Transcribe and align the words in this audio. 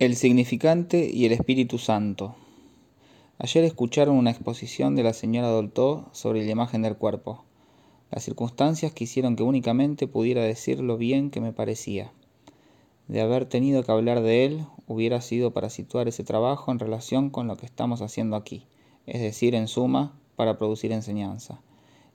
El 0.00 0.14
significante 0.14 1.10
y 1.12 1.24
el 1.24 1.32
Espíritu 1.32 1.76
Santo. 1.76 2.36
Ayer 3.36 3.64
escucharon 3.64 4.14
una 4.14 4.30
exposición 4.30 4.94
de 4.94 5.02
la 5.02 5.12
señora 5.12 5.48
Dolto 5.48 6.08
sobre 6.12 6.44
la 6.44 6.52
imagen 6.52 6.82
del 6.82 6.96
cuerpo. 6.96 7.42
Las 8.12 8.22
circunstancias 8.22 8.92
quisieron 8.92 9.34
que 9.34 9.42
únicamente 9.42 10.06
pudiera 10.06 10.44
decir 10.44 10.78
lo 10.78 10.98
bien 10.98 11.32
que 11.32 11.40
me 11.40 11.52
parecía. 11.52 12.12
De 13.08 13.20
haber 13.20 13.46
tenido 13.46 13.82
que 13.82 13.90
hablar 13.90 14.22
de 14.22 14.44
él, 14.44 14.66
hubiera 14.86 15.20
sido 15.20 15.52
para 15.52 15.68
situar 15.68 16.06
ese 16.06 16.22
trabajo 16.22 16.70
en 16.70 16.78
relación 16.78 17.28
con 17.30 17.48
lo 17.48 17.56
que 17.56 17.66
estamos 17.66 18.00
haciendo 18.00 18.36
aquí, 18.36 18.66
es 19.06 19.20
decir, 19.20 19.56
en 19.56 19.66
suma, 19.66 20.16
para 20.36 20.58
producir 20.58 20.92
enseñanza. 20.92 21.60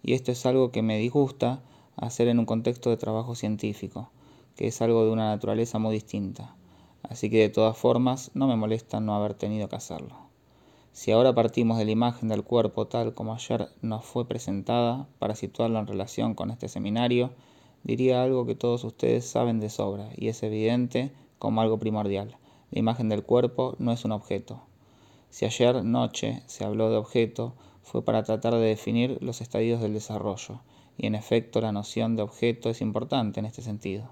Y 0.02 0.14
esto 0.14 0.32
es 0.32 0.46
algo 0.46 0.72
que 0.72 0.84
me 0.84 1.00
disgusta 1.00 1.62
hacer 1.98 2.30
en 2.30 2.40
un 2.40 2.46
contexto 2.46 2.92
de 2.92 2.96
trabajo 2.96 3.36
científico, 3.36 4.10
que 4.56 4.68
es 4.68 4.82
algo 4.82 5.04
de 5.04 5.12
una 5.12 5.32
naturaleza 5.32 5.80
muy 5.80 5.96
distinta 5.96 6.56
así 7.04 7.30
que 7.30 7.40
de 7.40 7.50
todas 7.50 7.78
formas 7.78 8.32
no 8.34 8.48
me 8.48 8.56
molesta 8.56 9.00
no 9.00 9.16
haber 9.16 9.34
tenido 9.34 9.70
que 9.70 9.76
hacerlo. 9.76 10.16
Si 10.92 11.12
ahora 11.12 11.34
partimos 11.34 11.78
de 11.78 11.86
la 11.86 11.92
imagen 11.92 12.30
del 12.30 12.44
cuerpo 12.44 12.88
tal 12.88 13.14
como 13.14 13.34
ayer 13.34 13.70
nos 13.82 14.06
fue 14.06 14.28
presentada 14.28 15.08
para 15.20 15.36
situarlo 15.36 15.80
en 15.80 15.88
relación 15.88 16.36
con 16.36 16.52
este 16.52 16.68
seminario, 16.68 17.32
diría 17.84 18.24
algo 18.24 18.46
que 18.46 18.56
todos 18.56 18.84
ustedes 18.84 19.26
saben 19.26 19.60
de 19.60 19.70
sobra 19.70 20.10
y 20.16 20.28
es 20.28 20.44
evidente 20.44 21.12
como 21.40 21.62
algo 21.62 21.80
primordial. 21.80 22.38
La 22.72 22.80
imagen 22.80 23.10
del 23.10 23.24
cuerpo 23.24 23.76
no 23.80 23.92
es 23.92 24.06
un 24.06 24.12
objeto. 24.12 24.62
Si 25.30 25.46
ayer 25.46 25.84
noche 25.84 26.44
se 26.46 26.64
habló 26.64 26.92
de 26.92 26.98
objeto, 26.98 27.56
fue 27.82 28.06
para 28.06 28.24
tratar 28.24 28.54
de 28.54 28.62
definir 28.62 29.18
los 29.22 29.42
estadios 29.42 29.82
del 29.82 29.94
desarrollo, 29.94 30.62
y 30.96 31.08
en 31.08 31.16
efecto 31.16 31.60
la 31.60 31.72
noción 31.72 32.16
de 32.16 32.22
objeto 32.22 32.70
es 32.70 32.82
importante 32.82 33.40
en 33.40 33.48
este 33.48 33.64
sentido. 33.64 34.12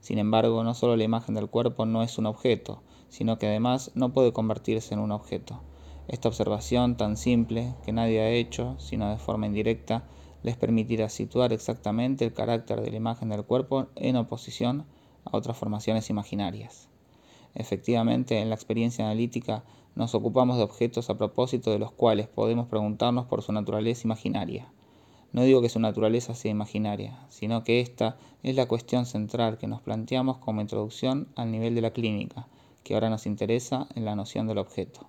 Sin 0.00 0.18
embargo, 0.18 0.64
no 0.64 0.74
solo 0.74 0.96
la 0.96 1.04
imagen 1.04 1.34
del 1.34 1.48
cuerpo 1.48 1.86
no 1.86 2.02
es 2.02 2.18
un 2.18 2.26
objeto, 2.26 2.82
sino 3.08 3.38
que 3.38 3.46
además 3.46 3.90
no 3.94 4.12
puede 4.12 4.32
convertirse 4.32 4.94
en 4.94 5.00
un 5.00 5.12
objeto. 5.12 5.60
Esta 6.08 6.28
observación 6.28 6.96
tan 6.96 7.16
simple, 7.16 7.74
que 7.84 7.92
nadie 7.92 8.20
ha 8.20 8.30
hecho, 8.30 8.76
sino 8.78 9.10
de 9.10 9.18
forma 9.18 9.46
indirecta, 9.46 10.04
les 10.42 10.56
permitirá 10.56 11.08
situar 11.08 11.52
exactamente 11.52 12.24
el 12.24 12.32
carácter 12.32 12.80
de 12.80 12.90
la 12.90 12.96
imagen 12.96 13.28
del 13.28 13.44
cuerpo 13.44 13.88
en 13.96 14.16
oposición 14.16 14.86
a 15.24 15.36
otras 15.36 15.56
formaciones 15.56 16.10
imaginarias. 16.10 16.88
Efectivamente, 17.54 18.40
en 18.40 18.48
la 18.48 18.54
experiencia 18.54 19.04
analítica 19.04 19.64
nos 19.96 20.14
ocupamos 20.14 20.58
de 20.58 20.62
objetos 20.62 21.10
a 21.10 21.18
propósito 21.18 21.72
de 21.72 21.78
los 21.78 21.90
cuales 21.90 22.28
podemos 22.28 22.68
preguntarnos 22.68 23.26
por 23.26 23.42
su 23.42 23.52
naturaleza 23.52 24.06
imaginaria. 24.06 24.70
No 25.32 25.42
digo 25.42 25.60
que 25.60 25.68
su 25.68 25.78
naturaleza 25.78 26.34
sea 26.34 26.50
imaginaria, 26.50 27.18
sino 27.28 27.62
que 27.62 27.80
esta 27.80 28.16
es 28.42 28.56
la 28.56 28.66
cuestión 28.66 29.04
central 29.04 29.58
que 29.58 29.66
nos 29.66 29.82
planteamos 29.82 30.38
como 30.38 30.62
introducción 30.62 31.28
al 31.36 31.50
nivel 31.50 31.74
de 31.74 31.82
la 31.82 31.92
clínica, 31.92 32.48
que 32.82 32.94
ahora 32.94 33.10
nos 33.10 33.26
interesa 33.26 33.86
en 33.94 34.06
la 34.06 34.16
noción 34.16 34.46
del 34.46 34.58
objeto. 34.58 35.06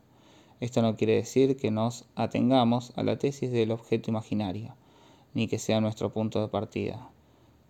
Esto 0.60 0.82
no 0.82 0.98
quiere 0.98 1.16
decir 1.16 1.56
que 1.56 1.72
nos 1.72 2.04
atengamos 2.16 2.92
a 2.98 3.04
la 3.04 3.18
tesis 3.18 3.50
del 3.50 3.72
objeto 3.72 4.12
imaginario, 4.12 4.76
ni 5.34 5.48
que 5.48 5.58
sea 5.58 5.80
nuestro 5.80 6.12
punto 6.12 6.42
de 6.42 6.50
partida. 6.50 7.10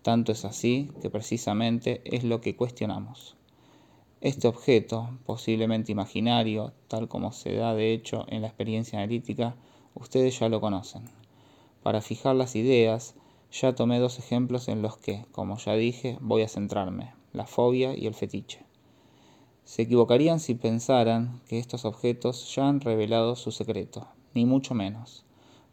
Tanto 0.01 0.31
es 0.31 0.43
así 0.43 0.89
que 1.01 1.11
precisamente 1.11 2.01
es 2.03 2.23
lo 2.23 2.41
que 2.41 2.55
cuestionamos. 2.55 3.35
Este 4.21 4.47
objeto, 4.47 5.09
posiblemente 5.25 5.91
imaginario, 5.91 6.73
tal 6.87 7.07
como 7.07 7.31
se 7.31 7.53
da 7.53 7.75
de 7.75 7.93
hecho 7.93 8.25
en 8.27 8.41
la 8.41 8.47
experiencia 8.47 8.97
analítica, 8.97 9.55
ustedes 9.93 10.39
ya 10.39 10.49
lo 10.49 10.59
conocen. 10.59 11.18
Para 11.83 12.01
fijar 12.01 12.35
las 12.35 12.55
ideas, 12.55 13.15
ya 13.51 13.73
tomé 13.73 13.99
dos 13.99 14.19
ejemplos 14.19 14.67
en 14.67 14.81
los 14.81 14.97
que, 14.97 15.25
como 15.31 15.57
ya 15.57 15.73
dije, 15.75 16.17
voy 16.21 16.41
a 16.41 16.49
centrarme, 16.49 17.13
la 17.33 17.45
fobia 17.45 17.97
y 17.97 18.05
el 18.05 18.13
fetiche. 18.13 18.65
Se 19.63 19.83
equivocarían 19.83 20.39
si 20.39 20.55
pensaran 20.55 21.41
que 21.47 21.57
estos 21.57 21.85
objetos 21.85 22.53
ya 22.53 22.67
han 22.67 22.81
revelado 22.81 23.35
su 23.35 23.51
secreto, 23.51 24.07
ni 24.33 24.45
mucho 24.45 24.73
menos. 24.73 25.25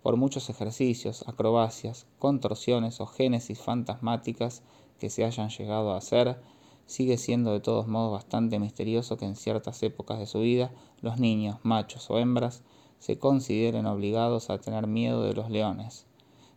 Por 0.02 0.16
muchos 0.16 0.48
ejercicios, 0.48 1.24
acrobacias, 1.26 2.06
contorsiones 2.18 3.00
o 3.00 3.06
génesis 3.06 3.58
fantasmáticas 3.58 4.62
que 5.00 5.10
se 5.10 5.24
hayan 5.24 5.48
llegado 5.48 5.92
a 5.92 5.96
hacer, 5.96 6.40
sigue 6.86 7.18
siendo 7.18 7.52
de 7.52 7.60
todos 7.60 7.88
modos 7.88 8.12
bastante 8.12 8.58
misterioso 8.58 9.16
que 9.16 9.24
en 9.24 9.34
ciertas 9.34 9.82
épocas 9.82 10.18
de 10.18 10.26
su 10.26 10.40
vida 10.40 10.70
los 11.00 11.18
niños, 11.18 11.58
machos 11.64 12.08
o 12.10 12.18
hembras, 12.18 12.62
se 12.98 13.18
consideren 13.18 13.86
obligados 13.86 14.50
a 14.50 14.58
tener 14.58 14.86
miedo 14.86 15.22
de 15.22 15.34
los 15.34 15.50
leones, 15.50 16.05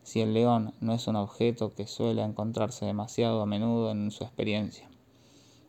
si 0.09 0.22
el 0.22 0.34
león 0.34 0.74
no 0.81 0.94
es 0.94 1.08
un 1.08 1.16
objeto 1.18 1.75
que 1.75 1.86
suele 1.86 2.24
encontrarse 2.24 2.84
demasiado 2.84 3.44
a 3.44 3.46
menudo 3.46 3.92
en 3.92 4.09
su 4.09 4.24
experiencia. 4.24 4.90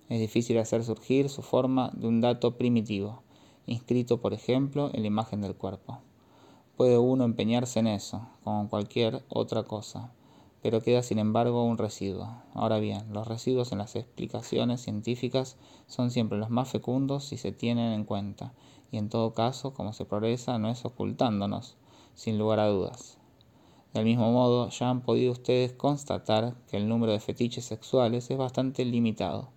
Es 0.08 0.18
difícil 0.18 0.56
hacer 0.56 0.82
surgir 0.82 1.28
su 1.28 1.42
forma 1.42 1.90
de 1.92 2.08
un 2.08 2.22
dato 2.22 2.56
primitivo, 2.56 3.22
inscrito 3.66 4.22
por 4.22 4.32
ejemplo 4.32 4.88
en 4.94 5.02
la 5.02 5.08
imagen 5.08 5.42
del 5.42 5.56
cuerpo. 5.56 5.98
Puede 6.78 6.96
uno 6.96 7.24
empeñarse 7.24 7.80
en 7.80 7.88
eso, 7.88 8.28
como 8.42 8.62
en 8.62 8.68
cualquier 8.68 9.22
otra 9.28 9.64
cosa, 9.64 10.10
pero 10.62 10.80
queda 10.80 11.02
sin 11.02 11.18
embargo 11.18 11.62
un 11.62 11.76
residuo. 11.76 12.30
Ahora 12.54 12.78
bien, 12.78 13.12
los 13.12 13.28
residuos 13.28 13.72
en 13.72 13.78
las 13.78 13.94
explicaciones 13.94 14.80
científicas 14.80 15.58
son 15.86 16.10
siempre 16.10 16.38
los 16.38 16.48
más 16.48 16.70
fecundos 16.70 17.24
si 17.24 17.36
se 17.36 17.52
tienen 17.52 17.92
en 17.92 18.04
cuenta, 18.04 18.54
y 18.90 18.96
en 18.96 19.10
todo 19.10 19.34
caso, 19.34 19.74
como 19.74 19.92
se 19.92 20.06
progresa, 20.06 20.58
no 20.58 20.70
es 20.70 20.82
ocultándonos, 20.86 21.76
sin 22.14 22.38
lugar 22.38 22.60
a 22.60 22.68
dudas. 22.68 23.19
Del 23.92 24.04
mismo 24.04 24.30
modo, 24.30 24.68
ya 24.68 24.88
han 24.88 25.00
podido 25.00 25.32
ustedes 25.32 25.72
constatar 25.72 26.54
que 26.68 26.76
el 26.76 26.88
número 26.88 27.12
de 27.12 27.18
fetiches 27.18 27.64
sexuales 27.64 28.30
es 28.30 28.38
bastante 28.38 28.84
limitado. 28.84 29.48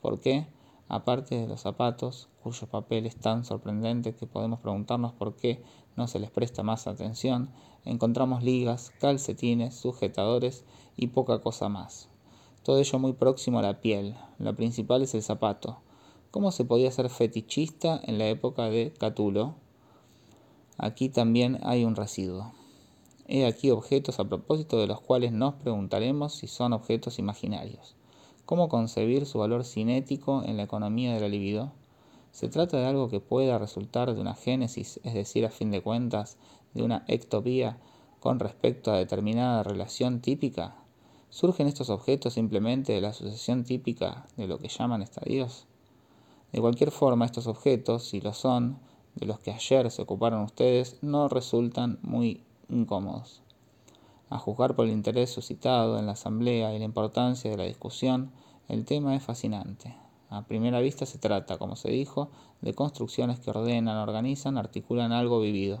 ¿Por 0.00 0.20
qué? 0.20 0.46
Aparte 0.88 1.38
de 1.38 1.46
los 1.46 1.60
zapatos, 1.60 2.28
cuyo 2.42 2.66
papel 2.66 3.06
es 3.06 3.16
tan 3.16 3.44
sorprendente 3.44 4.14
que 4.14 4.26
podemos 4.26 4.60
preguntarnos 4.60 5.12
por 5.12 5.36
qué 5.36 5.62
no 5.96 6.06
se 6.06 6.18
les 6.18 6.30
presta 6.30 6.62
más 6.62 6.86
atención, 6.86 7.50
encontramos 7.84 8.42
ligas, 8.42 8.92
calcetines, 8.98 9.74
sujetadores 9.74 10.64
y 10.96 11.08
poca 11.08 11.40
cosa 11.40 11.68
más. 11.68 12.08
Todo 12.62 12.78
ello 12.78 12.98
muy 12.98 13.12
próximo 13.12 13.58
a 13.58 13.62
la 13.62 13.80
piel. 13.80 14.16
La 14.38 14.52
principal 14.54 15.02
es 15.02 15.14
el 15.14 15.22
zapato. 15.22 15.78
¿Cómo 16.30 16.50
se 16.50 16.64
podía 16.64 16.90
ser 16.90 17.10
fetichista 17.10 18.00
en 18.04 18.18
la 18.18 18.28
época 18.28 18.70
de 18.70 18.94
Catulo? 18.98 19.56
Aquí 20.78 21.08
también 21.08 21.58
hay 21.62 21.84
un 21.84 21.94
residuo. 21.94 22.52
He 23.34 23.46
aquí 23.46 23.70
objetos 23.70 24.20
a 24.20 24.28
propósito 24.28 24.78
de 24.78 24.86
los 24.86 25.00
cuales 25.00 25.32
nos 25.32 25.54
preguntaremos 25.54 26.34
si 26.34 26.46
son 26.46 26.74
objetos 26.74 27.18
imaginarios. 27.18 27.94
¿Cómo 28.44 28.68
concebir 28.68 29.24
su 29.24 29.38
valor 29.38 29.64
cinético 29.64 30.42
en 30.44 30.58
la 30.58 30.64
economía 30.64 31.14
de 31.14 31.20
la 31.20 31.28
libido? 31.28 31.72
¿Se 32.30 32.50
trata 32.50 32.76
de 32.76 32.84
algo 32.84 33.08
que 33.08 33.20
pueda 33.20 33.56
resultar 33.56 34.14
de 34.14 34.20
una 34.20 34.34
génesis, 34.34 35.00
es 35.02 35.14
decir, 35.14 35.46
a 35.46 35.50
fin 35.50 35.70
de 35.70 35.80
cuentas, 35.80 36.36
de 36.74 36.82
una 36.82 37.06
ectopía 37.08 37.78
con 38.20 38.38
respecto 38.38 38.92
a 38.92 38.98
determinada 38.98 39.62
relación 39.62 40.20
típica? 40.20 40.76
¿Surgen 41.30 41.68
estos 41.68 41.88
objetos 41.88 42.34
simplemente 42.34 42.92
de 42.92 43.00
la 43.00 43.14
sucesión 43.14 43.64
típica 43.64 44.26
de 44.36 44.46
lo 44.46 44.58
que 44.58 44.68
llaman 44.68 45.00
estadios? 45.00 45.66
De 46.52 46.60
cualquier 46.60 46.90
forma, 46.90 47.24
estos 47.24 47.46
objetos, 47.46 48.04
si 48.04 48.20
lo 48.20 48.34
son, 48.34 48.78
de 49.14 49.24
los 49.24 49.38
que 49.38 49.52
ayer 49.52 49.90
se 49.90 50.02
ocuparon 50.02 50.42
ustedes, 50.42 50.98
no 51.00 51.30
resultan 51.30 51.98
muy 52.02 52.42
incómodos. 52.68 53.42
A 54.30 54.38
juzgar 54.38 54.74
por 54.74 54.86
el 54.86 54.92
interés 54.92 55.30
suscitado 55.30 55.98
en 55.98 56.06
la 56.06 56.12
asamblea 56.12 56.74
y 56.74 56.78
la 56.78 56.84
importancia 56.84 57.50
de 57.50 57.56
la 57.56 57.64
discusión, 57.64 58.32
el 58.68 58.84
tema 58.84 59.14
es 59.14 59.22
fascinante. 59.22 59.94
A 60.30 60.46
primera 60.46 60.80
vista 60.80 61.04
se 61.04 61.18
trata, 61.18 61.58
como 61.58 61.76
se 61.76 61.90
dijo, 61.90 62.30
de 62.62 62.72
construcciones 62.72 63.38
que 63.38 63.50
ordenan, 63.50 63.98
organizan, 63.98 64.56
articulan 64.56 65.12
algo 65.12 65.40
vivido. 65.40 65.80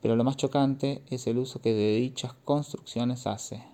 Pero 0.00 0.14
lo 0.14 0.22
más 0.22 0.36
chocante 0.36 1.02
es 1.08 1.26
el 1.26 1.38
uso 1.38 1.60
que 1.60 1.74
de 1.74 1.96
dichas 1.96 2.34
construcciones 2.44 3.26
hace, 3.26 3.64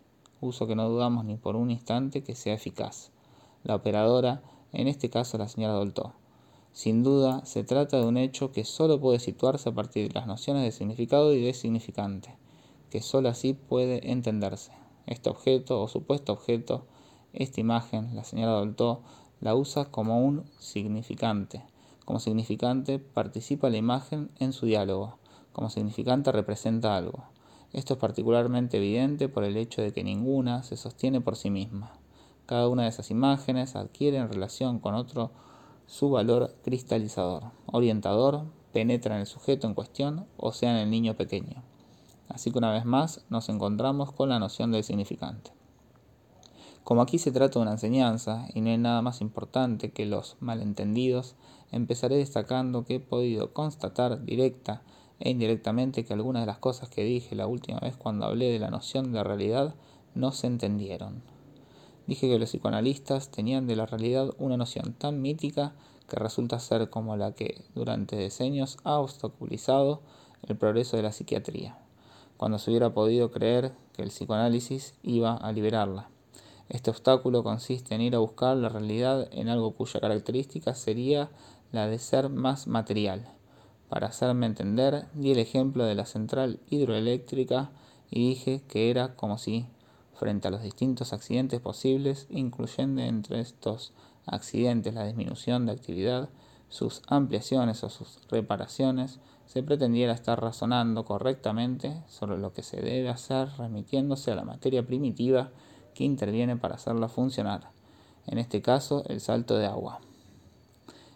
uso 0.40 0.66
que 0.66 0.74
no 0.74 0.88
dudamos 0.88 1.24
ni 1.24 1.36
por 1.36 1.56
un 1.56 1.70
instante 1.70 2.22
que 2.22 2.34
sea 2.34 2.54
eficaz. 2.54 3.10
La 3.64 3.74
operadora, 3.74 4.42
en 4.72 4.88
este 4.88 5.10
caso 5.10 5.36
la 5.36 5.48
señora 5.48 5.74
Dolto. 5.74 6.14
Sin 6.76 7.02
duda, 7.02 7.42
se 7.46 7.64
trata 7.64 7.96
de 7.96 8.04
un 8.04 8.18
hecho 8.18 8.52
que 8.52 8.66
solo 8.66 9.00
puede 9.00 9.18
situarse 9.18 9.70
a 9.70 9.74
partir 9.74 10.08
de 10.08 10.14
las 10.14 10.26
nociones 10.26 10.62
de 10.62 10.72
significado 10.72 11.32
y 11.32 11.40
de 11.42 11.54
significante, 11.54 12.36
que 12.90 13.00
solo 13.00 13.30
así 13.30 13.54
puede 13.54 14.12
entenderse. 14.12 14.72
Este 15.06 15.30
objeto 15.30 15.80
o 15.80 15.88
supuesto 15.88 16.34
objeto, 16.34 16.84
esta 17.32 17.62
imagen, 17.62 18.14
la 18.14 18.24
señora 18.24 18.52
Dolto, 18.52 19.00
la 19.40 19.54
usa 19.54 19.86
como 19.86 20.22
un 20.22 20.44
significante. 20.58 21.62
Como 22.04 22.20
significante 22.20 22.98
participa 22.98 23.70
la 23.70 23.78
imagen 23.78 24.30
en 24.38 24.52
su 24.52 24.66
diálogo. 24.66 25.16
Como 25.54 25.70
significante 25.70 26.30
representa 26.30 26.94
algo. 26.94 27.24
Esto 27.72 27.94
es 27.94 28.00
particularmente 28.00 28.76
evidente 28.76 29.30
por 29.30 29.44
el 29.44 29.56
hecho 29.56 29.80
de 29.80 29.94
que 29.94 30.04
ninguna 30.04 30.62
se 30.62 30.76
sostiene 30.76 31.22
por 31.22 31.36
sí 31.36 31.48
misma. 31.48 31.92
Cada 32.44 32.68
una 32.68 32.82
de 32.82 32.90
esas 32.90 33.10
imágenes 33.10 33.76
adquiere 33.76 34.18
en 34.18 34.28
relación 34.28 34.78
con 34.78 34.94
otro 34.94 35.30
su 35.86 36.10
valor 36.10 36.54
cristalizador, 36.62 37.44
orientador, 37.66 38.44
penetra 38.72 39.14
en 39.14 39.22
el 39.22 39.26
sujeto 39.26 39.66
en 39.66 39.74
cuestión 39.74 40.26
o 40.36 40.52
sea 40.52 40.72
en 40.72 40.76
el 40.76 40.90
niño 40.90 41.16
pequeño. 41.16 41.62
Así 42.28 42.50
que 42.50 42.58
una 42.58 42.72
vez 42.72 42.84
más 42.84 43.24
nos 43.30 43.48
encontramos 43.48 44.12
con 44.12 44.28
la 44.28 44.38
noción 44.38 44.72
del 44.72 44.84
significante. 44.84 45.52
Como 46.84 47.02
aquí 47.02 47.18
se 47.18 47.32
trata 47.32 47.58
de 47.58 47.62
una 47.62 47.72
enseñanza 47.72 48.46
y 48.54 48.60
no 48.60 48.70
hay 48.70 48.78
nada 48.78 49.02
más 49.02 49.20
importante 49.20 49.90
que 49.90 50.06
los 50.06 50.36
malentendidos, 50.40 51.34
empezaré 51.72 52.16
destacando 52.16 52.84
que 52.84 52.96
he 52.96 53.00
podido 53.00 53.52
constatar 53.52 54.24
directa 54.24 54.82
e 55.18 55.30
indirectamente 55.30 56.04
que 56.04 56.12
algunas 56.12 56.42
de 56.42 56.46
las 56.46 56.58
cosas 56.58 56.88
que 56.88 57.02
dije 57.02 57.34
la 57.34 57.46
última 57.46 57.80
vez 57.80 57.96
cuando 57.96 58.26
hablé 58.26 58.52
de 58.52 58.58
la 58.58 58.70
noción 58.70 59.12
de 59.12 59.24
realidad 59.24 59.74
no 60.14 60.32
se 60.32 60.46
entendieron. 60.46 61.22
Dije 62.06 62.28
que 62.28 62.38
los 62.38 62.50
psicoanalistas 62.50 63.30
tenían 63.30 63.66
de 63.66 63.76
la 63.76 63.86
realidad 63.86 64.34
una 64.38 64.56
noción 64.56 64.92
tan 64.92 65.20
mítica 65.20 65.74
que 66.08 66.16
resulta 66.16 66.58
ser 66.60 66.88
como 66.88 67.16
la 67.16 67.32
que 67.32 67.62
durante 67.74 68.16
decenios 68.16 68.78
ha 68.84 68.98
obstaculizado 68.98 70.00
el 70.42 70.56
progreso 70.56 70.96
de 70.96 71.02
la 71.02 71.12
psiquiatría, 71.12 71.76
cuando 72.36 72.58
se 72.58 72.70
hubiera 72.70 72.94
podido 72.94 73.30
creer 73.30 73.72
que 73.92 74.02
el 74.02 74.10
psicoanálisis 74.10 74.94
iba 75.02 75.34
a 75.34 75.52
liberarla. 75.52 76.08
Este 76.68 76.90
obstáculo 76.90 77.42
consiste 77.42 77.94
en 77.94 78.00
ir 78.00 78.14
a 78.16 78.20
buscar 78.20 78.56
la 78.56 78.68
realidad 78.68 79.28
en 79.32 79.48
algo 79.48 79.72
cuya 79.72 80.00
característica 80.00 80.74
sería 80.74 81.30
la 81.72 81.86
de 81.86 81.98
ser 81.98 82.28
más 82.28 82.66
material. 82.66 83.24
Para 83.88 84.08
hacerme 84.08 84.46
entender, 84.46 85.06
di 85.14 85.30
el 85.30 85.38
ejemplo 85.38 85.84
de 85.84 85.94
la 85.94 86.06
central 86.06 86.58
hidroeléctrica 86.68 87.70
y 88.10 88.28
dije 88.28 88.62
que 88.68 88.90
era 88.90 89.14
como 89.14 89.38
si, 89.38 89.66
frente 90.18 90.48
a 90.48 90.50
los 90.50 90.62
distintos 90.62 91.12
accidentes 91.12 91.60
posibles, 91.60 92.26
incluyendo 92.30 93.02
entre 93.02 93.40
estos 93.40 93.92
accidentes 94.26 94.94
la 94.94 95.06
disminución 95.06 95.66
de 95.66 95.72
actividad, 95.72 96.28
sus 96.68 97.02
ampliaciones 97.06 97.84
o 97.84 97.90
sus 97.90 98.18
reparaciones, 98.28 99.20
se 99.46 99.62
pretendiera 99.62 100.12
estar 100.12 100.40
razonando 100.40 101.04
correctamente 101.04 102.02
sobre 102.08 102.38
lo 102.38 102.52
que 102.52 102.62
se 102.62 102.80
debe 102.80 103.08
hacer 103.08 103.48
remitiéndose 103.56 104.32
a 104.32 104.34
la 104.34 104.44
materia 104.44 104.84
primitiva 104.84 105.50
que 105.94 106.04
interviene 106.04 106.56
para 106.56 106.74
hacerla 106.74 107.08
funcionar, 107.08 107.70
en 108.26 108.38
este 108.38 108.60
caso 108.60 109.04
el 109.06 109.20
salto 109.20 109.56
de 109.56 109.66
agua. 109.66 110.00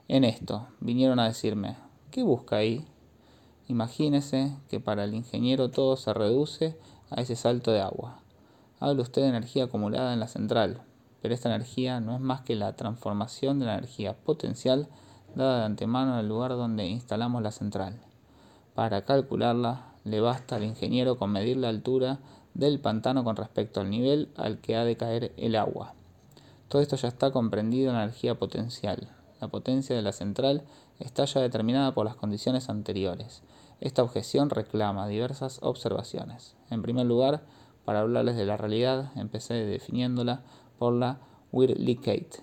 En 0.09 0.25
esto 0.25 0.69
vinieron 0.81 1.19
a 1.19 1.27
decirme, 1.27 1.77
¿qué 2.11 2.23
busca 2.23 2.57
ahí? 2.57 2.87
Imagínese 3.69 4.57
que 4.69 4.81
para 4.81 5.05
el 5.05 5.15
ingeniero 5.15 5.71
todo 5.71 5.97
se 5.97 6.13
reduce 6.13 6.77
a 7.11 7.21
ese 7.21 7.37
salto 7.37 7.73
de 7.73 7.81
agua. 7.81 8.21
Habla 8.81 9.03
usted 9.03 9.21
de 9.21 9.29
energía 9.29 9.65
acumulada 9.65 10.15
en 10.15 10.21
la 10.21 10.27
central, 10.27 10.81
pero 11.21 11.35
esta 11.35 11.55
energía 11.55 12.01
no 12.01 12.15
es 12.15 12.21
más 12.21 12.41
que 12.41 12.57
la 12.57 12.77
transformación 12.77 13.59
de 13.59 13.67
la 13.67 13.75
energía 13.75 14.17
potencial 14.17 14.89
dada 15.35 15.59
de 15.59 15.65
antemano 15.67 16.15
en 16.15 16.21
el 16.21 16.29
lugar 16.29 16.53
donde 16.53 16.87
instalamos 16.87 17.43
la 17.43 17.51
central. 17.51 18.01
Para 18.75 19.05
calcularla, 19.05 19.93
le 20.05 20.23
basta 20.23 20.57
al 20.57 20.65
ingeniero 20.65 21.19
con 21.19 21.31
medir 21.31 21.59
la 21.59 21.69
altura 21.69 22.21
del 22.55 22.81
pantano 22.81 23.23
con 23.23 23.37
respecto 23.37 23.83
al 23.83 23.91
nivel 23.91 24.31
al 24.37 24.63
que 24.63 24.77
ha 24.77 24.85
de 24.85 24.97
caer 24.97 25.35
el 25.37 25.57
agua. 25.57 25.93
Todo 26.69 26.81
esto 26.81 26.97
ya 26.97 27.09
está 27.09 27.33
comprendido 27.33 27.91
en 27.91 27.97
la 27.97 28.05
energía 28.05 28.39
potencial. 28.39 29.11
La 29.43 29.49
potencia 29.49 29.95
de 29.95 30.03
la 30.03 30.13
central 30.13 30.63
está 30.99 31.27
ya 31.27 31.41
determinada 31.41 31.93
por 31.93 32.07
las 32.07 32.17
condiciones 32.17 32.71
anteriores. 32.71 33.43
Esta 33.81 34.03
objeción 34.03 34.49
reclama 34.49 35.07
diversas 35.07 35.59
observaciones. 35.63 36.57
En 36.71 36.81
primer 36.81 37.05
lugar, 37.07 37.43
para 37.91 38.03
hablarles 38.03 38.37
de 38.37 38.47
la 38.47 38.57
realidad, 38.57 39.11
empecé 39.17 39.55
definiéndola 39.55 40.45
por 40.79 40.93
la 40.93 41.19
Wirlikkeit, 41.51 42.37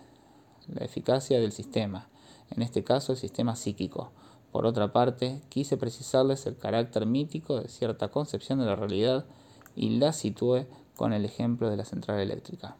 la 0.67 0.83
eficacia 0.83 1.39
del 1.39 1.53
sistema, 1.53 2.09
en 2.51 2.61
este 2.61 2.83
caso 2.83 3.13
el 3.13 3.17
sistema 3.17 3.55
psíquico. 3.55 4.11
Por 4.51 4.65
otra 4.65 4.91
parte, 4.91 5.41
quise 5.47 5.77
precisarles 5.77 6.45
el 6.47 6.57
carácter 6.57 7.05
mítico 7.05 7.61
de 7.61 7.69
cierta 7.69 8.09
concepción 8.09 8.59
de 8.59 8.65
la 8.65 8.75
realidad 8.75 9.25
y 9.73 9.91
la 9.91 10.11
situé 10.11 10.67
con 10.97 11.13
el 11.13 11.23
ejemplo 11.23 11.69
de 11.69 11.77
la 11.77 11.85
central 11.85 12.19
eléctrica. 12.19 12.75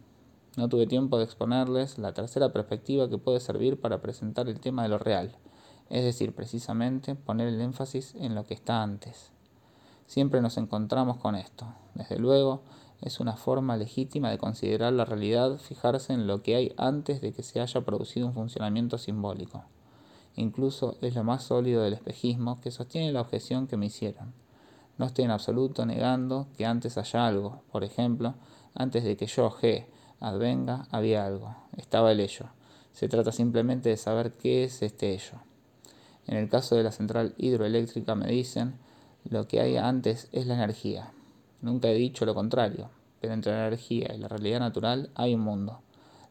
No 0.57 0.67
tuve 0.67 0.87
tiempo 0.87 1.17
de 1.17 1.23
exponerles 1.23 1.97
la 1.97 2.13
tercera 2.13 2.51
perspectiva 2.51 3.09
que 3.09 3.17
puede 3.17 3.39
servir 3.39 3.79
para 3.79 4.01
presentar 4.01 4.49
el 4.49 4.59
tema 4.59 4.83
de 4.83 4.89
lo 4.89 4.97
real, 4.97 5.37
es 5.89 6.03
decir, 6.03 6.35
precisamente 6.35 7.15
poner 7.15 7.47
el 7.47 7.61
énfasis 7.61 8.13
en 8.15 8.35
lo 8.35 8.43
que 8.43 8.55
está 8.55 8.83
antes. 8.83 9.31
Siempre 10.07 10.41
nos 10.41 10.57
encontramos 10.57 11.17
con 11.17 11.35
esto. 11.35 11.67
Desde 11.93 12.17
luego, 12.17 12.63
es 13.01 13.19
una 13.19 13.37
forma 13.37 13.77
legítima 13.77 14.31
de 14.31 14.37
considerar 14.37 14.93
la 14.93 15.05
realidad 15.05 15.59
fijarse 15.59 16.13
en 16.13 16.25
lo 16.25 16.41
que 16.41 16.55
hay 16.55 16.73
antes 16.77 17.21
de 17.21 17.33
que 17.33 17.43
se 17.43 17.59
haya 17.59 17.81
producido 17.81 18.25
un 18.25 18.33
funcionamiento 18.33 18.97
simbólico. 18.97 19.65
Incluso 20.35 20.97
es 21.01 21.13
lo 21.13 21.23
más 21.23 21.43
sólido 21.43 21.81
del 21.83 21.93
espejismo 21.93 22.59
que 22.61 22.71
sostiene 22.71 23.11
la 23.11 23.21
objeción 23.21 23.67
que 23.67 23.77
me 23.77 23.87
hicieron. 23.87 24.33
No 24.97 25.05
estoy 25.05 25.25
en 25.25 25.31
absoluto 25.31 25.85
negando 25.85 26.47
que 26.57 26.65
antes 26.65 26.97
haya 26.97 27.27
algo. 27.27 27.61
Por 27.71 27.83
ejemplo, 27.83 28.33
antes 28.73 29.03
de 29.03 29.17
que 29.17 29.27
yo, 29.27 29.51
G, 29.51 29.85
advenga, 30.19 30.87
había 30.91 31.25
algo. 31.25 31.55
Estaba 31.75 32.11
el 32.11 32.19
ello. 32.19 32.47
Se 32.93 33.07
trata 33.09 33.31
simplemente 33.31 33.89
de 33.89 33.97
saber 33.97 34.33
qué 34.33 34.63
es 34.63 34.81
este 34.81 35.13
ello. 35.13 35.39
En 36.25 36.37
el 36.37 36.49
caso 36.49 36.75
de 36.75 36.83
la 36.83 36.91
central 36.91 37.35
hidroeléctrica 37.37 38.15
me 38.15 38.27
dicen, 38.27 38.79
lo 39.29 39.47
que 39.47 39.61
hay 39.61 39.77
antes 39.77 40.29
es 40.31 40.47
la 40.47 40.55
energía. 40.55 41.11
Nunca 41.61 41.87
he 41.89 41.95
dicho 41.95 42.25
lo 42.25 42.35
contrario, 42.35 42.89
pero 43.19 43.33
entre 43.33 43.51
la 43.51 43.67
energía 43.67 44.13
y 44.13 44.17
la 44.17 44.27
realidad 44.27 44.59
natural 44.59 45.09
hay 45.15 45.35
un 45.35 45.41
mundo. 45.41 45.81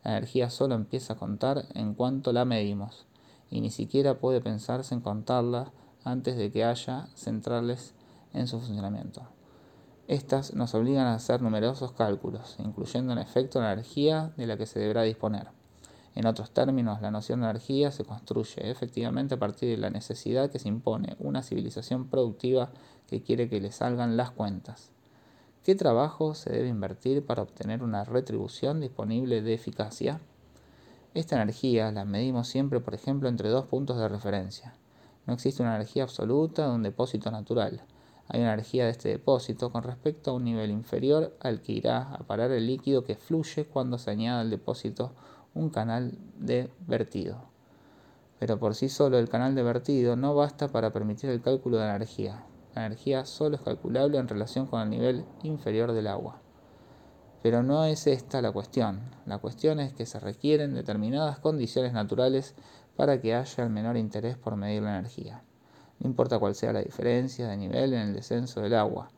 La 0.04 0.12
energía 0.12 0.50
solo 0.50 0.74
empieza 0.74 1.14
a 1.14 1.16
contar 1.16 1.66
en 1.74 1.94
cuanto 1.94 2.32
la 2.32 2.44
medimos, 2.44 3.06
y 3.50 3.60
ni 3.60 3.70
siquiera 3.70 4.18
puede 4.18 4.40
pensarse 4.40 4.94
en 4.94 5.00
contarla 5.00 5.72
antes 6.04 6.36
de 6.36 6.52
que 6.52 6.64
haya 6.64 7.08
centrales 7.14 7.94
en 8.32 8.46
su 8.46 8.60
funcionamiento. 8.60 9.22
Estas 10.08 10.54
nos 10.54 10.74
obligan 10.74 11.06
a 11.06 11.14
hacer 11.14 11.42
numerosos 11.42 11.90
cálculos, 11.90 12.56
incluyendo 12.60 13.12
en 13.12 13.18
efecto 13.18 13.60
la 13.60 13.72
energía 13.72 14.32
de 14.36 14.46
la 14.46 14.56
que 14.56 14.66
se 14.66 14.78
deberá 14.78 15.02
disponer. 15.02 15.55
En 16.16 16.26
otros 16.26 16.50
términos, 16.50 17.02
la 17.02 17.10
noción 17.10 17.40
de 17.42 17.50
energía 17.50 17.92
se 17.92 18.04
construye 18.04 18.70
efectivamente 18.70 19.34
a 19.34 19.38
partir 19.38 19.68
de 19.68 19.76
la 19.76 19.90
necesidad 19.90 20.50
que 20.50 20.58
se 20.58 20.66
impone 20.66 21.14
una 21.18 21.42
civilización 21.42 22.08
productiva 22.08 22.70
que 23.06 23.22
quiere 23.22 23.48
que 23.48 23.60
le 23.60 23.70
salgan 23.70 24.16
las 24.16 24.30
cuentas. 24.30 24.90
¿Qué 25.62 25.74
trabajo 25.74 26.34
se 26.34 26.50
debe 26.50 26.68
invertir 26.68 27.24
para 27.24 27.42
obtener 27.42 27.82
una 27.82 28.02
retribución 28.02 28.80
disponible 28.80 29.42
de 29.42 29.52
eficacia? 29.52 30.18
Esta 31.12 31.36
energía 31.36 31.92
la 31.92 32.06
medimos 32.06 32.48
siempre, 32.48 32.80
por 32.80 32.94
ejemplo, 32.94 33.28
entre 33.28 33.50
dos 33.50 33.66
puntos 33.66 33.98
de 33.98 34.08
referencia. 34.08 34.74
No 35.26 35.34
existe 35.34 35.62
una 35.62 35.76
energía 35.76 36.04
absoluta 36.04 36.66
de 36.66 36.74
un 36.74 36.82
depósito 36.82 37.30
natural 37.30 37.82
hay 38.28 38.40
energía 38.40 38.84
de 38.84 38.90
este 38.90 39.08
depósito 39.10 39.70
con 39.70 39.84
respecto 39.84 40.30
a 40.30 40.34
un 40.34 40.44
nivel 40.44 40.70
inferior 40.70 41.36
al 41.40 41.60
que 41.60 41.72
irá 41.72 42.12
a 42.12 42.18
parar 42.26 42.50
el 42.50 42.66
líquido 42.66 43.04
que 43.04 43.14
fluye 43.14 43.66
cuando 43.66 43.98
se 43.98 44.10
añada 44.10 44.40
al 44.40 44.50
depósito 44.50 45.12
un 45.56 45.70
canal 45.70 46.16
de 46.38 46.70
vertido. 46.86 47.38
Pero 48.38 48.58
por 48.58 48.74
sí 48.74 48.88
solo 48.88 49.18
el 49.18 49.28
canal 49.28 49.54
de 49.54 49.62
vertido 49.62 50.14
no 50.14 50.34
basta 50.34 50.68
para 50.68 50.92
permitir 50.92 51.30
el 51.30 51.42
cálculo 51.42 51.78
de 51.78 51.86
la 51.86 51.96
energía. 51.96 52.44
La 52.74 52.86
energía 52.86 53.24
solo 53.24 53.56
es 53.56 53.62
calculable 53.62 54.18
en 54.18 54.28
relación 54.28 54.66
con 54.66 54.82
el 54.82 54.90
nivel 54.90 55.24
inferior 55.42 55.92
del 55.92 56.06
agua. 56.06 56.40
Pero 57.42 57.62
no 57.62 57.84
es 57.84 58.06
esta 58.06 58.42
la 58.42 58.52
cuestión. 58.52 59.00
La 59.24 59.38
cuestión 59.38 59.80
es 59.80 59.92
que 59.92 60.06
se 60.06 60.20
requieren 60.20 60.74
determinadas 60.74 61.38
condiciones 61.38 61.92
naturales 61.92 62.54
para 62.96 63.20
que 63.20 63.34
haya 63.34 63.64
el 63.64 63.70
menor 63.70 63.96
interés 63.96 64.36
por 64.36 64.56
medir 64.56 64.82
la 64.82 64.98
energía 64.98 65.42
no 65.98 66.08
importa 66.08 66.38
cuál 66.38 66.54
sea 66.54 66.72
la 66.72 66.82
diferencia 66.82 67.48
de 67.48 67.56
nivel 67.56 67.94
en 67.94 68.00
el 68.00 68.14
descenso 68.14 68.60
del 68.60 68.74
agua, 68.74 69.08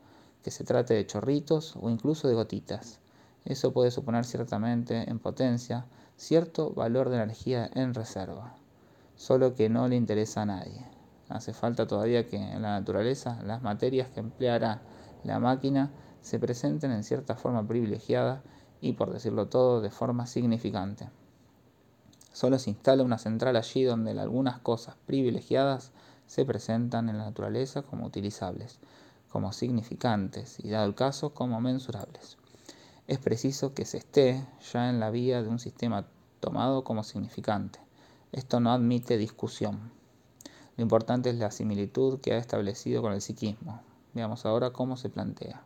que 0.43 0.51
se 0.51 0.63
trate 0.63 0.93
de 0.93 1.05
chorritos 1.05 1.75
o 1.75 1.89
incluso 1.89 2.27
de 2.27 2.35
gotitas. 2.35 2.99
Eso 3.45 3.73
puede 3.73 3.91
suponer 3.91 4.25
ciertamente 4.25 5.09
en 5.09 5.19
potencia 5.19 5.85
cierto 6.19 6.73
valor 6.73 7.09
de 7.09 7.15
energía 7.15 7.69
en 7.75 7.93
reserva, 7.93 8.53
solo 9.15 9.55
que 9.55 9.69
no 9.69 9.87
le 9.87 9.95
interesa 9.95 10.41
a 10.41 10.47
nadie. 10.47 10.85
Hace 11.29 11.53
falta 11.53 11.87
todavía 11.87 12.27
que 12.27 12.35
en 12.35 12.61
la 12.61 12.77
naturaleza 12.77 13.41
las 13.45 13.61
materias 13.61 14.09
que 14.09 14.19
empleará 14.19 14.81
la 15.23 15.39
máquina 15.39 15.91
se 16.21 16.37
presenten 16.37 16.91
en 16.91 17.05
cierta 17.05 17.35
forma 17.35 17.65
privilegiada 17.65 18.41
y, 18.81 18.93
por 18.93 19.13
decirlo 19.13 19.47
todo, 19.47 19.79
de 19.79 19.91
forma 19.91 20.27
significante. 20.27 21.09
Solo 22.33 22.59
se 22.59 22.71
instala 22.71 23.03
una 23.03 23.17
central 23.17 23.55
allí 23.55 23.83
donde 23.83 24.11
algunas 24.19 24.59
cosas 24.59 24.95
privilegiadas 25.05 25.93
se 26.27 26.43
presentan 26.43 27.07
en 27.07 27.17
la 27.17 27.25
naturaleza 27.25 27.81
como 27.81 28.05
utilizables, 28.05 28.79
como 29.29 29.53
significantes 29.53 30.59
y, 30.59 30.69
dado 30.69 30.85
el 30.85 30.95
caso, 30.95 31.33
como 31.33 31.61
mensurables. 31.61 32.37
Es 33.09 33.17
preciso 33.17 33.73
que 33.73 33.85
se 33.85 33.97
esté 33.97 34.45
ya 34.71 34.87
en 34.87 34.99
la 34.99 35.09
vía 35.09 35.41
de 35.41 35.49
un 35.49 35.57
sistema 35.57 36.05
tomado 36.39 36.83
como 36.83 37.03
significante. 37.03 37.79
Esto 38.31 38.59
no 38.59 38.71
admite 38.71 39.17
discusión. 39.17 39.91
Lo 40.77 40.83
importante 40.83 41.31
es 41.31 41.37
la 41.37 41.49
similitud 41.49 42.21
que 42.21 42.33
ha 42.33 42.37
establecido 42.37 43.01
con 43.01 43.13
el 43.13 43.21
psiquismo. 43.21 43.81
Veamos 44.13 44.45
ahora 44.45 44.69
cómo 44.69 44.95
se 44.95 45.09
plantea. 45.09 45.63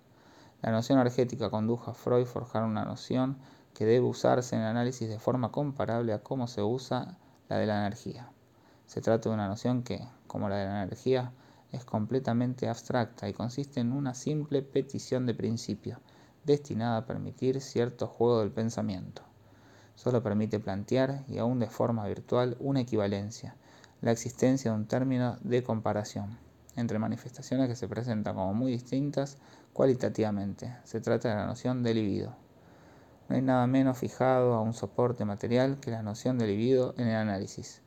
La 0.62 0.72
noción 0.72 1.00
energética 1.00 1.50
condujo 1.50 1.92
a 1.92 1.94
Freud 1.94 2.24
a 2.24 2.28
forjar 2.28 2.64
una 2.64 2.86
noción 2.86 3.38
que 3.74 3.86
debe 3.86 4.06
usarse 4.06 4.56
en 4.56 4.62
el 4.62 4.68
análisis 4.68 5.10
de 5.10 5.20
forma 5.20 5.52
comparable 5.52 6.14
a 6.14 6.24
cómo 6.24 6.48
se 6.48 6.64
usa 6.64 7.18
la 7.50 7.58
de 7.58 7.66
la 7.66 7.82
energía. 7.82 8.32
Se 8.86 9.02
trata 9.02 9.28
de 9.28 9.36
una 9.36 9.50
noción 9.50 9.84
que, 9.84 10.08
como 10.28 10.48
la 10.48 10.60
de 10.60 10.66
la 10.68 10.84
energía, 10.84 11.34
es 11.74 11.84
completamente 11.84 12.70
abstracta 12.70 13.28
y 13.28 13.34
consiste 13.34 13.82
en 13.82 13.92
una 13.92 14.14
simple 14.14 14.62
petición 14.62 15.26
de 15.26 15.34
principio, 15.34 16.00
destinada 16.46 16.98
a 16.98 17.06
permitir 17.06 17.62
cierto 17.62 18.08
juego 18.08 18.40
del 18.40 18.52
pensamiento. 18.52 19.22
solo 19.96 20.24
permite 20.24 20.60
plantear, 20.60 21.24
y 21.28 21.38
aún 21.38 21.60
de 21.60 21.70
forma 21.70 22.08
virtual, 22.08 22.58
una 22.60 22.82
equivalencia, 22.82 23.56
la 24.02 24.12
existencia 24.12 24.72
de 24.72 24.78
un 24.78 24.88
término 24.88 25.38
de 25.42 25.64
comparación 25.64 26.38
entre 26.76 27.00
manifestaciones 27.00 27.68
que 27.68 27.76
se 27.76 27.88
presentan 27.88 28.36
como 28.36 28.54
muy 28.54 28.72
distintas 28.72 29.38
cualitativamente. 29.74 30.76
Se 30.84 31.02
trata 31.02 31.30
de 31.30 31.36
la 31.36 31.46
noción 31.46 31.84
de 31.84 31.94
libido. 31.94 32.36
No 33.30 33.36
hay 33.36 33.42
nada 33.42 33.68
menos 33.68 33.98
fijado 33.98 34.54
a 34.54 34.62
un 34.62 34.74
soporte 34.74 35.26
material 35.26 35.80
que 35.80 35.92
la 35.92 36.04
noción 36.04 36.38
de 36.38 36.48
libido 36.48 36.94
en 36.98 37.08
el 37.08 37.16
análisis. 37.16 37.82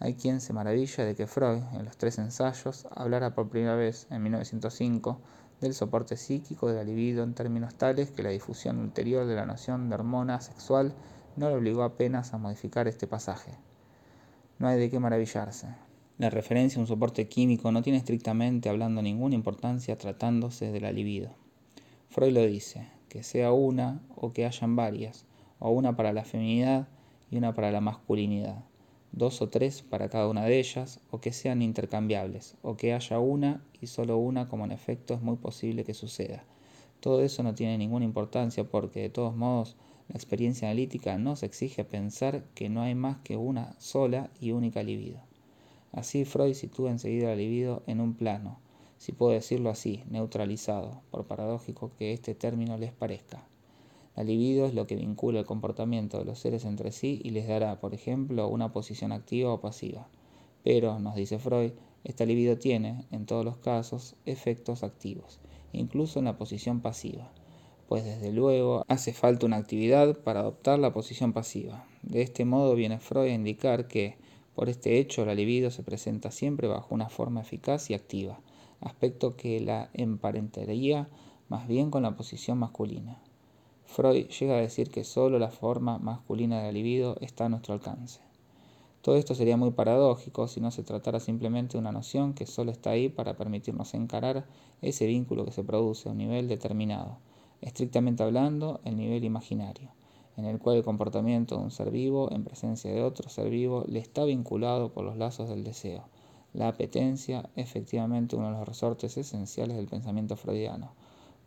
Hay 0.00 0.14
quien 0.14 0.40
se 0.40 0.52
maravilla 0.52 1.04
de 1.04 1.14
que 1.14 1.26
Freud, 1.26 1.62
en 1.74 1.84
los 1.84 1.96
tres 1.98 2.18
ensayos, 2.18 2.88
hablara 2.90 3.34
por 3.34 3.50
primera 3.50 3.74
vez, 3.74 4.06
en 4.10 4.22
1905, 4.22 5.20
del 5.60 5.74
soporte 5.74 6.16
psíquico 6.16 6.68
de 6.68 6.74
la 6.74 6.84
libido 6.84 7.22
en 7.22 7.34
términos 7.34 7.74
tales 7.74 8.10
que 8.10 8.22
la 8.22 8.30
difusión 8.30 8.78
ulterior 8.78 9.26
de 9.26 9.34
la 9.34 9.46
noción 9.46 9.88
de 9.88 9.94
hormona 9.94 10.40
sexual 10.40 10.94
no 11.36 11.48
le 11.48 11.56
obligó 11.56 11.82
apenas 11.82 12.32
a 12.32 12.38
modificar 12.38 12.88
este 12.88 13.06
pasaje. 13.06 13.52
No 14.58 14.68
hay 14.68 14.78
de 14.78 14.90
qué 14.90 14.98
maravillarse. 14.98 15.68
La 16.18 16.30
referencia 16.30 16.78
a 16.78 16.80
un 16.80 16.86
soporte 16.86 17.28
químico 17.28 17.72
no 17.72 17.82
tiene 17.82 17.98
estrictamente 17.98 18.68
hablando 18.68 19.02
ninguna 19.02 19.34
importancia 19.34 19.96
tratándose 19.96 20.72
de 20.72 20.80
la 20.80 20.92
libido. 20.92 21.30
Freud 22.08 22.34
lo 22.34 22.42
dice, 22.42 22.88
que 23.08 23.22
sea 23.22 23.52
una 23.52 24.00
o 24.16 24.32
que 24.32 24.46
hayan 24.46 24.76
varias, 24.76 25.24
o 25.58 25.70
una 25.70 25.96
para 25.96 26.12
la 26.12 26.24
feminidad 26.24 26.88
y 27.30 27.36
una 27.36 27.54
para 27.54 27.70
la 27.70 27.80
masculinidad 27.80 28.69
dos 29.12 29.42
o 29.42 29.48
tres 29.48 29.82
para 29.82 30.08
cada 30.08 30.28
una 30.28 30.44
de 30.44 30.58
ellas, 30.58 31.00
o 31.10 31.20
que 31.20 31.32
sean 31.32 31.62
intercambiables, 31.62 32.56
o 32.62 32.76
que 32.76 32.92
haya 32.92 33.18
una 33.18 33.64
y 33.80 33.86
solo 33.86 34.18
una 34.18 34.48
como 34.48 34.64
en 34.64 34.72
efecto 34.72 35.14
es 35.14 35.20
muy 35.20 35.36
posible 35.36 35.84
que 35.84 35.94
suceda. 35.94 36.44
Todo 37.00 37.22
eso 37.22 37.42
no 37.42 37.54
tiene 37.54 37.78
ninguna 37.78 38.04
importancia 38.04 38.64
porque 38.64 39.00
de 39.00 39.10
todos 39.10 39.34
modos 39.34 39.76
la 40.08 40.16
experiencia 40.16 40.68
analítica 40.68 41.18
nos 41.18 41.42
exige 41.42 41.84
pensar 41.84 42.44
que 42.54 42.68
no 42.68 42.82
hay 42.82 42.94
más 42.94 43.18
que 43.18 43.36
una 43.36 43.74
sola 43.78 44.30
y 44.40 44.52
única 44.52 44.82
libido. 44.82 45.20
Así 45.92 46.24
Freud 46.24 46.54
sitúa 46.54 46.90
enseguida 46.90 47.28
la 47.28 47.36
libido 47.36 47.82
en 47.86 48.00
un 48.00 48.14
plano, 48.14 48.58
si 48.98 49.12
puedo 49.12 49.32
decirlo 49.32 49.70
así, 49.70 50.04
neutralizado, 50.10 51.00
por 51.10 51.26
paradójico 51.26 51.90
que 51.98 52.12
este 52.12 52.34
término 52.34 52.76
les 52.76 52.92
parezca. 52.92 53.46
La 54.20 54.24
libido 54.24 54.66
es 54.66 54.74
lo 54.74 54.86
que 54.86 54.96
vincula 54.96 55.38
el 55.38 55.46
comportamiento 55.46 56.18
de 56.18 56.26
los 56.26 56.38
seres 56.38 56.66
entre 56.66 56.92
sí 56.92 57.22
y 57.24 57.30
les 57.30 57.48
dará, 57.48 57.80
por 57.80 57.94
ejemplo, 57.94 58.48
una 58.48 58.70
posición 58.70 59.12
activa 59.12 59.50
o 59.50 59.62
pasiva. 59.62 60.08
Pero, 60.62 60.98
nos 60.98 61.14
dice 61.14 61.38
Freud, 61.38 61.72
esta 62.04 62.26
libido 62.26 62.58
tiene, 62.58 63.06
en 63.12 63.24
todos 63.24 63.46
los 63.46 63.56
casos, 63.56 64.16
efectos 64.26 64.82
activos, 64.82 65.40
incluso 65.72 66.18
en 66.18 66.26
la 66.26 66.36
posición 66.36 66.82
pasiva, 66.82 67.32
pues 67.88 68.04
desde 68.04 68.30
luego 68.30 68.84
hace 68.88 69.14
falta 69.14 69.46
una 69.46 69.56
actividad 69.56 70.18
para 70.18 70.40
adoptar 70.40 70.78
la 70.78 70.92
posición 70.92 71.32
pasiva. 71.32 71.86
De 72.02 72.20
este 72.20 72.44
modo 72.44 72.74
viene 72.74 72.98
Freud 72.98 73.30
a 73.30 73.34
indicar 73.34 73.88
que, 73.88 74.18
por 74.54 74.68
este 74.68 74.98
hecho, 74.98 75.24
la 75.24 75.34
libido 75.34 75.70
se 75.70 75.82
presenta 75.82 76.30
siempre 76.30 76.68
bajo 76.68 76.94
una 76.94 77.08
forma 77.08 77.40
eficaz 77.40 77.88
y 77.88 77.94
activa, 77.94 78.38
aspecto 78.82 79.38
que 79.38 79.60
la 79.60 79.88
emparentaría 79.94 81.08
más 81.48 81.66
bien 81.66 81.90
con 81.90 82.02
la 82.02 82.16
posición 82.16 82.58
masculina. 82.58 83.18
Freud 83.92 84.28
llega 84.28 84.54
a 84.54 84.60
decir 84.60 84.88
que 84.88 85.02
solo 85.02 85.40
la 85.40 85.50
forma 85.50 85.98
masculina 85.98 86.58
de 86.58 86.66
la 86.66 86.72
libido 86.72 87.16
está 87.20 87.46
a 87.46 87.48
nuestro 87.48 87.74
alcance. 87.74 88.20
Todo 89.02 89.16
esto 89.16 89.34
sería 89.34 89.56
muy 89.56 89.72
paradójico 89.72 90.46
si 90.46 90.60
no 90.60 90.70
se 90.70 90.84
tratara 90.84 91.18
simplemente 91.18 91.72
de 91.72 91.80
una 91.80 91.90
noción 91.90 92.32
que 92.32 92.46
solo 92.46 92.70
está 92.70 92.90
ahí 92.90 93.08
para 93.08 93.36
permitirnos 93.36 93.92
encarar 93.94 94.46
ese 94.80 95.06
vínculo 95.06 95.44
que 95.44 95.50
se 95.50 95.64
produce 95.64 96.08
a 96.08 96.12
un 96.12 96.18
nivel 96.18 96.46
determinado, 96.46 97.18
estrictamente 97.62 98.22
hablando 98.22 98.80
el 98.84 98.96
nivel 98.96 99.24
imaginario, 99.24 99.90
en 100.36 100.44
el 100.44 100.60
cual 100.60 100.76
el 100.76 100.84
comportamiento 100.84 101.56
de 101.56 101.64
un 101.64 101.72
ser 101.72 101.90
vivo 101.90 102.30
en 102.30 102.44
presencia 102.44 102.92
de 102.92 103.02
otro 103.02 103.28
ser 103.28 103.50
vivo 103.50 103.84
le 103.88 103.98
está 103.98 104.22
vinculado 104.22 104.92
por 104.92 105.04
los 105.04 105.16
lazos 105.16 105.48
del 105.48 105.64
deseo. 105.64 106.04
La 106.52 106.68
apetencia, 106.68 107.50
efectivamente 107.56 108.36
uno 108.36 108.52
de 108.52 108.52
los 108.52 108.68
resortes 108.68 109.16
esenciales 109.16 109.76
del 109.76 109.88
pensamiento 109.88 110.36
freudiano, 110.36 110.92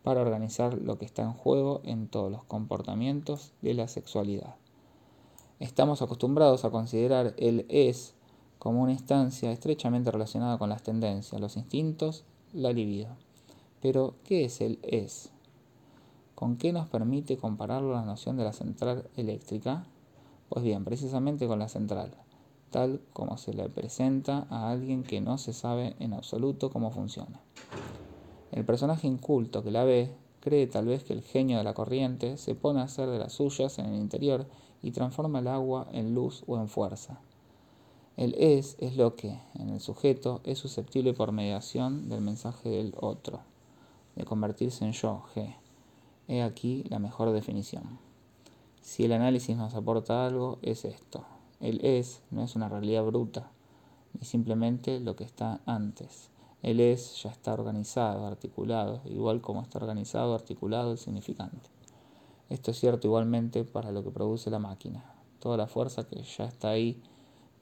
para 0.04 0.20
organizar 0.20 0.74
lo 0.74 0.98
que 0.98 1.06
está 1.06 1.22
en 1.22 1.32
juego 1.32 1.80
en 1.82 2.08
todos 2.08 2.30
los 2.30 2.44
comportamientos 2.44 3.52
de 3.62 3.72
la 3.72 3.88
sexualidad. 3.88 4.54
Estamos 5.60 6.02
acostumbrados 6.02 6.66
a 6.66 6.70
considerar 6.70 7.34
el 7.38 7.64
es 7.70 8.14
como 8.58 8.82
una 8.82 8.92
instancia 8.92 9.50
estrechamente 9.50 10.10
relacionada 10.10 10.58
con 10.58 10.68
las 10.68 10.82
tendencias, 10.82 11.40
los 11.40 11.56
instintos, 11.56 12.24
la 12.52 12.72
libido. 12.72 13.16
Pero, 13.80 14.14
¿qué 14.24 14.44
es 14.44 14.60
el 14.60 14.78
es? 14.82 15.30
¿Con 16.34 16.58
qué 16.58 16.74
nos 16.74 16.86
permite 16.86 17.38
compararlo 17.38 17.94
la 17.94 18.04
noción 18.04 18.36
de 18.36 18.44
la 18.44 18.52
central 18.52 19.08
eléctrica? 19.16 19.86
Pues 20.50 20.64
bien, 20.64 20.84
precisamente 20.84 21.46
con 21.46 21.58
la 21.58 21.68
central, 21.68 22.10
tal 22.70 23.00
como 23.14 23.38
se 23.38 23.54
le 23.54 23.70
presenta 23.70 24.46
a 24.50 24.70
alguien 24.70 25.02
que 25.02 25.22
no 25.22 25.38
se 25.38 25.54
sabe 25.54 25.96
en 25.98 26.12
absoluto 26.12 26.70
cómo 26.70 26.90
funciona. 26.90 27.40
El 28.54 28.64
personaje 28.64 29.08
inculto 29.08 29.64
que 29.64 29.72
la 29.72 29.82
ve 29.82 30.14
cree 30.38 30.68
tal 30.68 30.86
vez 30.86 31.02
que 31.02 31.12
el 31.12 31.22
genio 31.22 31.58
de 31.58 31.64
la 31.64 31.74
corriente 31.74 32.36
se 32.36 32.54
pone 32.54 32.78
a 32.78 32.84
hacer 32.84 33.08
de 33.08 33.18
las 33.18 33.32
suyas 33.32 33.80
en 33.80 33.86
el 33.86 33.96
interior 33.96 34.46
y 34.80 34.92
transforma 34.92 35.40
el 35.40 35.48
agua 35.48 35.88
en 35.90 36.14
luz 36.14 36.44
o 36.46 36.56
en 36.56 36.68
fuerza. 36.68 37.18
El 38.16 38.32
es 38.38 38.76
es 38.78 38.96
lo 38.96 39.16
que, 39.16 39.40
en 39.54 39.70
el 39.70 39.80
sujeto, 39.80 40.40
es 40.44 40.60
susceptible 40.60 41.14
por 41.14 41.32
mediación 41.32 42.08
del 42.08 42.20
mensaje 42.20 42.68
del 42.68 42.94
otro, 42.96 43.40
de 44.14 44.24
convertirse 44.24 44.84
en 44.84 44.92
yo, 44.92 45.24
G. 45.34 45.56
He 46.28 46.40
aquí 46.40 46.84
la 46.88 47.00
mejor 47.00 47.32
definición. 47.32 47.98
Si 48.82 49.04
el 49.04 49.14
análisis 49.14 49.56
nos 49.56 49.74
aporta 49.74 50.24
algo, 50.26 50.60
es 50.62 50.84
esto. 50.84 51.24
El 51.58 51.84
es 51.84 52.22
no 52.30 52.44
es 52.44 52.54
una 52.54 52.68
realidad 52.68 53.02
bruta, 53.02 53.50
ni 54.12 54.24
simplemente 54.24 55.00
lo 55.00 55.16
que 55.16 55.24
está 55.24 55.60
antes 55.66 56.30
el 56.64 56.80
es 56.80 57.22
ya 57.22 57.28
está 57.28 57.52
organizado, 57.52 58.26
articulado, 58.26 59.02
igual 59.04 59.42
como 59.42 59.60
está 59.60 59.78
organizado, 59.78 60.34
articulado 60.34 60.92
el 60.92 60.98
significante. 60.98 61.68
Esto 62.48 62.70
es 62.70 62.80
cierto 62.80 63.06
igualmente 63.06 63.64
para 63.64 63.92
lo 63.92 64.02
que 64.02 64.10
produce 64.10 64.48
la 64.50 64.58
máquina. 64.58 65.04
Toda 65.40 65.58
la 65.58 65.66
fuerza 65.66 66.08
que 66.08 66.22
ya 66.22 66.46
está 66.46 66.70
ahí 66.70 67.02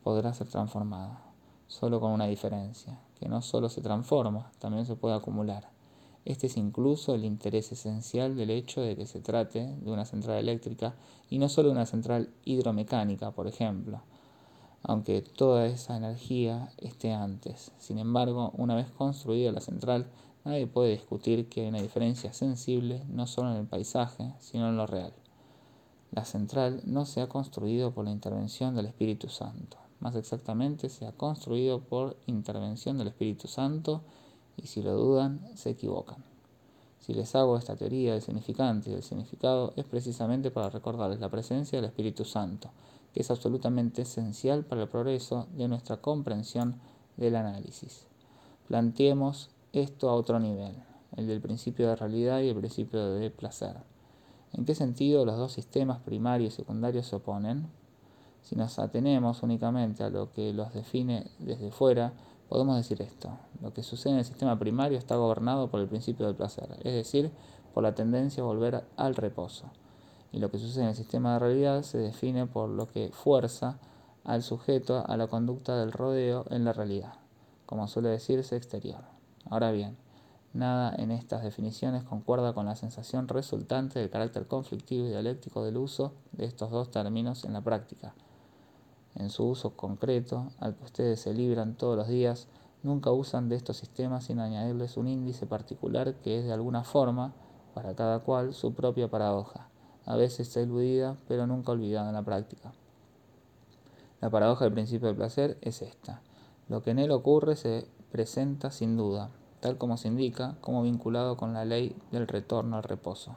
podrá 0.05 0.33
ser 0.35 0.47
transformada, 0.47 1.21
solo 1.67 1.99
con 1.99 2.13
una 2.13 2.27
diferencia, 2.27 3.01
que 3.19 3.29
no 3.29 3.43
solo 3.43 3.69
se 3.69 3.81
transforma, 3.81 4.53
también 4.61 4.87
se 4.87 4.95
puede 4.95 5.17
acumular. 5.17 5.69
Este 6.25 6.47
es 6.47 6.57
incluso 6.57 7.17
el 7.17 7.25
interés 7.25 7.73
esencial 7.73 8.37
del 8.37 8.51
hecho 8.51 8.83
de 8.83 8.95
que 8.95 9.07
se 9.07 9.21
trate 9.21 9.67
de 9.81 9.91
una 9.91 10.05
central 10.05 10.39
eléctrica 10.39 10.95
y 11.29 11.39
no 11.39 11.49
solo 11.49 11.71
de 11.71 11.75
una 11.75 11.87
central 11.87 12.33
hidromecánica, 12.45 13.33
por 13.33 13.49
ejemplo, 13.49 14.03
aunque 14.83 15.23
toda 15.23 15.67
esa 15.67 15.97
energía 15.97 16.73
esté 16.79 17.13
antes. 17.13 17.73
Sin 17.79 17.99
embargo, 17.99 18.53
una 18.57 18.75
vez 18.75 18.91
construida 18.91 19.53
la 19.53 19.61
central, 19.61 20.07
nadie 20.45 20.67
puede 20.67 20.91
discutir 20.91 21.49
que 21.49 21.63
hay 21.63 21.69
una 21.69 21.83
diferencia 21.83 22.33
sensible 22.33 23.03
no 23.09 23.27
solo 23.27 23.53
en 23.53 23.59
el 23.59 23.67
paisaje, 23.67 24.35
sino 24.39 24.69
en 24.69 24.77
lo 24.77 24.87
real. 24.87 25.13
La 26.11 26.25
central 26.25 26.83
no 26.85 27.07
se 27.07 27.21
ha 27.21 27.29
construido 27.29 27.93
por 27.93 28.05
la 28.05 28.11
intervención 28.11 28.75
del 28.75 28.87
Espíritu 28.87 29.29
Santo, 29.29 29.79
más 30.03 30.17
exactamente 30.17 30.89
se 30.89 31.07
ha 31.07 31.13
construido 31.13 31.79
por 31.79 32.17
intervención 32.27 32.99
del 32.99 33.07
Espíritu 33.07 33.47
Santo 33.47 34.03
y 34.57 34.67
si 34.67 34.83
lo 34.83 34.95
dudan, 34.95 35.41
se 35.55 35.71
equivocan. 35.71 36.25
Si 36.99 37.15
les 37.15 37.37
hago 37.37 37.57
esta 37.57 37.77
teoría 37.77 38.13
del 38.13 38.21
significante 38.21 38.91
y 38.91 38.95
del 38.95 39.05
significado 39.05 39.73
es 39.77 39.85
precisamente 39.85 40.51
para 40.51 40.71
recordarles 40.71 41.21
la 41.21 41.31
presencia 41.31 41.79
del 41.79 41.89
Espíritu 41.89 42.25
Santo, 42.25 42.71
que 43.13 43.21
es 43.21 43.31
absolutamente 43.31 44.03
esencial 44.03 44.65
para 44.65 44.83
el 44.83 44.89
progreso 44.89 45.47
de 45.53 45.69
nuestra 45.69 45.99
comprensión 45.99 46.81
del 47.17 47.37
análisis. 47.37 48.07
Planteemos 48.69 49.51
esto 49.73 50.09
a 50.09 50.15
otro 50.15 50.39
nivel, 50.39 50.75
el 51.17 51.27
del 51.27 51.41
principio 51.41 51.89
de 51.89 51.97
realidad 51.97 52.41
y 52.41 52.49
el 52.49 52.57
principio 52.57 53.13
de 53.13 53.31
placer. 53.31 53.77
¿En 54.53 54.65
qué 54.65 54.75
sentido 54.75 55.25
los 55.25 55.37
dos 55.37 55.53
sistemas 55.53 56.01
primario 56.01 56.47
y 56.47 56.51
secundario 56.51 57.03
se 57.03 57.17
oponen? 57.17 57.69
Si 58.43 58.57
nos 58.57 58.79
atenemos 58.79 59.43
únicamente 59.43 60.03
a 60.03 60.11
lo 60.11 60.33
que 60.33 60.53
los 60.53 60.73
define 60.73 61.31
desde 61.39 61.71
fuera, 61.71 62.13
podemos 62.49 62.77
decir 62.77 63.01
esto. 63.03 63.31
Lo 63.63 63.73
que 63.73 63.83
sucede 63.83 64.15
en 64.15 64.19
el 64.19 64.25
sistema 64.25 64.59
primario 64.59 64.99
está 64.99 65.17
gobernado 65.17 65.71
por 65.71 65.81
el 65.81 65.89
principio 65.89 66.27
del 66.27 66.35
placer, 66.35 66.69
es 66.83 66.95
decir, 66.95 67.31
por 67.73 67.83
la 67.83 67.95
tendencia 67.95 68.43
a 68.43 68.47
volver 68.47 68.85
al 68.97 69.15
reposo 69.15 69.71
y 70.33 70.39
lo 70.39 70.51
que 70.51 70.59
sucede 70.59 70.85
en 70.85 70.89
el 70.89 70.97
sistema 70.97 71.35
de 71.35 71.39
realidad 71.39 71.83
se 71.83 71.99
define 71.99 72.47
por 72.47 72.71
lo 72.71 72.89
que 72.89 73.11
fuerza 73.13 73.79
al 74.25 74.43
sujeto 74.43 75.05
a 75.07 75.17
la 75.17 75.27
conducta 75.27 75.77
del 75.77 75.93
rodeo 75.93 76.47
en 76.49 76.65
la 76.65 76.73
realidad, 76.73 77.15
como 77.67 77.87
suele 77.87 78.09
decirse 78.09 78.57
exterior. 78.57 79.05
Ahora 79.51 79.73
bien, 79.73 79.97
nada 80.55 80.95
en 80.97 81.11
estas 81.11 81.43
definiciones 81.43 82.05
concuerda 82.05 82.55
con 82.55 82.65
la 82.65 82.77
sensación 82.77 83.29
resultante 83.29 83.99
del 83.99 84.11
carácter 84.11 84.47
conflictivo 84.47 85.07
y 85.07 85.11
dialéctico 85.11 85.65
del 85.65 85.77
uso 85.77 86.15
de 86.33 86.47
estos 86.47 86.71
dos 86.71 86.91
términos 86.91 87.45
en 87.45 87.53
la 87.53 87.61
práctica. 87.61 88.15
En 89.15 89.29
su 89.29 89.47
uso 89.47 89.77
concreto, 89.77 90.51
al 90.59 90.75
que 90.77 90.85
ustedes 90.85 91.21
se 91.21 91.35
libran 91.35 91.75
todos 91.75 91.97
los 91.97 92.09
días, 92.09 92.49
nunca 92.83 93.11
usan 93.11 93.51
de 93.51 93.57
estos 93.57 93.77
sistemas 93.77 94.25
sin 94.25 94.41
añadirles 94.41 94.97
un 94.97 95.09
índice 95.09 95.47
particular 95.47 96.15
que 96.15 96.39
es 96.39 96.47
de 96.47 96.53
alguna 96.53 96.85
forma, 96.85 97.35
para 97.75 97.95
cada 97.95 98.21
cual, 98.21 98.55
su 98.55 98.73
propia 98.73 99.09
paradoja 99.09 99.72
a 100.07 100.17
veces 100.17 100.57
eludida, 100.57 101.17
pero 101.29 101.47
nunca 101.47 101.73
olvidada 101.73 102.09
en 102.09 102.15
la 102.15 102.23
práctica. 102.23 102.73
La 104.21 104.31
paradoja 104.31 104.65
del 104.65 104.75
principio 104.75 105.09
del 105.09 105.17
placer 105.17 105.59
es 105.63 105.83
esta. 105.83 106.21
Lo 106.69 106.83
que 106.83 106.91
en 106.91 106.99
él 106.99 107.11
ocurre 107.11 107.57
se 107.57 107.87
presenta 108.11 108.71
sin 108.71 108.97
duda, 108.97 109.31
tal 109.61 109.79
como 109.79 109.97
se 109.97 110.09
indica, 110.09 110.57
como 110.61 110.83
vinculado 110.83 111.37
con 111.37 111.53
la 111.53 111.65
ley 111.65 111.97
del 112.11 112.29
retorno 112.29 112.77
al 112.77 112.83
reposo. 112.83 113.37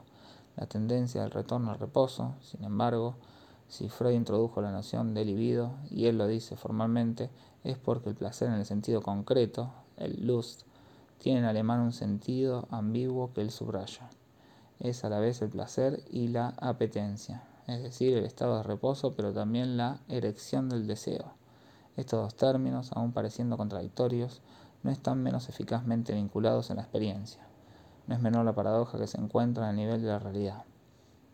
La 0.56 0.66
tendencia 0.66 1.22
del 1.22 1.30
retorno 1.30 1.70
al 1.70 1.78
reposo, 1.78 2.34
sin 2.40 2.64
embargo, 2.64 3.16
si 3.68 3.88
Freud 3.88 4.14
introdujo 4.14 4.60
la 4.60 4.70
noción 4.70 5.12
de 5.12 5.24
libido, 5.24 5.72
y 5.90 6.06
él 6.06 6.18
lo 6.18 6.26
dice 6.26 6.56
formalmente, 6.56 7.30
es 7.64 7.78
porque 7.78 8.10
el 8.10 8.14
placer 8.14 8.48
en 8.48 8.54
el 8.54 8.64
sentido 8.64 9.02
concreto, 9.02 9.72
el 9.96 10.26
Lust, 10.26 10.62
tiene 11.18 11.40
en 11.40 11.46
alemán 11.46 11.80
un 11.80 11.92
sentido 11.92 12.68
ambiguo 12.70 13.32
que 13.32 13.40
él 13.40 13.50
subraya. 13.50 14.08
Es 14.78 15.04
a 15.04 15.08
la 15.08 15.20
vez 15.20 15.40
el 15.42 15.48
placer 15.48 16.02
y 16.10 16.28
la 16.28 16.54
apetencia, 16.58 17.42
es 17.66 17.82
decir, 17.82 18.16
el 18.16 18.24
estado 18.24 18.56
de 18.58 18.62
reposo, 18.62 19.14
pero 19.16 19.32
también 19.32 19.76
la 19.76 20.00
erección 20.08 20.68
del 20.68 20.86
deseo. 20.86 21.32
Estos 21.96 22.20
dos 22.20 22.34
términos, 22.34 22.90
aun 22.92 23.12
pareciendo 23.12 23.56
contradictorios, 23.56 24.42
no 24.82 24.90
están 24.90 25.22
menos 25.22 25.48
eficazmente 25.48 26.12
vinculados 26.12 26.70
en 26.70 26.76
la 26.76 26.82
experiencia. 26.82 27.40
No 28.06 28.14
es 28.14 28.20
menor 28.20 28.44
la 28.44 28.54
paradoja 28.54 28.98
que 28.98 29.06
se 29.06 29.20
encuentra 29.20 29.70
el 29.70 29.76
nivel 29.76 30.02
de 30.02 30.08
la 30.08 30.18
realidad. 30.18 30.64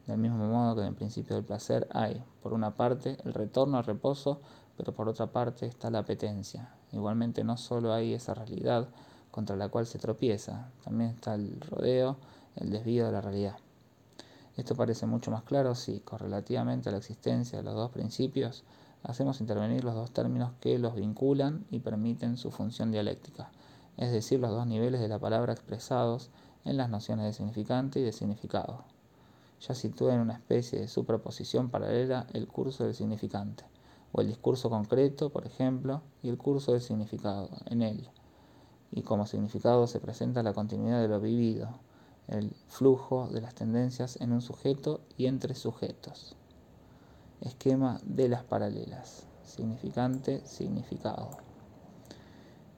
Del 0.06 0.18
mismo 0.18 0.46
modo 0.46 0.75
que 0.75 0.82
en 0.82 0.88
el 0.88 0.94
principio 0.94 1.37
del 1.37 1.44
placer 1.44 1.87
hay, 1.92 2.25
por 2.42 2.52
una 2.52 2.76
parte, 2.76 3.18
el 3.25 3.34
retorno 3.34 3.76
al 3.76 3.84
reposo, 3.84 4.40
pero 4.76 4.94
por 4.94 5.08
otra 5.08 5.26
parte 5.26 5.66
está 5.66 5.90
la 5.90 5.99
apetencia. 5.99 6.75
Igualmente 6.92 7.44
no 7.44 7.56
solo 7.56 7.92
hay 7.92 8.14
esa 8.14 8.34
realidad 8.34 8.88
contra 9.30 9.56
la 9.56 9.68
cual 9.68 9.87
se 9.87 9.99
tropieza, 9.99 10.70
también 10.84 11.11
está 11.11 11.34
el 11.34 11.61
rodeo, 11.61 12.16
el 12.56 12.71
desvío 12.71 13.06
de 13.06 13.12
la 13.12 13.21
realidad. 13.21 13.56
Esto 14.56 14.75
parece 14.75 15.06
mucho 15.06 15.30
más 15.30 15.42
claro 15.44 15.75
si, 15.75 16.00
correlativamente 16.00 16.88
a 16.88 16.92
la 16.92 16.99
existencia 16.99 17.59
de 17.59 17.64
los 17.64 17.75
dos 17.75 17.90
principios, 17.90 18.64
hacemos 19.02 19.40
intervenir 19.40 19.82
los 19.82 19.94
dos 19.94 20.11
términos 20.11 20.52
que 20.61 20.78
los 20.78 20.94
vinculan 20.94 21.64
y 21.71 21.80
permiten 21.80 22.37
su 22.37 22.50
función 22.50 22.92
dialéctica, 22.92 23.50
es 23.97 24.12
decir, 24.12 24.40
los 24.40 24.50
dos 24.50 24.66
niveles 24.66 25.00
de 25.00 25.09
la 25.09 25.18
palabra 25.18 25.52
expresados 25.52 26.30
en 26.64 26.76
las 26.76 26.90
nociones 26.90 27.25
de 27.25 27.32
significante 27.32 28.00
y 28.00 28.02
de 28.02 28.12
significado. 28.12 28.85
Ya 29.61 29.75
sitúa 29.75 30.14
en 30.14 30.21
una 30.21 30.35
especie 30.35 30.80
de 30.80 30.88
superposición 30.88 31.71
paralela 31.71 32.26
el 32.32 32.47
curso 32.47 32.85
del 32.85 32.94
significante, 32.94 33.64
o 34.12 34.21
el 34.21 34.26
discurso 34.26 34.68
concreto, 34.68 35.30
por 35.30 35.47
ejemplo, 35.47 36.02
y 36.23 36.28
el 36.28 36.37
curso 36.37 36.73
del 36.73 36.82
significado 36.82 37.49
en 37.66 37.82
él. 37.82 38.09
Y 38.90 39.02
como 39.02 39.26
significado 39.26 39.87
se 39.87 40.00
presenta 40.00 40.42
la 40.42 40.52
continuidad 40.52 41.00
de 41.00 41.09
lo 41.09 41.21
vivido, 41.21 41.71
el 42.28 42.54
flujo 42.68 43.28
de 43.28 43.40
las 43.40 43.54
tendencias 43.54 44.16
en 44.20 44.32
un 44.32 44.42
sujeto 44.42 45.00
y 45.16 45.26
entre 45.26 45.54
sujetos 45.54 46.36
esquema 47.42 48.00
de 48.04 48.28
las 48.28 48.44
paralelas, 48.44 49.26
significante, 49.42 50.42
significado. 50.46 51.30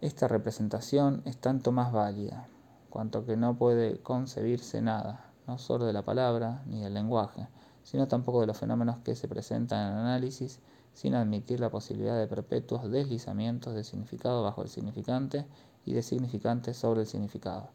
Esta 0.01 0.27
representación 0.27 1.23
es 1.27 1.37
tanto 1.37 1.71
más 1.71 1.93
válida, 1.93 2.49
cuanto 2.89 3.27
que 3.27 3.37
no 3.37 3.57
puede 3.57 3.99
concebirse 4.01 4.81
nada, 4.81 5.31
no 5.47 5.59
solo 5.59 5.85
de 5.85 5.93
la 5.93 6.05
palabra 6.05 6.63
ni 6.67 6.81
del 6.83 6.95
lenguaje, 6.95 7.47
sino 7.83 8.09
tampoco 8.09 8.41
de 8.41 8.47
los 8.47 8.59
fenómenos 8.59 8.99
que 8.99 9.15
se 9.15 9.29
presentan 9.29 9.87
en 9.87 9.93
el 9.95 10.01
análisis, 10.01 10.61
sin 10.95 11.15
admitir 11.15 11.61
la 11.61 11.71
posibilidad 11.71 12.19
de 12.19 12.27
perpetuos 12.27 12.91
deslizamientos 12.91 13.75
de 13.75 13.85
significado 13.85 14.43
bajo 14.43 14.63
el 14.63 14.69
significante 14.69 15.47
y 15.85 15.93
de 15.93 16.03
significante 16.03 16.73
sobre 16.73 17.03
el 17.03 17.07
significado. 17.07 17.69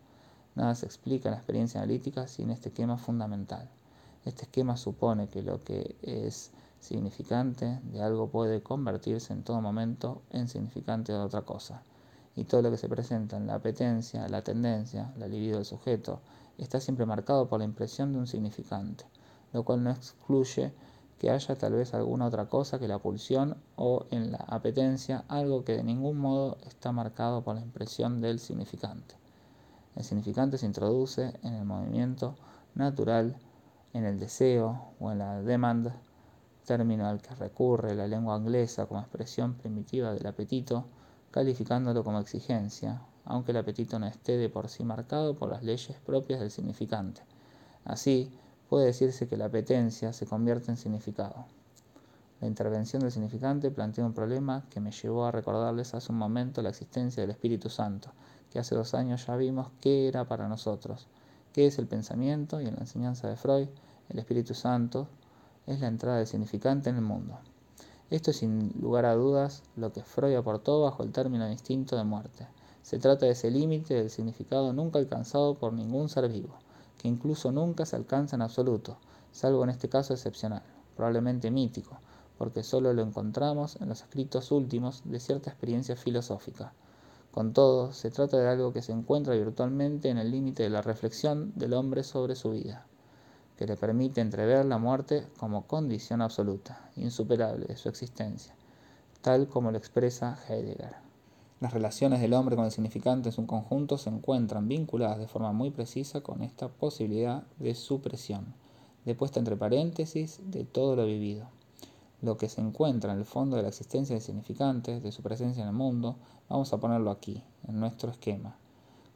Nada 0.55 0.75
se 0.75 0.85
explica 0.85 1.29
en 1.29 1.33
la 1.33 1.37
experiencia 1.37 1.81
analítica 1.81 2.27
sin 2.27 2.49
este 2.49 2.69
esquema 2.69 2.97
fundamental. 2.97 3.69
Este 4.25 4.43
esquema 4.43 4.77
supone 4.77 5.27
que 5.27 5.41
lo 5.41 5.63
que 5.63 5.95
es 6.01 6.51
significante 6.79 7.79
de 7.83 8.01
algo 8.01 8.29
puede 8.29 8.61
convertirse 8.61 9.33
en 9.33 9.43
todo 9.43 9.61
momento 9.61 10.21
en 10.31 10.47
significante 10.47 11.13
de 11.13 11.19
otra 11.19 11.41
cosa. 11.41 11.83
Y 12.35 12.45
todo 12.45 12.61
lo 12.61 12.71
que 12.71 12.77
se 12.77 12.89
presenta 12.89 13.37
en 13.37 13.47
la 13.47 13.55
apetencia, 13.55 14.27
la 14.27 14.43
tendencia, 14.43 15.13
la 15.17 15.27
libido 15.27 15.57
del 15.57 15.65
sujeto, 15.65 16.21
está 16.57 16.79
siempre 16.79 17.05
marcado 17.05 17.47
por 17.47 17.59
la 17.59 17.65
impresión 17.65 18.13
de 18.13 18.19
un 18.19 18.27
significante, 18.27 19.05
lo 19.53 19.63
cual 19.63 19.83
no 19.83 19.91
excluye 19.91 20.73
que 21.17 21.29
haya 21.29 21.55
tal 21.55 21.73
vez 21.73 21.93
alguna 21.93 22.27
otra 22.27 22.47
cosa 22.47 22.79
que 22.79 22.87
la 22.87 22.99
pulsión 22.99 23.57
o 23.75 24.05
en 24.09 24.31
la 24.31 24.45
apetencia 24.47 25.25
algo 25.27 25.65
que 25.65 25.75
de 25.75 25.83
ningún 25.83 26.17
modo 26.17 26.57
está 26.65 26.91
marcado 26.91 27.43
por 27.43 27.55
la 27.55 27.61
impresión 27.61 28.21
del 28.21 28.39
significante. 28.39 29.15
El 29.95 30.03
significante 30.03 30.57
se 30.57 30.65
introduce 30.65 31.33
en 31.43 31.53
el 31.53 31.65
movimiento 31.65 32.35
natural, 32.75 33.37
en 33.93 34.05
el 34.05 34.19
deseo 34.19 34.93
o 34.99 35.11
en 35.11 35.19
la 35.19 35.41
demanda 35.41 35.95
término 36.69 37.07
al 37.07 37.19
que 37.19 37.33
recurre 37.33 37.95
la 37.95 38.05
lengua 38.05 38.37
inglesa 38.37 38.85
como 38.85 38.99
expresión 38.99 39.55
primitiva 39.55 40.13
del 40.13 40.27
apetito, 40.27 40.85
calificándolo 41.31 42.03
como 42.03 42.19
exigencia, 42.19 43.01
aunque 43.25 43.53
el 43.53 43.57
apetito 43.57 43.97
no 43.97 44.05
esté 44.05 44.37
de 44.37 44.49
por 44.49 44.69
sí 44.69 44.83
marcado 44.83 45.35
por 45.35 45.49
las 45.49 45.63
leyes 45.63 45.97
propias 46.05 46.39
del 46.39 46.51
significante. 46.51 47.23
Así, 47.85 48.31
puede 48.69 48.85
decirse 48.85 49.27
que 49.27 49.35
la 49.35 49.45
apetencia 49.45 50.13
se 50.13 50.27
convierte 50.27 50.69
en 50.69 50.77
significado. 50.77 51.47
La 52.39 52.47
intervención 52.47 53.01
del 53.01 53.11
significante 53.11 53.71
plantea 53.71 54.05
un 54.05 54.13
problema 54.13 54.63
que 54.69 54.79
me 54.79 54.91
llevó 54.91 55.25
a 55.25 55.31
recordarles 55.31 55.95
hace 55.95 56.11
un 56.11 56.19
momento 56.19 56.61
la 56.61 56.69
existencia 56.69 57.21
del 57.21 57.31
Espíritu 57.31 57.69
Santo, 57.69 58.11
que 58.51 58.59
hace 58.59 58.75
dos 58.75 58.93
años 58.93 59.25
ya 59.27 59.35
vimos 59.35 59.67
qué 59.81 60.07
era 60.07 60.25
para 60.25 60.47
nosotros, 60.47 61.07
qué 61.53 61.67
es 61.67 61.77
el 61.79 61.87
pensamiento 61.87 62.61
y 62.61 62.67
en 62.67 62.75
la 62.75 62.81
enseñanza 62.81 63.27
de 63.27 63.35
Freud, 63.35 63.67
el 64.09 64.19
Espíritu 64.19 64.53
Santo 64.53 65.07
es 65.67 65.79
la 65.79 65.87
entrada 65.87 66.17
del 66.17 66.27
significante 66.27 66.89
en 66.89 66.95
el 66.95 67.01
mundo. 67.01 67.37
Esto 68.09 68.31
es 68.31 68.37
sin 68.37 68.73
lugar 68.81 69.05
a 69.05 69.13
dudas 69.13 69.61
lo 69.75 69.93
que 69.93 70.01
Freud 70.01 70.35
aportó 70.35 70.81
bajo 70.81 71.03
el 71.03 71.11
término 71.11 71.45
de 71.45 71.51
instinto 71.51 71.95
de 71.95 72.03
muerte. 72.03 72.47
Se 72.81 72.97
trata 72.97 73.27
de 73.27 73.33
ese 73.33 73.51
límite 73.51 73.93
del 73.93 74.09
significado 74.09 74.73
nunca 74.73 74.97
alcanzado 74.97 75.59
por 75.59 75.73
ningún 75.73 76.09
ser 76.09 76.27
vivo, 76.27 76.55
que 76.97 77.07
incluso 77.07 77.51
nunca 77.51 77.85
se 77.85 77.95
alcanza 77.95 78.35
en 78.35 78.41
absoluto, 78.41 78.97
salvo 79.31 79.63
en 79.63 79.69
este 79.69 79.89
caso 79.89 80.13
excepcional, 80.13 80.63
probablemente 80.95 81.51
mítico, 81.51 81.99
porque 82.39 82.63
solo 82.63 82.93
lo 82.93 83.03
encontramos 83.03 83.77
en 83.79 83.89
los 83.89 84.01
escritos 84.01 84.51
últimos 84.51 85.03
de 85.05 85.19
cierta 85.19 85.51
experiencia 85.51 85.95
filosófica. 85.95 86.73
Con 87.39 87.53
todo, 87.53 87.93
se 87.93 88.11
trata 88.11 88.35
de 88.35 88.49
algo 88.49 88.73
que 88.73 88.81
se 88.81 88.91
encuentra 88.91 89.33
virtualmente 89.33 90.09
en 90.09 90.17
el 90.17 90.29
límite 90.29 90.63
de 90.63 90.69
la 90.69 90.81
reflexión 90.81 91.53
del 91.55 91.71
hombre 91.71 92.03
sobre 92.03 92.35
su 92.35 92.51
vida 92.51 92.85
que 93.55 93.65
le 93.65 93.77
permite 93.77 94.19
entrever 94.19 94.65
la 94.65 94.77
muerte 94.77 95.25
como 95.37 95.65
condición 95.65 96.21
absoluta, 96.21 96.91
insuperable 96.97 97.65
de 97.65 97.77
su 97.77 97.87
existencia, 97.87 98.53
tal 99.21 99.47
como 99.47 99.71
lo 99.71 99.77
expresa 99.77 100.37
Heidegger. 100.49 100.97
Las 101.61 101.71
relaciones 101.71 102.19
del 102.19 102.33
hombre 102.33 102.57
con 102.57 102.65
el 102.65 102.71
significante 102.71 103.29
en 103.29 103.33
su 103.33 103.47
conjunto 103.47 103.97
se 103.97 104.09
encuentran 104.09 104.67
vinculadas 104.67 105.19
de 105.19 105.29
forma 105.29 105.53
muy 105.53 105.71
precisa 105.71 106.19
con 106.19 106.41
esta 106.43 106.67
posibilidad 106.67 107.43
de 107.57 107.73
supresión, 107.73 108.53
de 109.05 109.15
puesta 109.15 109.39
entre 109.39 109.55
paréntesis 109.55 110.41
de 110.43 110.65
todo 110.65 110.97
lo 110.97 111.05
vivido. 111.05 111.47
Lo 112.21 112.37
que 112.37 112.49
se 112.49 112.59
encuentra 112.59 113.13
en 113.13 113.19
el 113.19 113.25
fondo 113.25 113.55
de 113.55 113.63
la 113.63 113.69
existencia 113.69 114.15
del 114.15 114.23
significante, 114.23 114.99
de 114.99 115.11
su 115.11 115.21
presencia 115.21 115.63
en 115.63 115.69
el 115.69 115.75
mundo, 115.75 116.17
vamos 116.49 116.73
a 116.73 116.77
ponerlo 116.77 117.11
aquí, 117.11 117.43
en 117.67 117.79
nuestro 117.79 118.11
esquema, 118.11 118.57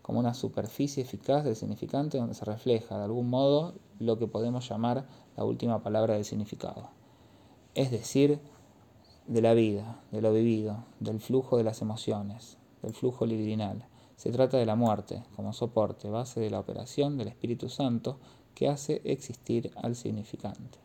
como 0.02 0.20
una 0.20 0.34
superficie 0.34 1.04
eficaz 1.04 1.44
del 1.44 1.56
significante 1.56 2.18
donde 2.18 2.34
se 2.34 2.46
refleja 2.46 2.98
de 2.98 3.04
algún 3.04 3.30
modo 3.30 3.74
lo 4.00 4.18
que 4.18 4.28
podemos 4.28 4.68
llamar 4.70 5.06
la 5.36 5.44
última 5.44 5.84
palabra 5.84 6.14
del 6.14 6.26
significado, 6.26 6.90
es 7.76 7.92
decir, 7.92 8.40
de 9.28 9.42
la 9.42 9.54
vida, 9.54 10.02
de 10.12 10.22
lo 10.22 10.34
vivido, 10.34 10.86
del 11.00 11.20
flujo 11.20 11.58
de 11.58 11.64
las 11.64 11.82
emociones, 11.82 12.58
del 12.82 12.94
flujo 12.94 13.26
libidinal. 13.26 13.86
Se 14.16 14.32
trata 14.32 14.58
de 14.58 14.66
la 14.66 14.76
muerte 14.76 15.24
como 15.36 15.54
soporte, 15.54 16.10
base 16.10 16.40
de 16.40 16.50
la 16.50 16.60
operación 16.60 17.18
del 17.18 17.30
Espíritu 17.30 17.70
Santo 17.70 18.20
que 18.54 18.70
hace 18.70 19.02
existir 19.06 19.72
al 19.76 19.96
significante. 19.96 20.80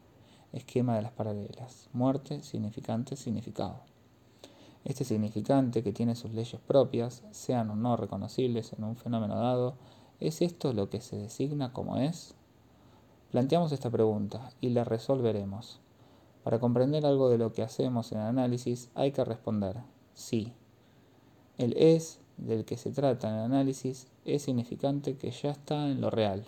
Esquema 0.53 0.97
de 0.97 1.03
las 1.03 1.13
paralelas. 1.13 1.89
Muerte, 1.93 2.43
significante, 2.43 3.17
significado. 3.17 3.81
Este 4.85 5.05
significante, 5.05 5.83
que 5.83 5.93
tiene 5.93 6.15
sus 6.15 6.33
leyes 6.33 6.61
propias, 6.67 7.23
sean 7.31 7.71
o 7.71 7.77
no 7.77 7.97
reconocibles 7.97 8.73
en 8.73 8.85
un 8.85 8.97
fenómeno 8.97 9.37
dado, 9.37 9.75
¿es 10.21 10.41
esto 10.41 10.73
lo 10.73 10.89
que 10.89 11.01
se 11.01 11.17
designa 11.17 11.73
como 11.73 11.99
es? 11.99 12.35
Planteamos 13.31 13.73
esta 13.73 13.91
pregunta 13.91 14.51
y 14.61 14.71
la 14.71 14.85
resolveremos. 14.85 15.81
Para 16.43 16.61
comprender 16.61 17.05
algo 17.05 17.29
de 17.29 17.37
lo 17.37 17.53
que 17.53 17.63
hacemos 17.63 18.13
en 18.13 18.19
el 18.19 18.27
análisis 18.27 18.91
hay 18.95 19.13
que 19.13 19.25
responder 19.25 19.77
sí. 20.15 20.55
El 21.59 21.77
es 21.77 22.21
del 22.39 22.65
que 22.65 22.77
se 22.77 22.91
trata 22.91 23.29
en 23.29 23.35
el 23.35 23.41
análisis 23.43 24.07
es 24.25 24.43
significante 24.43 25.17
que 25.17 25.31
ya 25.31 25.51
está 25.51 25.91
en 25.91 26.01
lo 26.01 26.09
real, 26.09 26.45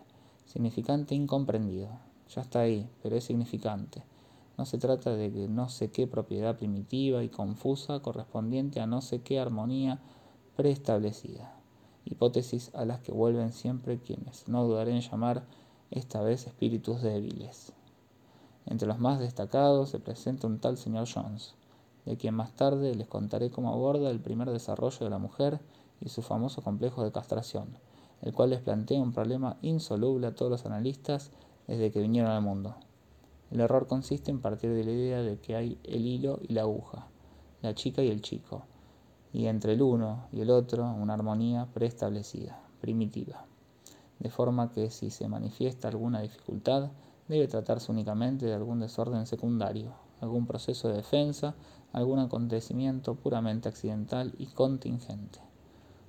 significante 0.47 1.15
incomprendido. 1.15 2.10
Ya 2.35 2.43
está 2.43 2.61
ahí, 2.61 2.89
pero 3.03 3.17
es 3.17 3.25
significante. 3.25 4.03
No 4.57 4.65
se 4.65 4.79
trata 4.79 5.17
de 5.17 5.33
que 5.33 5.49
no 5.49 5.69
sé 5.69 5.91
qué 5.91 6.07
propiedad 6.07 6.57
primitiva 6.57 7.25
y 7.25 7.29
confusa 7.29 8.01
correspondiente 8.01 8.81
a 8.81 8.87
no 8.87 9.01
sé 9.01 9.23
qué 9.23 9.41
armonía 9.41 10.01
preestablecida. 10.57 11.55
Hipótesis 12.05 12.71
a 12.75 12.85
las 12.85 13.01
que 13.01 13.13
vuelven 13.13 13.53
siempre 13.53 13.99
quienes 13.99 14.49
no 14.49 14.65
dudaré 14.65 14.93
en 14.93 15.01
llamar 15.01 15.45
esta 15.91 16.21
vez 16.23 16.47
espíritus 16.47 17.03
débiles. 17.03 17.73
Entre 18.67 18.87
los 18.87 19.01
más 19.01 19.19
destacados 19.19 19.91
se 19.91 19.99
presenta 19.99 20.47
un 20.47 20.61
tal 20.61 20.77
señor 20.77 21.09
Jones, 21.13 21.55
de 22.05 22.17
quien 22.17 22.35
más 22.35 22.53
tarde 22.53 22.95
les 22.95 23.09
contaré 23.09 23.51
cómo 23.51 23.73
aborda 23.73 24.11
el 24.11 24.21
primer 24.21 24.51
desarrollo 24.51 24.99
de 25.01 25.11
la 25.11 25.19
mujer 25.19 25.61
y 26.01 26.11
su 26.11 26.23
famoso 26.23 26.63
complejo 26.63 27.03
de 27.03 27.13
castración, 27.13 27.77
el 28.23 28.33
cual 28.33 28.51
les 28.51 28.61
plantea 28.61 29.01
un 29.01 29.13
problema 29.13 29.57
insoluble 29.63 30.27
a 30.29 30.35
todos 30.35 30.51
los 30.51 30.67
analistas 30.67 31.31
desde 31.71 31.93
que 31.93 32.01
vinieron 32.01 32.33
al 32.33 32.43
mundo. 32.43 32.75
El 33.53 33.61
error 33.61 33.87
consiste 33.87 34.33
en 34.33 34.41
partir 34.41 34.71
de 34.73 34.83
la 34.83 34.91
idea 34.91 35.23
de 35.23 35.39
que 35.39 35.55
hay 35.55 35.79
el 35.85 36.05
hilo 36.05 36.41
y 36.43 36.53
la 36.53 36.63
aguja, 36.63 37.07
la 37.63 37.77
chica 37.77 38.03
y 38.03 38.09
el 38.09 38.23
chico, 38.23 38.65
y 39.33 39.47
entre 39.47 39.75
el 39.75 39.83
uno 39.83 40.27
y 40.33 40.41
el 40.41 40.51
otro 40.51 40.85
una 40.85 41.15
armonía 41.15 41.69
preestablecida, 41.73 42.61
primitiva, 42.81 43.45
de 44.19 44.31
forma 44.31 44.73
que 44.73 44.91
si 44.91 45.11
se 45.11 45.29
manifiesta 45.29 45.87
alguna 45.87 46.21
dificultad, 46.23 46.91
debe 47.29 47.47
tratarse 47.47 47.93
únicamente 47.93 48.47
de 48.47 48.55
algún 48.55 48.81
desorden 48.81 49.29
secundario, 49.29 49.93
algún 50.21 50.49
proceso 50.49 50.89
de 50.89 50.97
defensa, 50.97 51.55
algún 51.93 52.19
acontecimiento 52.19 53.15
puramente 53.15 53.69
accidental 53.69 54.35
y 54.39 54.47
contingente. 54.47 55.39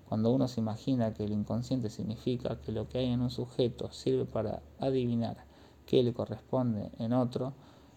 Cuando 0.10 0.32
uno 0.32 0.48
se 0.48 0.60
imagina 0.60 1.14
que 1.14 1.24
el 1.24 1.32
inconsciente 1.32 1.92
significa 1.92 2.60
que 2.62 2.72
lo 2.72 2.90
que 2.90 2.98
hay 2.98 3.12
en 3.12 3.22
un 3.22 3.30
sujeto 3.30 3.92
sirve 3.92 4.26
para 4.26 4.64
adivinar 4.80 5.51
qué 5.92 6.04
le 6.04 6.14
corresponde 6.14 6.90
en 7.00 7.12
otro, 7.12 7.52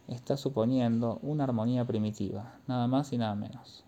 está 0.08 0.36
suponiendo 0.36 1.20
una 1.22 1.44
armonía 1.44 1.84
primitiva, 1.84 2.58
nada 2.66 2.88
más 2.88 3.12
y 3.12 3.18
nada 3.18 3.36
menos. 3.36 3.84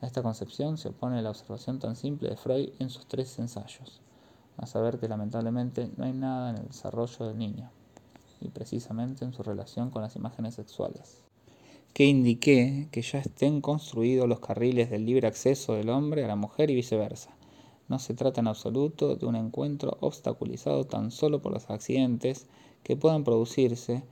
A 0.00 0.06
esta 0.06 0.20
concepción 0.20 0.78
se 0.78 0.88
opone 0.88 1.22
la 1.22 1.30
observación 1.30 1.78
tan 1.78 1.94
simple 1.94 2.28
de 2.28 2.36
Freud 2.36 2.70
en 2.80 2.90
sus 2.90 3.06
tres 3.06 3.38
ensayos, 3.38 4.02
a 4.56 4.66
saber 4.66 4.98
que 4.98 5.06
lamentablemente 5.06 5.88
no 5.96 6.06
hay 6.06 6.12
nada 6.12 6.50
en 6.50 6.56
el 6.56 6.66
desarrollo 6.66 7.24
del 7.24 7.38
niño, 7.38 7.70
y 8.40 8.48
precisamente 8.48 9.24
en 9.24 9.32
su 9.32 9.44
relación 9.44 9.90
con 9.90 10.02
las 10.02 10.16
imágenes 10.16 10.56
sexuales 10.56 11.22
que 11.94 12.04
indiqué 12.04 12.88
que 12.90 13.00
ya 13.00 13.20
estén 13.20 13.62
construidos 13.62 14.28
los 14.28 14.40
carriles 14.40 14.90
del 14.90 15.06
libre 15.06 15.28
acceso 15.28 15.74
del 15.74 15.88
hombre 15.88 16.24
a 16.24 16.28
la 16.28 16.36
mujer 16.36 16.70
y 16.70 16.74
viceversa. 16.74 17.34
No 17.88 17.98
se 17.98 18.12
trata 18.12 18.42
en 18.42 18.48
absoluto 18.48 19.16
de 19.16 19.24
un 19.24 19.34
encuentro 19.34 19.96
obstaculizado 20.00 20.84
tan 20.84 21.10
solo 21.10 21.40
por 21.40 21.52
los 21.52 21.70
accidentes 21.70 22.48
que 22.86 22.96
puedan 22.96 23.24
producirse 23.24 24.04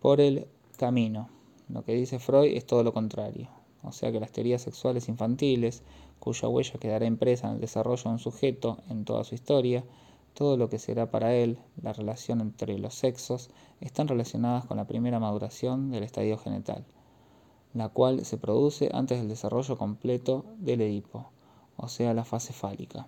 por 0.00 0.18
el 0.22 0.46
camino. 0.78 1.28
Lo 1.68 1.84
que 1.84 1.92
dice 1.92 2.18
Freud 2.18 2.56
es 2.56 2.64
todo 2.64 2.82
lo 2.82 2.94
contrario. 2.94 3.50
O 3.82 3.92
sea 3.92 4.10
que 4.10 4.20
las 4.20 4.32
teorías 4.32 4.62
sexuales 4.62 5.10
infantiles, 5.10 5.82
cuya 6.18 6.48
huella 6.48 6.80
quedará 6.80 7.04
impresa 7.04 7.48
en 7.48 7.56
el 7.56 7.60
desarrollo 7.60 8.04
de 8.04 8.08
un 8.08 8.18
sujeto 8.18 8.78
en 8.88 9.04
toda 9.04 9.24
su 9.24 9.34
historia, 9.34 9.84
todo 10.32 10.56
lo 10.56 10.70
que 10.70 10.78
será 10.78 11.10
para 11.10 11.34
él 11.34 11.58
la 11.82 11.92
relación 11.92 12.40
entre 12.40 12.78
los 12.78 12.94
sexos, 12.94 13.50
están 13.82 14.08
relacionadas 14.08 14.64
con 14.64 14.78
la 14.78 14.86
primera 14.86 15.20
maduración 15.20 15.90
del 15.90 16.04
estadio 16.04 16.38
genital 16.38 16.86
la 17.74 17.88
cual 17.88 18.24
se 18.24 18.36
produce 18.36 18.90
antes 18.92 19.18
del 19.18 19.28
desarrollo 19.28 19.78
completo 19.78 20.44
del 20.58 20.82
Edipo, 20.82 21.30
o 21.76 21.88
sea, 21.88 22.12
la 22.12 22.24
fase 22.24 22.52
fálica. 22.52 23.06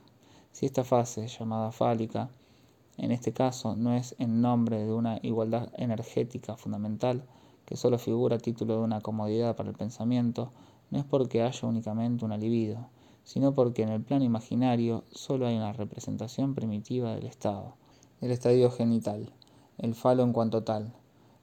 Si 0.52 0.66
esta 0.66 0.84
fase, 0.84 1.26
llamada 1.26 1.70
fálica, 1.72 2.30
en 2.96 3.10
este 3.10 3.32
caso 3.32 3.76
no 3.76 3.94
es 3.94 4.14
en 4.18 4.40
nombre 4.40 4.84
de 4.84 4.92
una 4.92 5.18
igualdad 5.22 5.68
energética 5.76 6.56
fundamental, 6.56 7.24
que 7.64 7.76
solo 7.76 7.98
figura 7.98 8.36
a 8.36 8.38
título 8.38 8.74
de 8.74 8.80
una 8.80 9.00
comodidad 9.00 9.56
para 9.56 9.70
el 9.70 9.76
pensamiento, 9.76 10.52
no 10.90 10.98
es 10.98 11.04
porque 11.04 11.42
haya 11.42 11.68
únicamente 11.68 12.24
una 12.24 12.36
libido, 12.36 12.88
sino 13.24 13.54
porque 13.54 13.82
en 13.82 13.88
el 13.88 14.02
plano 14.02 14.24
imaginario 14.24 15.04
solo 15.10 15.46
hay 15.46 15.56
una 15.56 15.72
representación 15.72 16.54
primitiva 16.54 17.14
del 17.14 17.26
estado, 17.26 17.74
el 18.20 18.30
estadio 18.30 18.70
genital, 18.70 19.32
el 19.78 19.94
falo 19.94 20.22
en 20.22 20.32
cuanto 20.32 20.62
tal, 20.62 20.92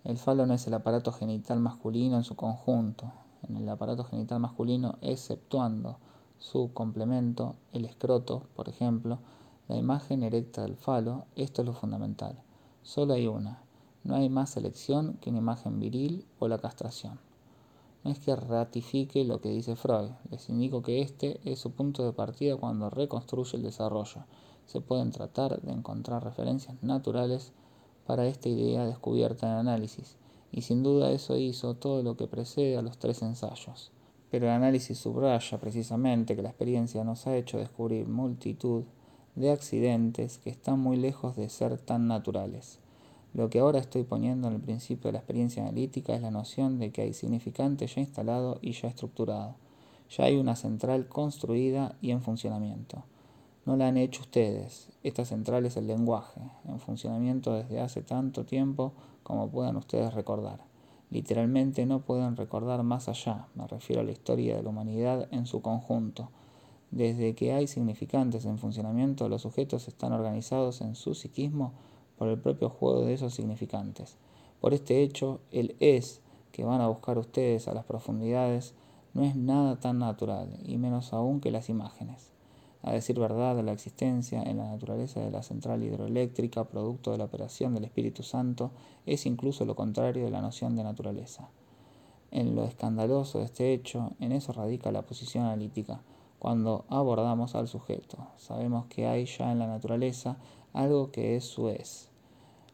el 0.03 0.17
falo 0.17 0.45
no 0.45 0.53
es 0.53 0.65
el 0.67 0.73
aparato 0.73 1.11
genital 1.11 1.59
masculino 1.59 2.17
en 2.17 2.23
su 2.23 2.35
conjunto, 2.35 3.11
en 3.47 3.57
el 3.57 3.67
aparato 3.69 4.03
genital 4.03 4.39
masculino 4.39 4.97
exceptuando 5.01 5.97
su 6.37 6.71
complemento, 6.73 7.55
el 7.71 7.85
escroto, 7.85 8.43
por 8.55 8.67
ejemplo, 8.69 9.19
la 9.67 9.77
imagen 9.77 10.23
erecta 10.23 10.63
del 10.63 10.75
falo, 10.75 11.25
esto 11.35 11.61
es 11.61 11.65
lo 11.65 11.73
fundamental. 11.73 12.41
Solo 12.83 13.13
hay 13.13 13.27
una, 13.27 13.61
no 14.03 14.15
hay 14.15 14.29
más 14.29 14.49
selección 14.49 15.17
que 15.21 15.29
una 15.29 15.39
imagen 15.39 15.79
viril 15.79 16.25
o 16.39 16.47
la 16.47 16.57
castración. 16.57 17.19
No 18.03 18.09
es 18.09 18.19
que 18.19 18.35
ratifique 18.35 19.23
lo 19.23 19.41
que 19.41 19.49
dice 19.49 19.75
Freud, 19.75 20.09
les 20.31 20.49
indico 20.49 20.81
que 20.81 21.01
este 21.01 21.39
es 21.45 21.59
su 21.59 21.71
punto 21.71 22.03
de 22.03 22.13
partida 22.13 22.55
cuando 22.55 22.89
reconstruye 22.89 23.57
el 23.57 23.63
desarrollo. 23.63 24.25
Se 24.65 24.81
pueden 24.81 25.11
tratar 25.11 25.61
de 25.61 25.71
encontrar 25.71 26.23
referencias 26.23 26.81
naturales 26.81 27.53
para 28.07 28.25
esta 28.25 28.49
idea 28.49 28.85
descubierta 28.85 29.47
en 29.47 29.53
análisis, 29.53 30.17
y 30.51 30.63
sin 30.63 30.81
duda 30.81 31.11
eso 31.11 31.37
hizo 31.37 31.75
todo 31.75 32.01
lo 32.01 32.17
que 32.17 32.27
precede 32.27 32.77
a 32.77 32.81
los 32.81 32.97
tres 32.97 33.21
ensayos. 33.21 33.91
Pero 34.31 34.47
el 34.47 34.53
análisis 34.53 34.97
subraya 34.97 35.59
precisamente 35.59 36.35
que 36.35 36.41
la 36.41 36.49
experiencia 36.49 37.03
nos 37.03 37.27
ha 37.27 37.35
hecho 37.35 37.59
descubrir 37.59 38.07
multitud 38.07 38.83
de 39.35 39.51
accidentes 39.51 40.37
que 40.37 40.49
están 40.49 40.79
muy 40.79 40.97
lejos 40.97 41.35
de 41.35 41.49
ser 41.49 41.77
tan 41.77 42.07
naturales. 42.07 42.79
Lo 43.33 43.49
que 43.49 43.59
ahora 43.59 43.79
estoy 43.79 44.03
poniendo 44.03 44.49
en 44.49 44.55
el 44.55 44.61
principio 44.61 45.07
de 45.07 45.13
la 45.13 45.19
experiencia 45.19 45.63
analítica 45.63 46.13
es 46.13 46.21
la 46.21 46.31
noción 46.31 46.79
de 46.79 46.91
que 46.91 47.03
hay 47.03 47.13
significante 47.13 47.87
ya 47.87 48.01
instalado 48.01 48.59
y 48.61 48.73
ya 48.73 48.89
estructurado. 48.89 49.55
Ya 50.09 50.25
hay 50.25 50.35
una 50.35 50.57
central 50.57 51.07
construida 51.07 51.95
y 52.01 52.11
en 52.11 52.21
funcionamiento. 52.21 53.05
No 53.65 53.77
la 53.77 53.87
han 53.87 53.97
hecho 53.97 54.21
ustedes. 54.21 54.89
Esta 55.03 55.23
central 55.23 55.65
es 55.65 55.77
el 55.77 55.87
lenguaje, 55.87 56.41
en 56.67 56.79
funcionamiento 56.79 57.53
desde 57.53 57.79
hace 57.79 58.01
tanto 58.01 58.43
tiempo 58.43 58.91
como 59.23 59.49
puedan 59.49 59.77
ustedes 59.77 60.13
recordar. 60.13 60.59
Literalmente 61.09 61.85
no 61.85 62.01
pueden 62.01 62.35
recordar 62.35 62.83
más 62.83 63.07
allá, 63.07 63.47
me 63.55 63.67
refiero 63.67 64.01
a 64.01 64.05
la 64.05 64.11
historia 64.11 64.55
de 64.55 64.63
la 64.63 64.69
humanidad 64.69 65.27
en 65.31 65.45
su 65.45 65.61
conjunto. 65.61 66.31
Desde 66.91 67.35
que 67.35 67.53
hay 67.53 67.67
significantes 67.67 68.45
en 68.45 68.57
funcionamiento, 68.57 69.29
los 69.29 69.43
sujetos 69.43 69.87
están 69.87 70.11
organizados 70.11 70.81
en 70.81 70.95
su 70.95 71.15
psiquismo 71.15 71.71
por 72.17 72.27
el 72.27 72.37
propio 72.37 72.69
juego 72.69 73.05
de 73.05 73.13
esos 73.13 73.33
significantes. 73.33 74.17
Por 74.59 74.73
este 74.73 75.01
hecho, 75.01 75.39
el 75.51 75.75
es 75.79 76.21
que 76.51 76.65
van 76.65 76.81
a 76.81 76.87
buscar 76.87 77.17
ustedes 77.17 77.67
a 77.67 77.73
las 77.73 77.85
profundidades 77.85 78.73
no 79.13 79.23
es 79.23 79.35
nada 79.35 79.79
tan 79.79 79.99
natural, 79.99 80.59
y 80.65 80.77
menos 80.77 81.13
aún 81.13 81.39
que 81.39 81.51
las 81.51 81.69
imágenes. 81.69 82.31
A 82.83 82.93
decir 82.93 83.19
verdad, 83.19 83.63
la 83.63 83.73
existencia 83.73 84.41
en 84.41 84.57
la 84.57 84.71
naturaleza 84.71 85.19
de 85.19 85.31
la 85.31 85.43
central 85.43 85.83
hidroeléctrica, 85.83 86.63
producto 86.65 87.11
de 87.11 87.19
la 87.19 87.25
operación 87.25 87.73
del 87.73 87.85
Espíritu 87.85 88.23
Santo, 88.23 88.71
es 89.05 89.25
incluso 89.25 89.65
lo 89.65 89.75
contrario 89.75 90.25
de 90.25 90.31
la 90.31 90.41
noción 90.41 90.75
de 90.75 90.83
naturaleza. 90.83 91.49
En 92.31 92.55
lo 92.55 92.63
escandaloso 92.63 93.39
de 93.39 93.45
este 93.45 93.73
hecho, 93.73 94.11
en 94.19 94.31
eso 94.31 94.51
radica 94.53 94.91
la 94.91 95.03
posición 95.03 95.45
analítica. 95.45 96.01
Cuando 96.41 96.85
abordamos 96.89 97.53
al 97.53 97.67
sujeto, 97.67 98.17
sabemos 98.37 98.87
que 98.87 99.05
hay 99.05 99.27
ya 99.27 99.51
en 99.51 99.59
la 99.59 99.67
naturaleza 99.67 100.37
algo 100.73 101.11
que 101.11 101.35
es 101.35 101.45
su 101.45 101.69
es, 101.69 102.09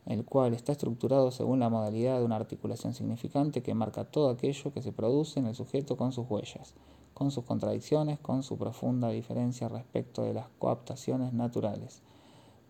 el 0.05 0.23
cual 0.23 0.53
está 0.53 0.71
estructurado 0.71 1.31
según 1.31 1.59
la 1.59 1.67
modalidad 1.67 2.17
de 2.17 2.23
una 2.23 2.37
articulación 2.37 2.93
significante 2.93 3.61
que 3.61 3.73
marca 3.73 4.05
todo 4.05 4.29
aquello 4.29 4.71
que 4.71 4.81
se 4.81 4.93
produce 4.93 5.41
en 5.41 5.47
el 5.47 5.55
sujeto 5.55 5.97
con 5.97 6.13
sus 6.13 6.29
huellas 6.29 6.75
con 7.13 7.31
sus 7.31 7.43
contradicciones, 7.43 8.19
con 8.19 8.43
su 8.43 8.57
profunda 8.57 9.09
diferencia 9.09 9.67
respecto 9.67 10.21
de 10.21 10.35
las 10.35 10.45
coaptaciones 10.59 11.33
naturales. 11.33 12.03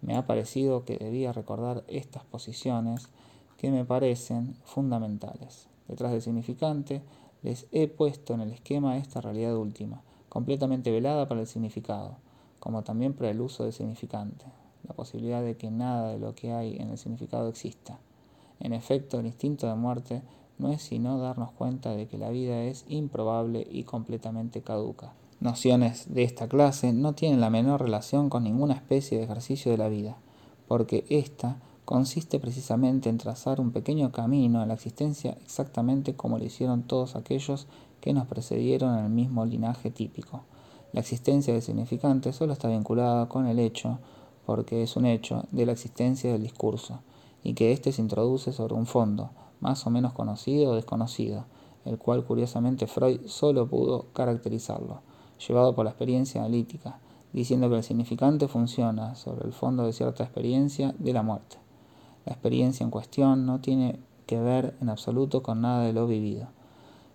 Me 0.01 0.15
ha 0.15 0.25
parecido 0.25 0.83
que 0.85 0.97
debía 0.97 1.33
recordar 1.33 1.83
estas 1.89 2.23
posiciones 2.23 3.09
que 3.57 3.69
me 3.71 3.83
parecen 3.83 4.55
fundamentales. 4.63 5.67
Detrás 5.89 6.13
del 6.13 6.21
significante 6.21 7.03
les 7.43 7.67
he 7.73 7.89
puesto 7.89 8.33
en 8.33 8.39
el 8.39 8.51
esquema 8.53 8.97
esta 8.97 9.19
realidad 9.19 9.57
última, 9.57 10.01
completamente 10.29 10.91
velada 10.91 11.27
para 11.27 11.41
el 11.41 11.47
significado, 11.47 12.17
como 12.59 12.83
también 12.83 13.13
para 13.13 13.29
el 13.29 13.41
uso 13.41 13.63
del 13.63 13.73
significante, 13.73 14.45
la 14.87 14.93
posibilidad 14.93 15.41
de 15.41 15.57
que 15.57 15.71
nada 15.71 16.09
de 16.09 16.19
lo 16.19 16.35
que 16.35 16.51
hay 16.51 16.77
en 16.77 16.89
el 16.89 16.97
significado 16.97 17.49
exista. 17.49 17.99
En 18.59 18.73
efecto, 18.73 19.19
el 19.19 19.27
instinto 19.27 19.67
de 19.67 19.75
muerte 19.75 20.21
no 20.57 20.71
es 20.71 20.81
sino 20.81 21.19
darnos 21.19 21.51
cuenta 21.51 21.95
de 21.95 22.07
que 22.07 22.17
la 22.17 22.29
vida 22.29 22.63
es 22.63 22.85
improbable 22.87 23.67
y 23.69 23.83
completamente 23.83 24.61
caduca. 24.61 25.13
Nociones 25.39 26.11
de 26.13 26.23
esta 26.23 26.47
clase 26.47 26.93
no 26.93 27.13
tienen 27.13 27.41
la 27.41 27.51
menor 27.51 27.81
relación 27.81 28.29
con 28.29 28.43
ninguna 28.43 28.73
especie 28.73 29.19
de 29.19 29.25
ejercicio 29.25 29.71
de 29.71 29.77
la 29.77 29.87
vida, 29.87 30.17
porque 30.67 31.05
ésta 31.09 31.57
consiste 31.85 32.39
precisamente 32.39 33.07
en 33.07 33.17
trazar 33.17 33.61
un 33.61 33.71
pequeño 33.71 34.11
camino 34.11 34.59
a 34.59 34.65
la 34.65 34.73
existencia 34.73 35.37
exactamente 35.43 36.15
como 36.15 36.37
lo 36.37 36.43
hicieron 36.43 36.83
todos 36.83 37.15
aquellos 37.15 37.67
que 38.01 38.13
nos 38.13 38.27
precedieron 38.27 38.97
en 38.97 39.05
el 39.05 39.11
mismo 39.11 39.45
linaje 39.45 39.91
típico. 39.91 40.43
La 40.93 41.01
existencia 41.01 41.53
del 41.53 41.61
significante 41.61 42.33
solo 42.33 42.53
está 42.53 42.69
vinculada 42.69 43.27
con 43.27 43.47
el 43.47 43.59
hecho, 43.59 43.99
porque 44.45 44.83
es 44.83 44.95
un 44.95 45.05
hecho, 45.05 45.43
de 45.51 45.65
la 45.65 45.73
existencia 45.73 46.31
del 46.31 46.43
discurso, 46.43 47.01
y 47.43 47.53
que 47.53 47.71
éste 47.71 47.91
se 47.91 48.01
introduce 48.01 48.51
sobre 48.51 48.75
un 48.75 48.85
fondo, 48.85 49.31
más 49.59 49.85
o 49.85 49.89
menos 49.89 50.13
conocido 50.13 50.71
o 50.71 50.75
desconocido, 50.75 51.45
el 51.85 51.97
cual 51.97 52.23
curiosamente 52.25 52.87
Freud 52.87 53.21
solo 53.27 53.67
pudo 53.67 54.07
caracterizarlo, 54.13 55.01
llevado 55.45 55.75
por 55.75 55.85
la 55.85 55.91
experiencia 55.91 56.41
analítica, 56.41 56.99
diciendo 57.33 57.69
que 57.69 57.77
el 57.77 57.83
significante 57.83 58.47
funciona 58.47 59.15
sobre 59.15 59.45
el 59.45 59.53
fondo 59.53 59.83
de 59.83 59.93
cierta 59.93 60.23
experiencia 60.23 60.95
de 60.97 61.13
la 61.13 61.23
muerte. 61.23 61.57
La 62.25 62.33
experiencia 62.33 62.83
en 62.83 62.91
cuestión 62.91 63.45
no 63.45 63.59
tiene 63.59 63.99
que 64.25 64.39
ver 64.39 64.75
en 64.81 64.89
absoluto 64.89 65.43
con 65.43 65.61
nada 65.61 65.83
de 65.83 65.93
lo 65.93 66.07
vivido. 66.07 66.49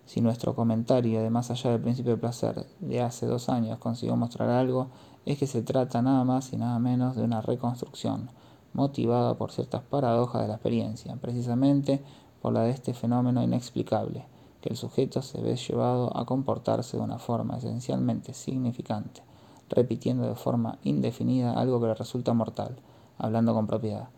Si 0.05 0.21
nuestro 0.21 0.53
comentario 0.53 1.21
de 1.21 1.29
más 1.29 1.49
allá 1.49 1.71
del 1.71 1.81
principio 1.81 2.11
del 2.11 2.19
placer 2.19 2.65
de 2.79 3.01
hace 3.01 3.25
dos 3.25 3.49
años 3.49 3.79
consiguió 3.79 4.15
mostrar 4.15 4.49
algo, 4.49 4.87
es 5.25 5.37
que 5.37 5.47
se 5.47 5.61
trata 5.61 6.01
nada 6.01 6.23
más 6.23 6.51
y 6.51 6.57
nada 6.57 6.77
menos 6.79 7.15
de 7.15 7.23
una 7.23 7.41
reconstrucción, 7.41 8.29
motivada 8.73 9.35
por 9.35 9.51
ciertas 9.51 9.81
paradojas 9.81 10.41
de 10.41 10.47
la 10.49 10.55
experiencia, 10.55 11.15
precisamente 11.15 12.03
por 12.41 12.53
la 12.53 12.63
de 12.63 12.71
este 12.71 12.93
fenómeno 12.93 13.41
inexplicable, 13.41 14.25
que 14.61 14.69
el 14.69 14.75
sujeto 14.75 15.21
se 15.21 15.41
ve 15.41 15.55
llevado 15.55 16.15
a 16.17 16.25
comportarse 16.25 16.97
de 16.97 17.03
una 17.03 17.19
forma 17.19 17.57
esencialmente 17.57 18.33
significante, 18.33 19.21
repitiendo 19.69 20.27
de 20.27 20.35
forma 20.35 20.77
indefinida 20.83 21.53
algo 21.53 21.79
que 21.79 21.87
le 21.87 21.95
resulta 21.95 22.33
mortal, 22.33 22.75
hablando 23.17 23.53
con 23.53 23.67
propiedad. 23.67 24.09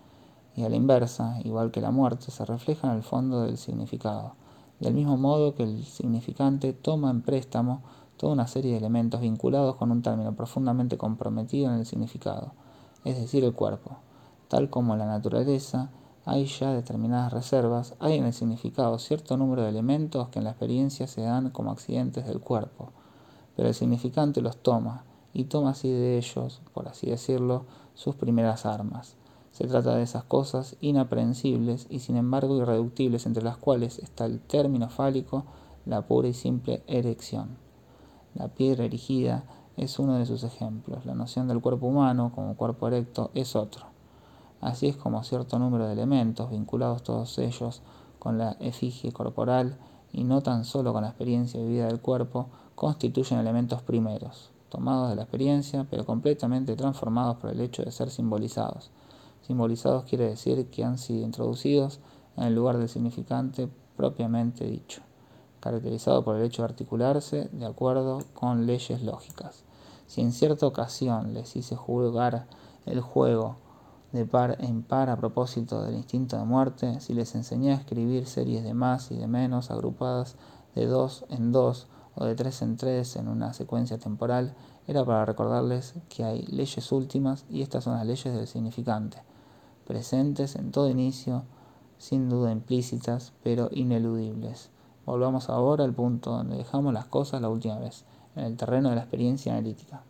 Y 0.55 0.63
a 0.63 0.69
la 0.69 0.75
inversa, 0.75 1.39
igual 1.43 1.71
que 1.71 1.81
la 1.81 1.91
muerte, 1.91 2.31
se 2.31 2.45
refleja 2.45 2.87
en 2.87 2.95
el 2.95 3.03
fondo 3.03 3.41
del 3.41 3.57
significado, 3.57 4.33
del 4.79 4.93
mismo 4.93 5.17
modo 5.17 5.55
que 5.55 5.63
el 5.63 5.83
significante 5.83 6.73
toma 6.73 7.09
en 7.09 7.21
préstamo 7.21 7.81
toda 8.17 8.33
una 8.33 8.47
serie 8.47 8.71
de 8.71 8.77
elementos 8.77 9.21
vinculados 9.21 9.75
con 9.75 9.91
un 9.91 10.01
término 10.01 10.35
profundamente 10.35 10.97
comprometido 10.97 11.71
en 11.71 11.79
el 11.79 11.85
significado, 11.85 12.53
es 13.03 13.19
decir, 13.19 13.43
el 13.43 13.53
cuerpo. 13.53 13.97
Tal 14.47 14.69
como 14.69 14.93
en 14.93 14.99
la 14.99 15.05
naturaleza 15.07 15.89
hay 16.25 16.45
ya 16.45 16.71
determinadas 16.71 17.33
reservas, 17.33 17.95
hay 17.99 18.17
en 18.17 18.25
el 18.25 18.33
significado 18.33 18.97
cierto 18.99 19.37
número 19.37 19.63
de 19.63 19.69
elementos 19.69 20.29
que 20.29 20.39
en 20.39 20.45
la 20.45 20.51
experiencia 20.51 21.07
se 21.07 21.21
dan 21.21 21.51
como 21.51 21.71
accidentes 21.71 22.25
del 22.25 22.39
cuerpo, 22.39 22.91
pero 23.55 23.67
el 23.67 23.75
significante 23.75 24.41
los 24.41 24.57
toma, 24.57 25.03
y 25.33 25.45
toma 25.45 25.71
así 25.71 25.89
de 25.89 26.17
ellos, 26.17 26.61
por 26.73 26.87
así 26.87 27.09
decirlo, 27.09 27.65
sus 27.93 28.15
primeras 28.15 28.65
armas. 28.65 29.17
Se 29.55 29.67
trata 29.67 29.95
de 29.95 30.03
esas 30.03 30.25
cosas 30.25 30.75
inaprehensibles 30.81 31.87
y 31.89 31.99
sin 31.99 32.17
embargo 32.17 32.57
irreductibles 32.57 33.25
entre 33.25 33.41
las 33.41 33.55
cuales 33.55 33.99
está 33.99 34.25
el 34.25 34.41
término 34.41 34.89
fálico, 34.89 35.45
la 35.85 36.01
pura 36.01 36.27
y 36.27 36.33
simple 36.33 36.83
erección. 36.87 37.55
La 38.33 38.49
piedra 38.49 38.83
erigida 38.83 39.45
es 39.77 39.97
uno 39.97 40.15
de 40.15 40.25
sus 40.25 40.43
ejemplos. 40.43 41.05
La 41.05 41.15
noción 41.15 41.47
del 41.47 41.61
cuerpo 41.61 41.87
humano 41.87 42.33
como 42.35 42.57
cuerpo 42.57 42.89
erecto 42.89 43.31
es 43.33 43.55
otro. 43.55 43.85
Así 44.59 44.89
es 44.89 44.97
como 44.97 45.23
cierto 45.23 45.57
número 45.57 45.87
de 45.87 45.93
elementos, 45.93 46.49
vinculados 46.49 47.03
todos 47.03 47.37
ellos 47.39 47.81
con 48.19 48.37
la 48.37 48.57
efigie 48.59 49.13
corporal 49.13 49.77
y 50.11 50.25
no 50.25 50.41
tan 50.41 50.65
solo 50.65 50.91
con 50.91 51.03
la 51.03 51.11
experiencia 51.11 51.61
vivida 51.61 51.87
del 51.87 52.01
cuerpo, 52.01 52.47
constituyen 52.75 53.39
elementos 53.39 53.81
primeros, 53.83 54.51
tomados 54.67 55.11
de 55.11 55.15
la 55.15 55.21
experiencia, 55.21 55.87
pero 55.89 56.05
completamente 56.05 56.75
transformados 56.75 57.37
por 57.37 57.51
el 57.51 57.61
hecho 57.61 57.85
de 57.85 57.91
ser 57.91 58.09
simbolizados. 58.09 58.91
Simbolizados 59.45 60.05
quiere 60.05 60.27
decir 60.27 60.71
que 60.71 60.83
han 60.83 60.97
sido 60.97 61.23
introducidos 61.23 61.99
en 62.35 62.45
el 62.45 62.55
lugar 62.55 62.79
del 62.79 62.89
significante 62.89 63.69
propiamente 63.95 64.65
dicho, 64.65 65.03
caracterizado 65.59 66.23
por 66.23 66.35
el 66.35 66.41
hecho 66.41 66.63
de 66.63 66.69
articularse 66.69 67.49
de 67.51 67.65
acuerdo 67.67 68.23
con 68.33 68.65
leyes 68.65 69.03
lógicas. 69.03 69.63
Si 70.07 70.21
en 70.21 70.31
cierta 70.31 70.65
ocasión 70.65 71.35
les 71.35 71.55
hice 71.55 71.75
jugar 71.75 72.47
el 72.87 73.01
juego 73.01 73.57
de 74.13 74.25
par 74.25 74.57
en 74.61 74.81
par 74.81 75.11
a 75.11 75.17
propósito 75.17 75.83
del 75.83 75.93
instinto 75.93 76.37
de 76.37 76.43
muerte, 76.43 76.99
si 76.99 77.13
les 77.13 77.35
enseñé 77.35 77.73
a 77.73 77.75
escribir 77.75 78.25
series 78.25 78.63
de 78.63 78.73
más 78.73 79.11
y 79.11 79.15
de 79.15 79.27
menos 79.27 79.69
agrupadas 79.69 80.37
de 80.73 80.87
dos 80.87 81.23
en 81.29 81.51
dos 81.51 81.85
o 82.15 82.25
de 82.25 82.33
tres 82.33 82.63
en 82.63 82.77
tres 82.77 83.15
en 83.15 83.27
una 83.27 83.53
secuencia 83.53 83.99
temporal, 83.99 84.55
era 84.87 85.05
para 85.05 85.23
recordarles 85.23 85.93
que 86.09 86.23
hay 86.23 86.41
leyes 86.47 86.91
últimas 86.91 87.45
y 87.47 87.61
estas 87.61 87.83
son 87.83 87.93
las 87.93 88.07
leyes 88.07 88.33
del 88.33 88.47
significante 88.47 89.21
presentes 89.85 90.55
en 90.55 90.71
todo 90.71 90.89
inicio, 90.89 91.43
sin 91.97 92.29
duda 92.29 92.51
implícitas, 92.51 93.33
pero 93.43 93.69
ineludibles. 93.71 94.69
Volvamos 95.05 95.49
ahora 95.49 95.83
al 95.83 95.93
punto 95.93 96.31
donde 96.31 96.57
dejamos 96.57 96.93
las 96.93 97.05
cosas 97.05 97.41
la 97.41 97.49
última 97.49 97.79
vez, 97.79 98.05
en 98.35 98.43
el 98.43 98.57
terreno 98.57 98.89
de 98.89 98.95
la 98.95 99.01
experiencia 99.01 99.53
analítica. 99.53 100.03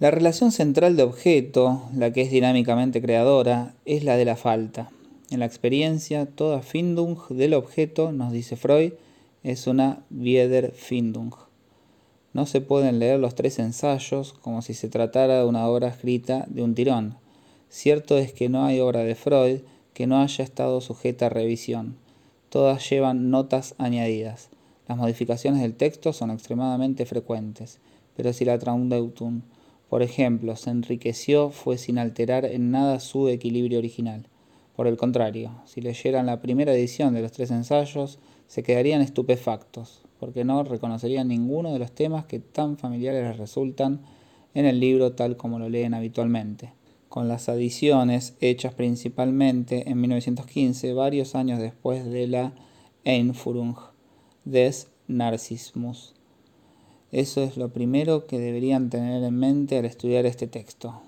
La 0.00 0.10
relación 0.10 0.52
central 0.52 0.96
de 0.96 1.02
objeto, 1.02 1.82
la 1.94 2.12
que 2.12 2.22
es 2.22 2.30
dinámicamente 2.30 3.02
creadora, 3.02 3.74
es 3.84 4.04
la 4.04 4.16
de 4.16 4.24
la 4.24 4.36
falta. 4.36 4.90
En 5.30 5.40
la 5.40 5.46
experiencia, 5.46 6.26
toda 6.26 6.62
Findung 6.62 7.18
del 7.30 7.54
objeto, 7.54 8.12
nos 8.12 8.32
dice 8.32 8.56
Freud, 8.56 8.92
es 9.42 9.66
una 9.66 10.04
Wiederfindung. 10.10 11.34
No 12.32 12.46
se 12.46 12.60
pueden 12.60 12.98
leer 12.98 13.18
los 13.18 13.34
tres 13.34 13.58
ensayos 13.58 14.32
como 14.32 14.62
si 14.62 14.72
se 14.72 14.88
tratara 14.88 15.40
de 15.40 15.44
una 15.44 15.66
obra 15.66 15.88
escrita 15.88 16.44
de 16.48 16.62
un 16.62 16.74
tirón. 16.74 17.16
Cierto 17.70 18.16
es 18.16 18.32
que 18.32 18.48
no 18.48 18.64
hay 18.64 18.80
obra 18.80 19.04
de 19.04 19.14
Freud 19.14 19.60
que 19.92 20.06
no 20.06 20.22
haya 20.22 20.42
estado 20.42 20.80
sujeta 20.80 21.26
a 21.26 21.28
revisión. 21.28 21.96
Todas 22.48 22.88
llevan 22.88 23.30
notas 23.30 23.74
añadidas. 23.76 24.48
Las 24.88 24.96
modificaciones 24.96 25.60
del 25.60 25.74
texto 25.74 26.14
son 26.14 26.30
extremadamente 26.30 27.04
frecuentes, 27.04 27.78
pero 28.16 28.32
si 28.32 28.46
la 28.46 28.58
Traumdeutung, 28.58 29.42
por 29.90 30.02
ejemplo, 30.02 30.56
se 30.56 30.70
enriqueció 30.70 31.50
fue 31.50 31.76
sin 31.76 31.98
alterar 31.98 32.46
en 32.46 32.70
nada 32.70 33.00
su 33.00 33.28
equilibrio 33.28 33.80
original. 33.80 34.28
Por 34.74 34.86
el 34.86 34.96
contrario, 34.96 35.50
si 35.66 35.82
leyeran 35.82 36.24
la 36.24 36.40
primera 36.40 36.72
edición 36.72 37.12
de 37.12 37.20
los 37.20 37.32
tres 37.32 37.50
ensayos, 37.50 38.18
se 38.46 38.62
quedarían 38.62 39.02
estupefactos, 39.02 40.00
porque 40.18 40.42
no 40.42 40.62
reconocerían 40.62 41.28
ninguno 41.28 41.74
de 41.74 41.80
los 41.80 41.92
temas 41.92 42.24
que 42.24 42.38
tan 42.38 42.78
familiares 42.78 43.24
les 43.24 43.36
resultan 43.36 44.00
en 44.54 44.64
el 44.64 44.80
libro 44.80 45.12
tal 45.12 45.36
como 45.36 45.58
lo 45.58 45.68
leen 45.68 45.92
habitualmente 45.92 46.77
con 47.08 47.28
las 47.28 47.48
adiciones 47.48 48.34
hechas 48.40 48.74
principalmente 48.74 49.88
en 49.90 50.00
1915, 50.00 50.92
varios 50.92 51.34
años 51.34 51.58
después 51.58 52.04
de 52.04 52.26
la 52.26 52.52
Einführung 53.04 53.76
des 54.44 54.88
Narcismus. 55.06 56.14
Eso 57.10 57.42
es 57.42 57.56
lo 57.56 57.70
primero 57.70 58.26
que 58.26 58.38
deberían 58.38 58.90
tener 58.90 59.22
en 59.24 59.34
mente 59.38 59.78
al 59.78 59.86
estudiar 59.86 60.26
este 60.26 60.46
texto. 60.46 61.00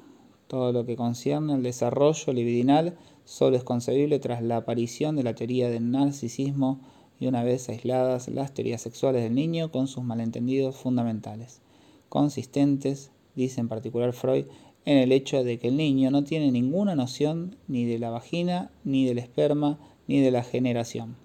Todo 0.47 0.73
lo 0.73 0.87
que 0.87 0.97
concierne 0.97 1.53
al 1.53 1.63
desarrollo 1.63 2.33
libidinal 2.33 2.97
solo 3.25 3.57
es 3.57 3.65
concebible 3.65 4.19
tras 4.19 4.43
la 4.43 4.57
aparición 4.57 5.15
de 5.15 5.23
la 5.23 5.35
teoría 5.35 5.69
del 5.69 5.91
narcisismo 5.91 6.81
y 7.21 7.27
una 7.27 7.45
vez 7.45 7.69
aisladas 7.69 8.29
las 8.29 8.55
teorías 8.55 8.81
sexuales 8.81 9.23
del 9.23 9.35
niño 9.35 9.71
con 9.71 9.87
sus 9.87 10.03
malentendidos 10.03 10.77
fundamentales, 10.77 11.61
consistentes, 12.09 13.11
dice 13.37 13.61
en 13.61 13.69
particular 13.69 14.15
Freud, 14.15 14.47
en 14.85 14.99
el 14.99 15.13
hecho 15.13 15.45
de 15.45 15.59
que 15.59 15.69
el 15.69 15.77
niño 15.77 16.11
no 16.11 16.25
tiene 16.25 16.51
ninguna 16.51 16.95
noción 16.95 17.57
ni 17.69 17.85
de 17.85 17.99
la 17.99 18.11
vagina, 18.11 18.71
ni 18.85 19.05
del 19.05 19.19
esperma, 19.19 19.79
ni 20.07 20.21
de 20.21 20.31
la 20.31 20.43
generación. 20.43 21.17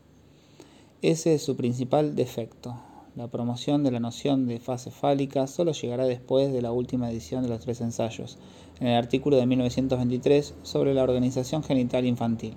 Ese 1.01 1.35
es 1.35 1.43
su 1.43 1.55
principal 1.55 2.15
defecto. 2.15 2.75
La 3.15 3.29
promoción 3.29 3.83
de 3.83 3.91
la 3.91 3.99
noción 3.99 4.45
de 4.45 4.59
fase 4.59 4.91
fálica 4.91 5.47
solo 5.47 5.71
llegará 5.71 6.05
después 6.05 6.51
de 6.51 6.61
la 6.61 6.73
última 6.73 7.09
edición 7.09 7.43
de 7.43 7.49
los 7.49 7.61
tres 7.61 7.79
ensayos, 7.79 8.37
en 8.79 8.87
el 8.87 8.95
artículo 8.95 9.37
de 9.37 9.45
1923 9.45 10.55
sobre 10.63 10.93
la 10.93 11.03
organización 11.03 11.63
genital 11.63 12.05
infantil. 12.05 12.55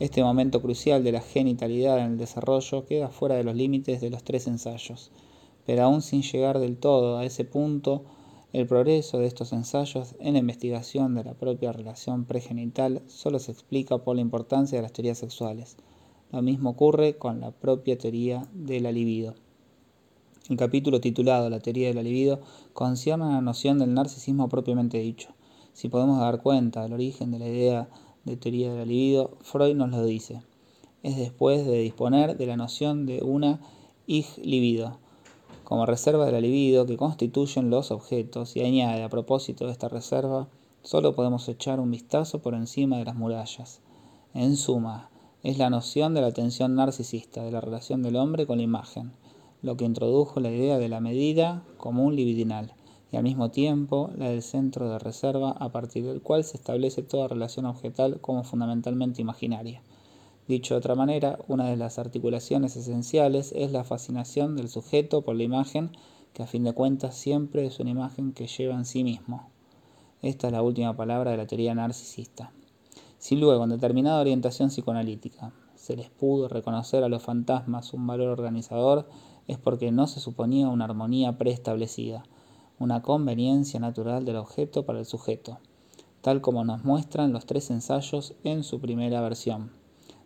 Este 0.00 0.22
momento 0.22 0.62
crucial 0.62 1.04
de 1.04 1.12
la 1.12 1.20
genitalidad 1.20 1.98
en 1.98 2.12
el 2.12 2.18
desarrollo 2.18 2.86
queda 2.86 3.08
fuera 3.08 3.34
de 3.34 3.44
los 3.44 3.54
límites 3.54 4.00
de 4.00 4.10
los 4.10 4.24
tres 4.24 4.46
ensayos, 4.46 5.10
pero 5.66 5.84
aún 5.84 6.02
sin 6.02 6.22
llegar 6.22 6.58
del 6.58 6.78
todo 6.78 7.18
a 7.18 7.24
ese 7.24 7.44
punto, 7.44 8.04
el 8.52 8.66
progreso 8.66 9.18
de 9.18 9.26
estos 9.26 9.54
ensayos 9.54 10.14
en 10.20 10.34
la 10.34 10.40
investigación 10.40 11.14
de 11.14 11.24
la 11.24 11.32
propia 11.32 11.72
relación 11.72 12.26
pregenital 12.26 13.02
solo 13.06 13.38
se 13.38 13.50
explica 13.50 13.98
por 13.98 14.16
la 14.16 14.22
importancia 14.22 14.76
de 14.76 14.82
las 14.82 14.92
teorías 14.92 15.16
sexuales. 15.16 15.78
Lo 16.30 16.42
mismo 16.42 16.70
ocurre 16.70 17.16
con 17.16 17.40
la 17.40 17.50
propia 17.50 17.96
teoría 17.96 18.46
de 18.52 18.80
la 18.80 18.92
libido. 18.92 19.34
El 20.50 20.58
capítulo 20.58 21.00
titulado 21.00 21.48
La 21.48 21.60
teoría 21.60 21.88
de 21.88 21.94
la 21.94 22.02
libido 22.02 22.40
concierne 22.74 23.24
a 23.24 23.28
la 23.28 23.40
noción 23.40 23.78
del 23.78 23.94
narcisismo 23.94 24.50
propiamente 24.50 24.98
dicho. 24.98 25.30
Si 25.72 25.88
podemos 25.88 26.20
dar 26.20 26.42
cuenta 26.42 26.82
del 26.82 26.92
origen 26.92 27.30
de 27.30 27.38
la 27.38 27.48
idea 27.48 27.88
de 28.24 28.36
teoría 28.36 28.70
de 28.70 28.78
la 28.78 28.84
libido, 28.84 29.38
Freud 29.40 29.76
nos 29.76 29.90
lo 29.90 30.04
dice. 30.04 30.42
Es 31.02 31.16
después 31.16 31.64
de 31.64 31.78
disponer 31.78 32.36
de 32.36 32.46
la 32.46 32.58
noción 32.58 33.06
de 33.06 33.22
una 33.22 33.60
ich 34.06 34.36
libido, 34.38 34.98
como 35.72 35.86
reserva 35.86 36.26
de 36.26 36.32
la 36.32 36.40
libido 36.42 36.84
que 36.84 36.98
constituyen 36.98 37.70
los 37.70 37.92
objetos 37.92 38.56
y 38.56 38.60
añade 38.60 39.02
a 39.02 39.08
propósito 39.08 39.64
de 39.64 39.72
esta 39.72 39.88
reserva, 39.88 40.46
solo 40.82 41.14
podemos 41.14 41.48
echar 41.48 41.80
un 41.80 41.90
vistazo 41.90 42.42
por 42.42 42.52
encima 42.52 42.98
de 42.98 43.06
las 43.06 43.14
murallas. 43.14 43.80
En 44.34 44.56
suma, 44.58 45.08
es 45.42 45.56
la 45.56 45.70
noción 45.70 46.12
de 46.12 46.20
la 46.20 46.32
tensión 46.32 46.74
narcisista 46.74 47.42
de 47.42 47.52
la 47.52 47.62
relación 47.62 48.02
del 48.02 48.16
hombre 48.16 48.46
con 48.46 48.58
la 48.58 48.64
imagen, 48.64 49.12
lo 49.62 49.78
que 49.78 49.86
introdujo 49.86 50.40
la 50.40 50.50
idea 50.50 50.76
de 50.76 50.90
la 50.90 51.00
medida 51.00 51.64
como 51.78 52.04
un 52.04 52.16
libidinal 52.16 52.74
y 53.10 53.16
al 53.16 53.22
mismo 53.22 53.50
tiempo 53.50 54.10
la 54.18 54.28
del 54.28 54.42
centro 54.42 54.90
de 54.90 54.98
reserva 54.98 55.52
a 55.52 55.70
partir 55.70 56.04
del 56.04 56.20
cual 56.20 56.44
se 56.44 56.58
establece 56.58 57.02
toda 57.02 57.28
relación 57.28 57.64
objetal 57.64 58.20
como 58.20 58.44
fundamentalmente 58.44 59.22
imaginaria. 59.22 59.80
Dicho 60.48 60.74
de 60.74 60.78
otra 60.78 60.96
manera, 60.96 61.38
una 61.46 61.68
de 61.68 61.76
las 61.76 61.98
articulaciones 62.00 62.76
esenciales 62.76 63.52
es 63.56 63.70
la 63.70 63.84
fascinación 63.84 64.56
del 64.56 64.68
sujeto 64.68 65.22
por 65.22 65.36
la 65.36 65.44
imagen, 65.44 65.92
que 66.32 66.42
a 66.42 66.46
fin 66.46 66.64
de 66.64 66.72
cuentas 66.72 67.16
siempre 67.16 67.64
es 67.64 67.78
una 67.78 67.90
imagen 67.90 68.32
que 68.32 68.48
lleva 68.48 68.74
en 68.74 68.84
sí 68.84 69.04
mismo. 69.04 69.50
Esta 70.20 70.48
es 70.48 70.52
la 70.52 70.62
última 70.62 70.96
palabra 70.96 71.30
de 71.30 71.36
la 71.36 71.46
teoría 71.46 71.74
narcisista. 71.74 72.52
Si 73.18 73.36
luego, 73.36 73.62
en 73.62 73.70
determinada 73.70 74.20
orientación 74.20 74.68
psicoanalítica, 74.70 75.52
se 75.76 75.96
les 75.96 76.10
pudo 76.10 76.48
reconocer 76.48 77.04
a 77.04 77.08
los 77.08 77.22
fantasmas 77.22 77.92
un 77.92 78.06
valor 78.06 78.28
organizador 78.28 79.08
es 79.46 79.58
porque 79.58 79.92
no 79.92 80.06
se 80.06 80.20
suponía 80.20 80.68
una 80.68 80.86
armonía 80.86 81.38
preestablecida, 81.38 82.24
una 82.78 83.02
conveniencia 83.02 83.78
natural 83.78 84.24
del 84.24 84.36
objeto 84.36 84.84
para 84.84 84.98
el 84.98 85.06
sujeto, 85.06 85.58
tal 86.20 86.40
como 86.40 86.64
nos 86.64 86.84
muestran 86.84 87.32
los 87.32 87.46
tres 87.46 87.70
ensayos 87.70 88.34
en 88.44 88.64
su 88.64 88.80
primera 88.80 89.20
versión, 89.20 89.81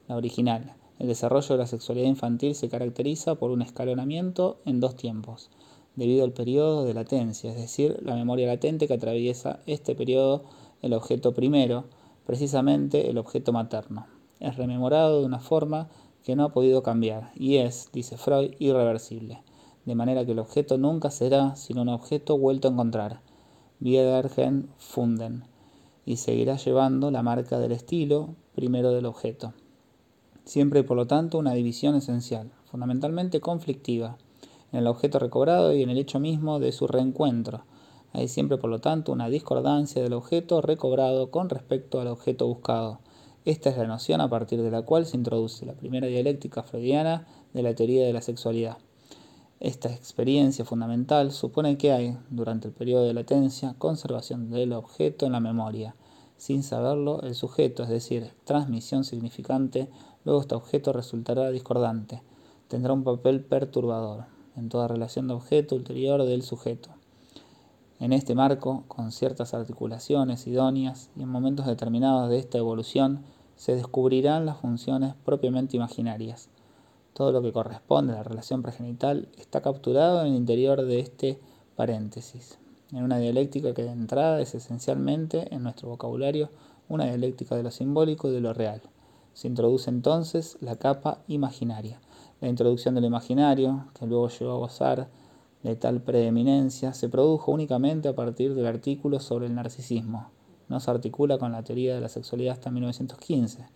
la 0.08 0.16
original. 0.16 0.74
El 0.98 1.08
desarrollo 1.08 1.48
de 1.48 1.58
la 1.58 1.66
sexualidad 1.66 2.08
infantil 2.08 2.54
se 2.54 2.68
caracteriza 2.68 3.34
por 3.34 3.50
un 3.50 3.62
escalonamiento 3.62 4.58
en 4.64 4.80
dos 4.80 4.96
tiempos, 4.96 5.50
debido 5.94 6.24
al 6.24 6.32
periodo 6.32 6.84
de 6.84 6.94
latencia, 6.94 7.50
es 7.50 7.56
decir, 7.56 7.98
la 8.02 8.14
memoria 8.14 8.46
latente 8.46 8.86
que 8.86 8.94
atraviesa 8.94 9.60
este 9.66 9.94
periodo 9.94 10.44
el 10.82 10.92
objeto 10.92 11.34
primero, 11.34 11.84
precisamente 12.24 13.10
el 13.10 13.18
objeto 13.18 13.52
materno. 13.52 14.06
Es 14.40 14.56
rememorado 14.56 15.20
de 15.20 15.26
una 15.26 15.40
forma 15.40 15.88
que 16.22 16.36
no 16.36 16.44
ha 16.44 16.52
podido 16.52 16.82
cambiar 16.82 17.30
y 17.34 17.56
es, 17.56 17.90
dice 17.92 18.16
Freud, 18.16 18.52
irreversible, 18.58 19.42
de 19.84 19.94
manera 19.94 20.24
que 20.24 20.32
el 20.32 20.38
objeto 20.38 20.76
nunca 20.78 21.10
será 21.10 21.56
sino 21.56 21.82
un 21.82 21.88
objeto 21.88 22.36
vuelto 22.36 22.68
a 22.68 22.72
encontrar, 22.72 23.20
Wiedergen 23.80 24.70
funden, 24.78 25.44
y 26.04 26.16
seguirá 26.16 26.56
llevando 26.56 27.10
la 27.10 27.22
marca 27.22 27.58
del 27.58 27.72
estilo 27.72 28.34
primero 28.54 28.92
del 28.92 29.06
objeto. 29.06 29.52
Siempre 30.46 30.84
por 30.84 30.96
lo 30.96 31.08
tanto 31.08 31.38
una 31.38 31.54
división 31.54 31.96
esencial, 31.96 32.52
fundamentalmente 32.70 33.40
conflictiva, 33.40 34.16
en 34.70 34.78
el 34.78 34.86
objeto 34.86 35.18
recobrado 35.18 35.74
y 35.74 35.82
en 35.82 35.90
el 35.90 35.98
hecho 35.98 36.20
mismo 36.20 36.60
de 36.60 36.70
su 36.70 36.86
reencuentro. 36.86 37.64
Hay 38.12 38.28
siempre, 38.28 38.56
por 38.56 38.70
lo 38.70 38.80
tanto, 38.80 39.10
una 39.10 39.28
discordancia 39.28 40.00
del 40.00 40.12
objeto 40.12 40.62
recobrado 40.62 41.32
con 41.32 41.50
respecto 41.50 42.00
al 42.00 42.06
objeto 42.06 42.46
buscado. 42.46 43.00
Esta 43.44 43.70
es 43.70 43.76
la 43.76 43.88
noción 43.88 44.20
a 44.20 44.30
partir 44.30 44.62
de 44.62 44.70
la 44.70 44.82
cual 44.82 45.04
se 45.04 45.16
introduce 45.16 45.66
la 45.66 45.74
primera 45.74 46.06
dialéctica 46.06 46.62
freudiana 46.62 47.26
de 47.52 47.64
la 47.64 47.74
teoría 47.74 48.06
de 48.06 48.12
la 48.12 48.22
sexualidad. 48.22 48.78
Esta 49.58 49.92
experiencia 49.92 50.64
fundamental 50.64 51.32
supone 51.32 51.76
que 51.76 51.90
hay, 51.90 52.16
durante 52.30 52.68
el 52.68 52.74
periodo 52.74 53.04
de 53.04 53.14
latencia, 53.14 53.74
conservación 53.78 54.50
del 54.50 54.74
objeto 54.74 55.26
en 55.26 55.32
la 55.32 55.40
memoria. 55.40 55.96
Sin 56.36 56.62
saberlo, 56.62 57.22
el 57.22 57.34
sujeto, 57.34 57.82
es 57.82 57.88
decir, 57.88 58.30
transmisión 58.44 59.02
significante, 59.02 59.88
luego 60.26 60.40
este 60.40 60.56
objeto 60.56 60.92
resultará 60.92 61.50
discordante, 61.50 62.20
tendrá 62.66 62.92
un 62.92 63.04
papel 63.04 63.40
perturbador 63.42 64.24
en 64.56 64.68
toda 64.68 64.88
relación 64.88 65.28
de 65.28 65.34
objeto 65.34 65.76
ulterior 65.76 66.24
del 66.24 66.42
sujeto. 66.42 66.90
En 68.00 68.12
este 68.12 68.34
marco, 68.34 68.82
con 68.88 69.12
ciertas 69.12 69.54
articulaciones 69.54 70.46
idóneas 70.48 71.10
y 71.16 71.22
en 71.22 71.28
momentos 71.28 71.64
determinados 71.64 72.28
de 72.28 72.38
esta 72.38 72.58
evolución, 72.58 73.20
se 73.54 73.76
descubrirán 73.76 74.46
las 74.46 74.58
funciones 74.58 75.14
propiamente 75.24 75.76
imaginarias. 75.76 76.48
Todo 77.14 77.30
lo 77.30 77.40
que 77.40 77.52
corresponde 77.52 78.12
a 78.12 78.16
la 78.16 78.22
relación 78.24 78.62
pregenital 78.62 79.28
está 79.38 79.62
capturado 79.62 80.20
en 80.22 80.32
el 80.32 80.34
interior 80.34 80.84
de 80.84 80.98
este 80.98 81.40
paréntesis, 81.76 82.58
en 82.90 83.04
una 83.04 83.18
dialéctica 83.18 83.74
que 83.74 83.84
de 83.84 83.92
entrada 83.92 84.40
es 84.40 84.56
esencialmente 84.56 85.54
en 85.54 85.62
nuestro 85.62 85.88
vocabulario 85.88 86.50
una 86.88 87.04
dialéctica 87.04 87.54
de 87.54 87.62
lo 87.62 87.70
simbólico 87.70 88.28
y 88.28 88.32
de 88.32 88.40
lo 88.40 88.52
real. 88.52 88.82
Se 89.36 89.48
introduce 89.48 89.90
entonces 89.90 90.56
la 90.62 90.76
capa 90.76 91.18
imaginaria, 91.28 92.00
la 92.40 92.48
introducción 92.48 92.94
del 92.94 93.04
imaginario, 93.04 93.84
que 93.92 94.06
luego 94.06 94.30
llegó 94.30 94.52
a 94.52 94.56
gozar 94.56 95.10
de 95.62 95.76
tal 95.76 96.00
preeminencia, 96.00 96.94
se 96.94 97.10
produjo 97.10 97.52
únicamente 97.52 98.08
a 98.08 98.14
partir 98.14 98.54
del 98.54 98.64
artículo 98.64 99.20
sobre 99.20 99.44
el 99.44 99.54
narcisismo. 99.54 100.30
No 100.70 100.80
se 100.80 100.90
articula 100.90 101.36
con 101.36 101.52
la 101.52 101.62
teoría 101.62 101.94
de 101.94 102.00
la 102.00 102.08
sexualidad 102.08 102.54
hasta 102.54 102.70
1915. 102.70 103.66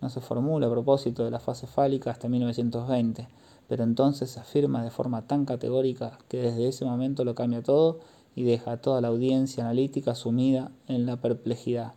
No 0.00 0.08
se 0.08 0.20
formula 0.20 0.66
a 0.66 0.70
propósito 0.70 1.24
de 1.24 1.30
la 1.30 1.38
fase 1.38 1.68
fálica 1.68 2.10
hasta 2.10 2.28
1920, 2.28 3.28
pero 3.68 3.84
entonces 3.84 4.32
se 4.32 4.40
afirma 4.40 4.82
de 4.82 4.90
forma 4.90 5.28
tan 5.28 5.44
categórica 5.44 6.18
que 6.26 6.38
desde 6.38 6.66
ese 6.66 6.84
momento 6.84 7.24
lo 7.24 7.36
cambia 7.36 7.62
todo 7.62 8.00
y 8.34 8.42
deja 8.42 8.72
a 8.72 8.80
toda 8.80 9.00
la 9.00 9.08
audiencia 9.08 9.62
analítica 9.62 10.16
sumida 10.16 10.72
en 10.88 11.06
la 11.06 11.20
perplejidad, 11.20 11.92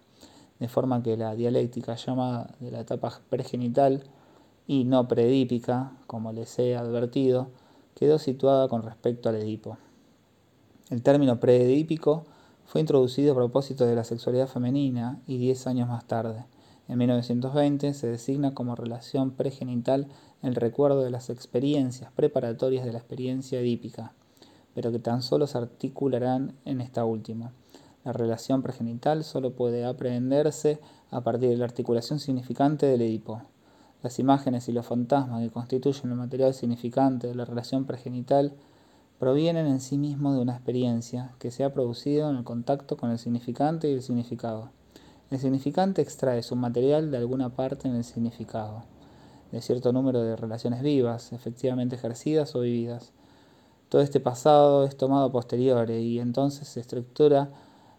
de 0.60 0.68
forma 0.68 1.04
que 1.04 1.18
la 1.18 1.36
dialéctica 1.36 1.96
llamada 1.96 2.54
de 2.60 2.72
la 2.72 2.82
etapa 2.82 3.22
pregenital 3.30 4.04
y 4.68 4.84
no 4.84 5.08
predípica, 5.08 5.94
como 6.08 6.32
les 6.32 6.58
he 6.60 6.76
advertido, 6.76 7.50
quedó 7.96 8.20
situada 8.20 8.68
con 8.68 8.84
respecto 8.84 9.30
al 9.30 9.36
Edipo. 9.36 9.78
El 10.90 11.02
término 11.04 11.40
preedípico 11.40 12.26
fue 12.66 12.82
introducido 12.82 13.34
a 13.34 13.36
propósito 13.36 13.86
de 13.86 13.96
la 13.96 14.04
sexualidad 14.04 14.48
femenina 14.48 15.22
y 15.26 15.38
diez 15.38 15.68
años 15.68 15.88
más 15.88 16.06
tarde, 16.06 16.46
en 16.88 16.98
1920, 17.00 17.94
se 17.94 18.08
designa 18.08 18.54
como 18.54 18.76
relación 18.76 19.32
pregenital 19.32 20.08
el 20.42 20.56
recuerdo 20.56 21.04
de 21.04 21.10
las 21.10 21.30
experiencias 21.30 22.12
preparatorias 22.14 22.86
de 22.86 22.94
la 22.94 23.00
experiencia 23.00 23.60
edípica, 23.60 24.14
pero 24.74 24.92
que 24.92 25.00
tan 25.00 25.22
solo 25.22 25.48
se 25.48 25.58
articularán 25.58 26.54
en 26.64 26.80
esta 26.80 27.04
última. 27.04 27.52
La 28.08 28.14
relación 28.14 28.62
pregenital 28.62 29.26
solo 29.26 29.52
puede 29.52 29.84
aprehenderse 29.84 30.80
a 31.12 31.20
partir 31.20 31.50
de 31.50 31.58
la 31.58 31.66
articulación 31.66 32.20
significante 32.22 32.86
del 32.86 33.02
Edipo. 33.02 33.42
Las 34.02 34.18
imágenes 34.18 34.70
y 34.70 34.72
los 34.72 34.86
fantasmas 34.86 35.42
que 35.44 35.52
constituyen 35.52 36.12
el 36.12 36.16
material 36.16 36.54
significante 36.54 37.28
de 37.28 37.36
la 37.36 37.44
relación 37.44 37.84
pregenital 37.84 38.54
provienen 39.20 39.68
en 39.68 39.82
sí 39.82 39.98
mismos 39.98 40.36
de 40.36 40.42
una 40.42 40.54
experiencia 40.54 41.34
que 41.38 41.52
se 41.52 41.66
ha 41.66 41.74
producido 41.74 42.30
en 42.30 42.38
el 42.38 42.46
contacto 42.46 42.96
con 42.96 43.12
el 43.12 43.20
significante 43.20 43.90
y 43.90 43.96
el 43.96 44.02
significado. 44.02 44.70
El 45.30 45.40
significante 45.40 46.02
extrae 46.02 46.44
su 46.44 46.56
material 46.56 47.12
de 47.12 47.18
alguna 47.18 47.50
parte 47.50 47.90
en 47.90 47.96
el 47.96 48.06
significado, 48.06 48.86
de 49.52 49.62
cierto 49.62 49.92
número 49.92 50.24
de 50.24 50.38
relaciones 50.38 50.82
vivas, 50.82 51.34
efectivamente 51.34 51.98
ejercidas 51.98 52.56
o 52.56 52.62
vividas. 52.62 53.12
Todo 53.90 54.02
este 54.02 54.22
pasado 54.22 54.86
es 54.86 54.96
tomado 54.96 55.26
a 55.26 55.32
posteriori 55.34 55.96
y 55.96 56.20
entonces 56.20 56.70
se 56.70 56.80
estructura 56.80 57.50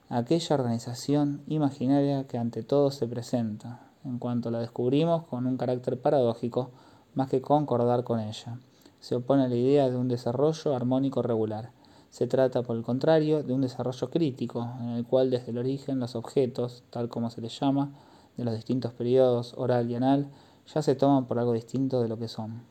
aquella 0.09 0.55
organización 0.55 1.43
imaginaria 1.47 2.27
que 2.27 2.39
ante 2.39 2.63
todo 2.63 2.91
se 2.91 3.07
presenta, 3.07 3.81
en 4.05 4.19
cuanto 4.19 4.51
la 4.51 4.61
descubrimos 4.61 5.25
con 5.25 5.47
un 5.47 5.57
carácter 5.57 6.01
paradójico 6.01 6.71
más 7.15 7.29
que 7.29 7.43
concordar 7.43 8.05
con 8.05 8.21
ella. 8.21 8.59
Se 9.01 9.17
opone 9.17 9.45
a 9.45 9.49
la 9.49 9.57
idea 9.57 9.91
de 9.91 9.97
un 9.97 10.09
desarrollo 10.09 10.75
armónico 10.75 11.23
regular. 11.23 11.71
Se 12.11 12.27
trata, 12.27 12.63
por 12.63 12.77
el 12.77 12.83
contrario, 12.83 13.43
de 13.43 13.53
un 13.53 13.61
desarrollo 13.61 14.09
crítico, 14.09 14.67
en 14.81 14.91
el 14.91 15.05
cual 15.05 15.31
desde 15.31 15.51
el 15.51 15.59
origen 15.59 16.01
los 16.01 16.17
objetos, 16.17 16.85
tal 16.91 17.09
como 17.09 17.31
se 17.31 17.41
les 17.41 17.59
llama, 17.61 17.93
de 18.37 18.45
los 18.45 18.55
distintos 18.55 18.93
periodos 18.93 19.55
oral 19.57 19.91
y 19.91 19.95
anal, 19.95 20.31
ya 20.73 20.81
se 20.81 20.95
toman 20.95 21.27
por 21.27 21.39
algo 21.39 21.53
distinto 21.53 22.01
de 22.01 22.09
lo 22.09 22.19
que 22.19 22.29
son. 22.29 22.63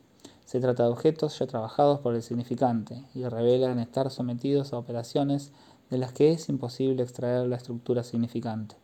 Se 0.44 0.60
trata 0.60 0.84
de 0.84 0.88
objetos 0.88 1.38
ya 1.38 1.46
trabajados 1.46 2.00
por 2.00 2.14
el 2.14 2.22
significante 2.22 3.04
y 3.14 3.24
revelan 3.24 3.78
estar 3.78 4.10
sometidos 4.10 4.72
a 4.72 4.78
operaciones 4.78 5.52
de 5.90 5.98
las 5.98 6.12
que 6.12 6.32
es 6.32 6.48
imposible 6.48 7.02
extraer 7.02 7.46
la 7.46 7.56
estructura 7.56 8.02
significante. 8.02 8.76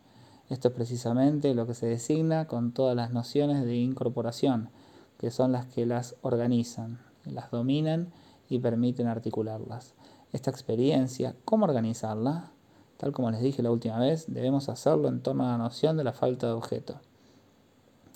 Esto 0.49 0.67
es 0.67 0.73
precisamente 0.73 1.53
lo 1.55 1.65
que 1.65 1.73
se 1.73 1.87
designa 1.87 2.45
con 2.45 2.71
todas 2.71 2.95
las 2.95 3.11
nociones 3.11 3.65
de 3.65 3.75
incorporación, 3.75 4.69
que 5.17 5.31
son 5.31 5.51
las 5.51 5.65
que 5.65 5.85
las 5.85 6.15
organizan, 6.21 6.99
las 7.25 7.49
dominan 7.51 8.11
y 8.49 8.59
permiten 8.59 9.07
articularlas. 9.07 9.93
Esta 10.33 10.51
experiencia, 10.51 11.35
¿cómo 11.45 11.65
organizarla? 11.65 12.51
Tal 12.97 13.11
como 13.11 13.31
les 13.31 13.41
dije 13.41 13.63
la 13.63 13.71
última 13.71 13.99
vez, 13.99 14.25
debemos 14.27 14.69
hacerlo 14.69 15.07
en 15.07 15.21
torno 15.21 15.45
a 15.45 15.51
la 15.51 15.57
noción 15.57 15.97
de 15.97 16.03
la 16.03 16.13
falta 16.13 16.47
de 16.47 16.53
objeto. 16.53 16.99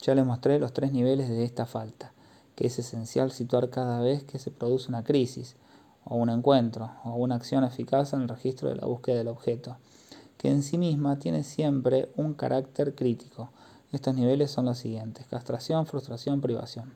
Ya 0.01 0.15
les 0.15 0.25
mostré 0.25 0.59
los 0.59 0.71
tres 0.71 0.91
niveles 0.93 1.29
de 1.29 1.43
esta 1.43 1.65
falta, 1.65 2.13
que 2.55 2.67
es 2.67 2.79
esencial 2.79 3.31
situar 3.31 3.69
cada 3.69 4.01
vez 4.01 4.23
que 4.23 4.39
se 4.39 4.51
produce 4.51 4.89
una 4.89 5.03
crisis, 5.03 5.55
o 6.05 6.15
un 6.15 6.29
encuentro, 6.29 6.91
o 7.03 7.15
una 7.15 7.35
acción 7.35 7.63
eficaz 7.63 8.13
en 8.13 8.21
el 8.21 8.29
registro 8.29 8.69
de 8.69 8.75
la 8.75 8.87
búsqueda 8.87 9.17
del 9.17 9.27
objeto 9.27 9.77
que 10.39 10.49
en 10.49 10.63
sí 10.63 10.77
misma 10.77 11.19
tiene 11.19 11.43
siempre 11.43 12.09
un 12.15 12.33
carácter 12.33 12.95
crítico. 12.95 13.49
Estos 13.91 14.15
niveles 14.15 14.49
son 14.49 14.65
los 14.65 14.77
siguientes, 14.77 15.27
castración, 15.27 15.85
frustración, 15.85 16.39
privación. 16.39 16.93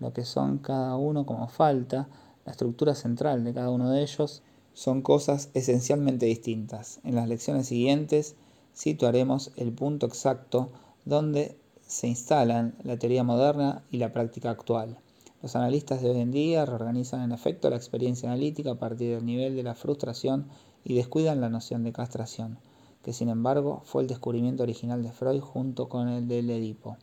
Lo 0.00 0.12
que 0.12 0.24
son 0.24 0.58
cada 0.58 0.96
uno 0.96 1.24
como 1.24 1.46
falta, 1.46 2.08
la 2.44 2.50
estructura 2.50 2.96
central 2.96 3.44
de 3.44 3.54
cada 3.54 3.70
uno 3.70 3.88
de 3.88 4.02
ellos, 4.02 4.42
son 4.74 5.00
cosas 5.00 5.50
esencialmente 5.54 6.26
distintas. 6.26 6.98
En 7.04 7.14
las 7.14 7.28
lecciones 7.28 7.68
siguientes 7.68 8.34
situaremos 8.72 9.52
el 9.56 9.72
punto 9.72 10.06
exacto 10.06 10.70
donde 11.04 11.56
se 11.86 12.08
instalan 12.08 12.74
la 12.82 12.96
teoría 12.96 13.22
moderna 13.22 13.84
y 13.92 13.98
la 13.98 14.12
práctica 14.12 14.50
actual. 14.50 14.98
Los 15.42 15.56
analistas 15.56 16.02
de 16.02 16.10
hoy 16.10 16.20
en 16.20 16.30
día 16.30 16.64
reorganizan 16.64 17.22
en 17.22 17.32
efecto 17.32 17.68
la 17.68 17.76
experiencia 17.76 18.28
analítica 18.28 18.72
a 18.72 18.78
partir 18.78 19.14
del 19.14 19.26
nivel 19.26 19.56
de 19.56 19.64
la 19.64 19.74
frustración 19.74 20.46
y 20.84 20.94
descuidan 20.94 21.40
la 21.40 21.50
noción 21.50 21.82
de 21.82 21.92
castración 21.92 22.58
que 23.02 23.12
sin 23.12 23.28
embargo 23.28 23.82
fue 23.84 24.02
el 24.02 24.08
descubrimiento 24.08 24.62
original 24.62 25.02
de 25.02 25.12
Freud 25.12 25.40
junto 25.40 25.88
con 25.88 26.08
el 26.08 26.28
del 26.28 26.50
Edipo. 26.50 26.96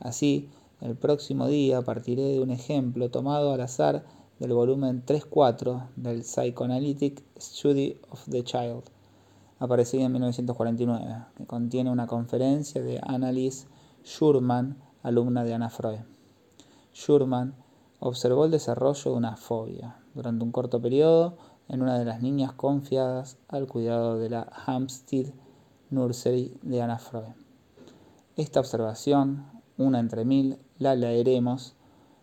Así, 0.00 0.48
el 0.80 0.96
próximo 0.96 1.46
día 1.46 1.82
partiré 1.82 2.22
de 2.22 2.40
un 2.40 2.50
ejemplo 2.50 3.10
tomado 3.10 3.52
al 3.52 3.60
azar 3.60 4.04
del 4.38 4.52
volumen 4.52 5.04
3-4 5.04 5.88
del 5.96 6.24
Psychoanalytic 6.24 7.22
Study 7.38 7.98
of 8.10 8.24
the 8.28 8.44
Child, 8.44 8.82
aparecido 9.58 10.04
en 10.04 10.12
1949, 10.12 11.24
que 11.36 11.46
contiene 11.46 11.90
una 11.90 12.06
conferencia 12.06 12.82
de 12.82 13.00
Annalise 13.02 13.66
Schurman, 14.04 14.76
alumna 15.02 15.44
de 15.44 15.54
Anna 15.54 15.70
Freud. 15.70 16.00
Schurman 16.94 17.54
observó 18.00 18.44
el 18.44 18.50
desarrollo 18.50 19.10
de 19.10 19.16
una 19.16 19.36
fobia 19.36 19.96
durante 20.14 20.44
un 20.44 20.52
corto 20.52 20.80
periodo 20.80 21.36
en 21.68 21.82
una 21.82 21.98
de 21.98 22.04
las 22.04 22.22
niñas 22.22 22.52
confiadas 22.52 23.38
al 23.48 23.66
cuidado 23.66 24.18
de 24.18 24.30
la 24.30 24.48
Hampstead 24.66 25.32
Nursery 25.90 26.58
de 26.62 26.82
Anna 26.82 26.98
Freud. 26.98 27.34
Esta 28.36 28.60
observación, 28.60 29.46
una 29.78 29.98
entre 29.98 30.24
mil, 30.24 30.58
la 30.78 30.94
leeremos, 30.94 31.74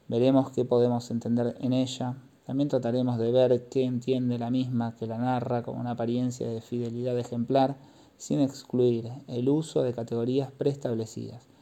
veremos 0.07 0.51
qué 0.51 0.65
podemos 0.65 1.09
entender 1.11 1.55
en 1.59 1.73
ella, 1.73 2.17
también 2.45 2.69
trataremos 2.69 3.17
de 3.17 3.31
ver 3.31 3.69
qué 3.69 3.83
entiende 3.83 4.37
la 4.37 4.49
misma 4.49 4.95
que 4.95 5.07
la 5.07 5.17
narra 5.17 5.63
como 5.63 5.79
una 5.79 5.91
apariencia 5.91 6.47
de 6.47 6.61
fidelidad 6.61 7.17
ejemplar, 7.17 7.77
sin 8.17 8.41
excluir 8.41 9.11
el 9.27 9.49
uso 9.49 9.81
de 9.81 9.93
categorías 9.93 10.51
preestablecidas. 10.51 11.52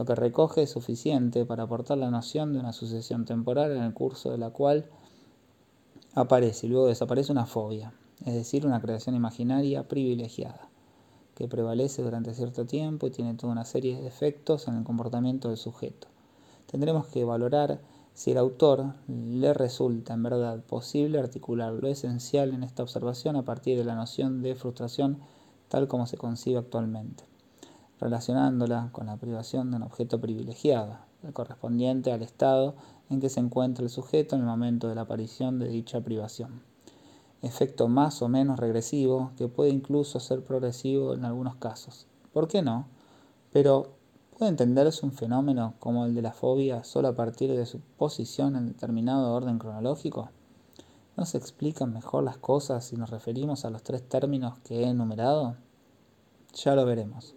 Lo 0.00 0.06
que 0.06 0.14
recoge 0.14 0.62
es 0.62 0.70
suficiente 0.70 1.44
para 1.44 1.64
aportar 1.64 1.98
la 1.98 2.10
noción 2.10 2.54
de 2.54 2.58
una 2.58 2.72
sucesión 2.72 3.26
temporal 3.26 3.72
en 3.72 3.82
el 3.82 3.92
curso 3.92 4.30
de 4.30 4.38
la 4.38 4.48
cual 4.48 4.86
aparece 6.14 6.66
y 6.66 6.70
luego 6.70 6.86
desaparece 6.86 7.32
una 7.32 7.44
fobia, 7.44 7.92
es 8.24 8.32
decir, 8.32 8.64
una 8.64 8.80
creación 8.80 9.14
imaginaria 9.14 9.86
privilegiada, 9.88 10.70
que 11.34 11.48
prevalece 11.48 12.00
durante 12.00 12.32
cierto 12.32 12.64
tiempo 12.64 13.08
y 13.08 13.10
tiene 13.10 13.34
toda 13.34 13.52
una 13.52 13.66
serie 13.66 14.00
de 14.00 14.06
efectos 14.06 14.68
en 14.68 14.78
el 14.78 14.84
comportamiento 14.84 15.48
del 15.48 15.58
sujeto. 15.58 16.08
Tendremos 16.64 17.06
que 17.08 17.26
valorar 17.26 17.82
si 18.14 18.30
el 18.30 18.38
autor 18.38 18.94
le 19.06 19.52
resulta 19.52 20.14
en 20.14 20.22
verdad 20.22 20.62
posible 20.62 21.18
articular 21.18 21.74
lo 21.74 21.88
esencial 21.88 22.54
en 22.54 22.62
esta 22.62 22.82
observación 22.82 23.36
a 23.36 23.44
partir 23.44 23.76
de 23.76 23.84
la 23.84 23.96
noción 23.96 24.40
de 24.40 24.54
frustración 24.54 25.18
tal 25.68 25.88
como 25.88 26.06
se 26.06 26.16
concibe 26.16 26.58
actualmente, 26.58 27.24
relacionándola 28.00 28.88
con 28.92 29.06
la 29.06 29.16
privación 29.16 29.70
de 29.70 29.76
un 29.76 29.82
objeto 29.82 30.20
privilegiado, 30.20 30.98
correspondiente 31.32 32.12
al 32.12 32.22
estado 32.22 32.74
en 33.10 33.20
que 33.20 33.28
se 33.28 33.40
encuentra 33.40 33.84
el 33.84 33.90
sujeto 33.90 34.36
en 34.36 34.42
el 34.42 34.46
momento 34.46 34.88
de 34.88 34.94
la 34.94 35.02
aparición 35.02 35.58
de 35.58 35.68
dicha 35.68 36.00
privación. 36.00 36.62
Efecto 37.42 37.88
más 37.88 38.22
o 38.22 38.28
menos 38.28 38.58
regresivo 38.58 39.32
que 39.36 39.48
puede 39.48 39.70
incluso 39.70 40.20
ser 40.20 40.44
progresivo 40.44 41.14
en 41.14 41.24
algunos 41.24 41.56
casos. 41.56 42.06
¿Por 42.32 42.48
qué 42.48 42.62
no? 42.62 42.86
Pero 43.52 43.94
¿puede 44.38 44.50
entenderse 44.50 45.04
un 45.04 45.12
fenómeno 45.12 45.74
como 45.78 46.06
el 46.06 46.14
de 46.14 46.22
la 46.22 46.32
fobia 46.32 46.84
solo 46.84 47.08
a 47.08 47.16
partir 47.16 47.50
de 47.50 47.66
su 47.66 47.80
posición 47.98 48.56
en 48.56 48.66
determinado 48.66 49.34
orden 49.34 49.58
cronológico? 49.58 50.30
¿No 51.16 51.26
se 51.26 51.38
explican 51.38 51.92
mejor 51.92 52.24
las 52.24 52.38
cosas 52.38 52.84
si 52.84 52.96
nos 52.96 53.10
referimos 53.10 53.64
a 53.64 53.70
los 53.70 53.82
tres 53.82 54.08
términos 54.08 54.58
que 54.60 54.84
he 54.84 54.88
enumerado? 54.88 55.56
Ya 56.54 56.74
lo 56.74 56.84
veremos. 56.84 57.34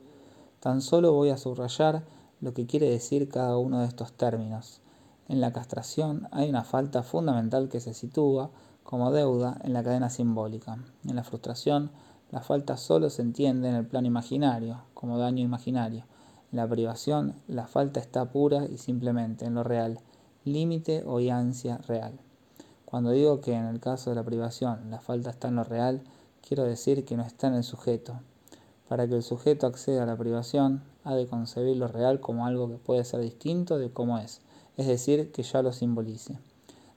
Tan 0.63 0.79
solo 0.79 1.11
voy 1.11 1.29
a 1.29 1.35
subrayar 1.35 2.03
lo 2.39 2.53
que 2.53 2.65
quiere 2.65 2.89
decir 2.89 3.27
cada 3.27 3.57
uno 3.57 3.81
de 3.81 3.85
estos 3.85 4.13
términos. 4.13 4.79
En 5.27 5.41
la 5.41 5.51
castración 5.51 6.29
hay 6.31 6.49
una 6.49 6.63
falta 6.63 7.03
fundamental 7.03 7.67
que 7.67 7.81
se 7.81 7.93
sitúa 7.93 8.49
como 8.85 9.11
deuda 9.11 9.59
en 9.65 9.73
la 9.73 9.83
cadena 9.83 10.09
simbólica. 10.09 10.77
En 11.05 11.17
la 11.17 11.25
frustración, 11.25 11.91
la 12.31 12.39
falta 12.39 12.77
solo 12.77 13.09
se 13.09 13.23
entiende 13.23 13.67
en 13.67 13.75
el 13.75 13.85
plano 13.85 14.07
imaginario, 14.07 14.85
como 14.93 15.17
daño 15.17 15.43
imaginario. 15.43 16.05
En 16.53 16.59
la 16.59 16.69
privación, 16.69 17.35
la 17.49 17.67
falta 17.67 17.99
está 17.99 18.31
pura 18.31 18.63
y 18.63 18.77
simplemente 18.77 19.43
en 19.43 19.55
lo 19.55 19.65
real, 19.65 19.99
límite 20.45 21.03
o 21.05 21.17
ansia 21.29 21.79
real. 21.79 22.17
Cuando 22.85 23.11
digo 23.11 23.41
que 23.41 23.51
en 23.51 23.65
el 23.65 23.81
caso 23.81 24.11
de 24.11 24.15
la 24.15 24.23
privación 24.23 24.89
la 24.91 25.01
falta 25.01 25.29
está 25.29 25.49
en 25.49 25.57
lo 25.57 25.65
real, 25.65 26.03
quiero 26.41 26.63
decir 26.63 27.03
que 27.03 27.17
no 27.17 27.23
está 27.23 27.47
en 27.47 27.55
el 27.55 27.65
sujeto. 27.65 28.21
Para 28.87 29.07
que 29.07 29.15
el 29.15 29.23
sujeto 29.23 29.65
acceda 29.65 30.03
a 30.03 30.05
la 30.05 30.17
privación, 30.17 30.83
ha 31.03 31.15
de 31.15 31.27
concebir 31.27 31.77
lo 31.77 31.87
real 31.87 32.19
como 32.19 32.45
algo 32.45 32.67
que 32.67 32.77
puede 32.77 33.03
ser 33.03 33.21
distinto 33.21 33.77
de 33.77 33.91
cómo 33.91 34.17
es, 34.17 34.41
es 34.77 34.87
decir, 34.87 35.31
que 35.31 35.43
ya 35.43 35.61
lo 35.61 35.71
simbolice. 35.71 36.37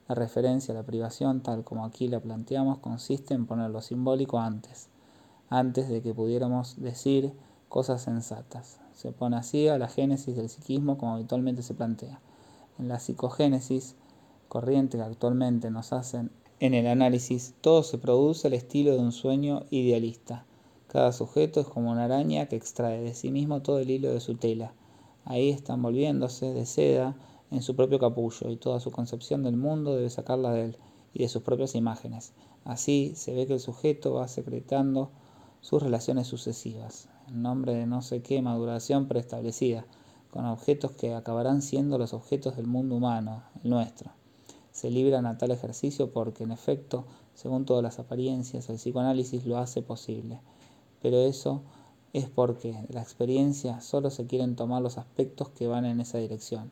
La 0.07 0.15
referencia 0.15 0.73
a 0.73 0.77
la 0.77 0.83
privación, 0.83 1.41
tal 1.41 1.63
como 1.63 1.85
aquí 1.85 2.07
la 2.07 2.21
planteamos, 2.21 2.79
consiste 2.79 3.33
en 3.33 3.45
poner 3.45 3.69
lo 3.71 3.81
simbólico 3.81 4.39
antes, 4.39 4.87
antes 5.49 5.89
de 5.89 6.01
que 6.01 6.13
pudiéramos 6.13 6.81
decir 6.81 7.33
cosas 7.69 8.01
sensatas. 8.01 8.79
Se 8.95 9.11
pone 9.11 9.35
así 9.35 9.67
a 9.67 9.77
la 9.77 9.89
génesis 9.89 10.35
del 10.35 10.49
psiquismo 10.49 10.97
como 10.97 11.13
habitualmente 11.13 11.61
se 11.61 11.73
plantea. 11.73 12.19
En 12.79 12.87
la 12.87 12.99
psicogénesis, 12.99 13.95
corriente 14.47 14.97
que 14.97 15.03
actualmente 15.03 15.69
nos 15.71 15.93
hacen 15.93 16.31
en 16.59 16.73
el 16.73 16.87
análisis, 16.87 17.53
todo 17.61 17.83
se 17.83 17.97
produce 17.97 18.47
al 18.47 18.53
estilo 18.53 18.93
de 18.93 18.99
un 18.99 19.11
sueño 19.11 19.65
idealista. 19.69 20.46
Cada 20.87 21.11
sujeto 21.11 21.59
es 21.59 21.67
como 21.67 21.91
una 21.91 22.05
araña 22.05 22.45
que 22.45 22.55
extrae 22.55 23.01
de 23.01 23.13
sí 23.13 23.29
mismo 23.29 23.61
todo 23.61 23.79
el 23.79 23.89
hilo 23.89 24.09
de 24.09 24.21
su 24.21 24.35
tela. 24.35 24.71
Ahí 25.25 25.49
están 25.49 25.81
volviéndose 25.81 26.53
de 26.53 26.65
seda 26.65 27.17
en 27.51 27.61
su 27.61 27.75
propio 27.75 27.99
capullo 27.99 28.49
y 28.49 28.55
toda 28.55 28.79
su 28.79 28.89
concepción 28.91 29.43
del 29.43 29.57
mundo 29.57 29.97
debe 29.97 30.09
sacarla 30.09 30.53
de 30.53 30.63
él 30.63 30.77
y 31.13 31.23
de 31.23 31.27
sus 31.27 31.43
propias 31.43 31.75
imágenes. 31.75 32.31
Así 32.63 33.11
se 33.17 33.33
ve 33.33 33.45
que 33.47 33.55
el 33.55 33.59
sujeto 33.59 34.13
va 34.13 34.29
secretando 34.29 35.11
sus 35.59 35.83
relaciones 35.83 36.27
sucesivas, 36.27 37.09
en 37.27 37.41
nombre 37.41 37.73
de 37.73 37.85
no 37.85 38.01
sé 38.01 38.21
qué 38.21 38.41
maduración 38.41 39.09
preestablecida, 39.09 39.85
con 40.31 40.45
objetos 40.45 40.91
que 40.93 41.13
acabarán 41.13 41.61
siendo 41.61 41.97
los 41.97 42.13
objetos 42.13 42.55
del 42.55 42.67
mundo 42.67 42.95
humano, 42.95 43.43
el 43.61 43.71
nuestro. 43.71 44.11
Se 44.71 44.89
libran 44.89 45.25
a 45.25 45.37
tal 45.37 45.51
ejercicio 45.51 46.13
porque, 46.13 46.45
en 46.45 46.53
efecto, 46.53 47.03
según 47.33 47.65
todas 47.65 47.83
las 47.83 47.99
apariencias, 47.99 48.69
el 48.69 48.77
psicoanálisis 48.77 49.45
lo 49.45 49.57
hace 49.57 49.81
posible 49.81 50.39
pero 51.01 51.17
eso 51.17 51.61
es 52.13 52.29
porque 52.29 52.85
la 52.89 53.01
experiencia 53.01 53.81
solo 53.81 54.09
se 54.09 54.25
quieren 54.25 54.55
tomar 54.55 54.81
los 54.81 54.97
aspectos 54.97 55.49
que 55.49 55.67
van 55.67 55.85
en 55.85 55.99
esa 55.99 56.17
dirección. 56.17 56.71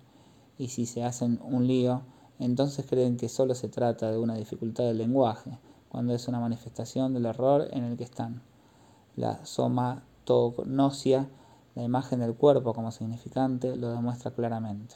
Y 0.57 0.69
si 0.69 0.85
se 0.85 1.03
hacen 1.03 1.39
un 1.43 1.67
lío, 1.67 2.01
entonces 2.39 2.85
creen 2.87 3.17
que 3.17 3.29
solo 3.29 3.55
se 3.55 3.69
trata 3.69 4.11
de 4.11 4.17
una 4.17 4.35
dificultad 4.35 4.85
del 4.85 4.97
lenguaje, 4.97 5.57
cuando 5.89 6.13
es 6.13 6.27
una 6.27 6.39
manifestación 6.39 7.13
del 7.13 7.25
error 7.25 7.67
en 7.71 7.83
el 7.83 7.97
que 7.97 8.03
están. 8.03 8.41
La 9.15 9.45
somatognosia, 9.45 11.29
la 11.75 11.83
imagen 11.83 12.19
del 12.19 12.35
cuerpo 12.35 12.73
como 12.73 12.91
significante, 12.91 13.75
lo 13.75 13.91
demuestra 13.91 14.31
claramente. 14.31 14.95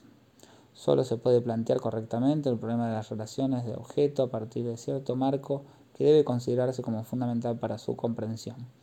Solo 0.73 1.03
se 1.03 1.17
puede 1.17 1.41
plantear 1.41 1.79
correctamente 1.79 2.49
el 2.49 2.57
problema 2.57 2.87
de 2.87 2.93
las 2.93 3.09
relaciones 3.09 3.65
de 3.65 3.75
objeto 3.75 4.23
a 4.23 4.29
partir 4.29 4.65
de 4.65 4.77
cierto 4.77 5.15
marco 5.15 5.63
que 5.93 6.05
debe 6.05 6.23
considerarse 6.23 6.81
como 6.81 7.03
fundamental 7.03 7.59
para 7.59 7.77
su 7.77 7.95
comprensión. 7.95 8.78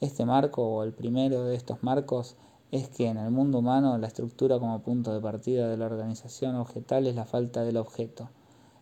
Este 0.00 0.24
marco, 0.24 0.62
o 0.62 0.82
el 0.82 0.94
primero 0.94 1.44
de 1.44 1.54
estos 1.54 1.82
marcos, 1.82 2.36
es 2.70 2.88
que 2.88 3.08
en 3.08 3.18
el 3.18 3.30
mundo 3.30 3.58
humano 3.58 3.98
la 3.98 4.06
estructura 4.06 4.58
como 4.58 4.80
punto 4.80 5.12
de 5.12 5.20
partida 5.20 5.68
de 5.68 5.76
la 5.76 5.84
organización 5.84 6.56
objetal 6.56 7.06
es 7.06 7.14
la 7.14 7.26
falta 7.26 7.64
del 7.64 7.76
objeto. 7.76 8.30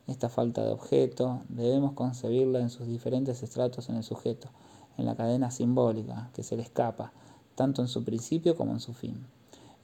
Esta 0.07 0.29
falta 0.29 0.63
de 0.63 0.71
objeto 0.71 1.41
debemos 1.49 1.95
concebirla 1.95 2.61
en 2.61 2.71
sus 2.71 2.87
diferentes 2.87 3.43
estratos 3.43 3.89
en 3.89 3.97
el 3.97 4.05
sujeto, 4.05 4.51
en 4.97 5.07
la 5.07 5.17
cadena 5.17 5.51
simbólica 5.51 6.31
que 6.35 6.45
se 6.45 6.57
le 6.57 6.63
escapa, 6.63 7.13
tanto 7.57 7.83
en 7.83 7.89
su 7.89 8.05
principio 8.05 8.55
como 8.55 8.71
en 8.71 8.81
su 8.81 8.93
fin. 8.93 9.27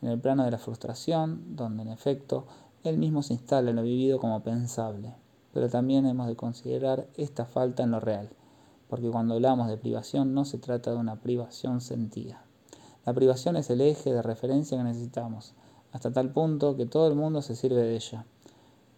En 0.03 0.11
el 0.11 0.21
plano 0.21 0.45
de 0.45 0.53
la 0.53 0.59
frustración, 0.59 1.57
donde 1.57 1.83
en 1.83 1.89
efecto 1.89 2.47
él 2.85 2.97
mismo 2.97 3.25
se 3.25 3.35
instala 3.35 3.71
en 3.71 3.77
lo 3.77 3.83
vivido 3.83 4.21
como 4.21 4.45
pensable, 4.45 5.17
pero 5.53 5.69
también 5.69 6.07
hemos 6.07 6.29
de 6.29 6.37
considerar 6.37 7.09
esta 7.17 7.45
falta 7.45 7.83
en 7.83 7.91
lo 7.91 7.99
real 7.99 8.31
porque 8.89 9.11
cuando 9.11 9.35
hablamos 9.35 9.69
de 9.69 9.77
privación 9.77 10.35
no 10.35 10.45
se 10.45 10.59
trata 10.59 10.91
de 10.91 10.97
una 10.97 11.17
privación 11.17 11.81
sentida. 11.81 12.45
La 13.07 13.13
privación 13.13 13.57
es 13.57 13.69
el 13.71 13.81
eje 13.81 14.13
de 14.13 14.23
referencia 14.23 14.79
que 14.79 14.85
necesitamos, 14.85 15.55
hasta 15.93 16.13
tal 16.13 16.31
punto 16.31 16.77
que 16.77 16.87
todo 16.87 17.07
el 17.07 17.15
mundo 17.15 17.43
se 17.43 17.55
sirve 17.55 17.83
de 17.83 17.97
ella. 17.97 18.27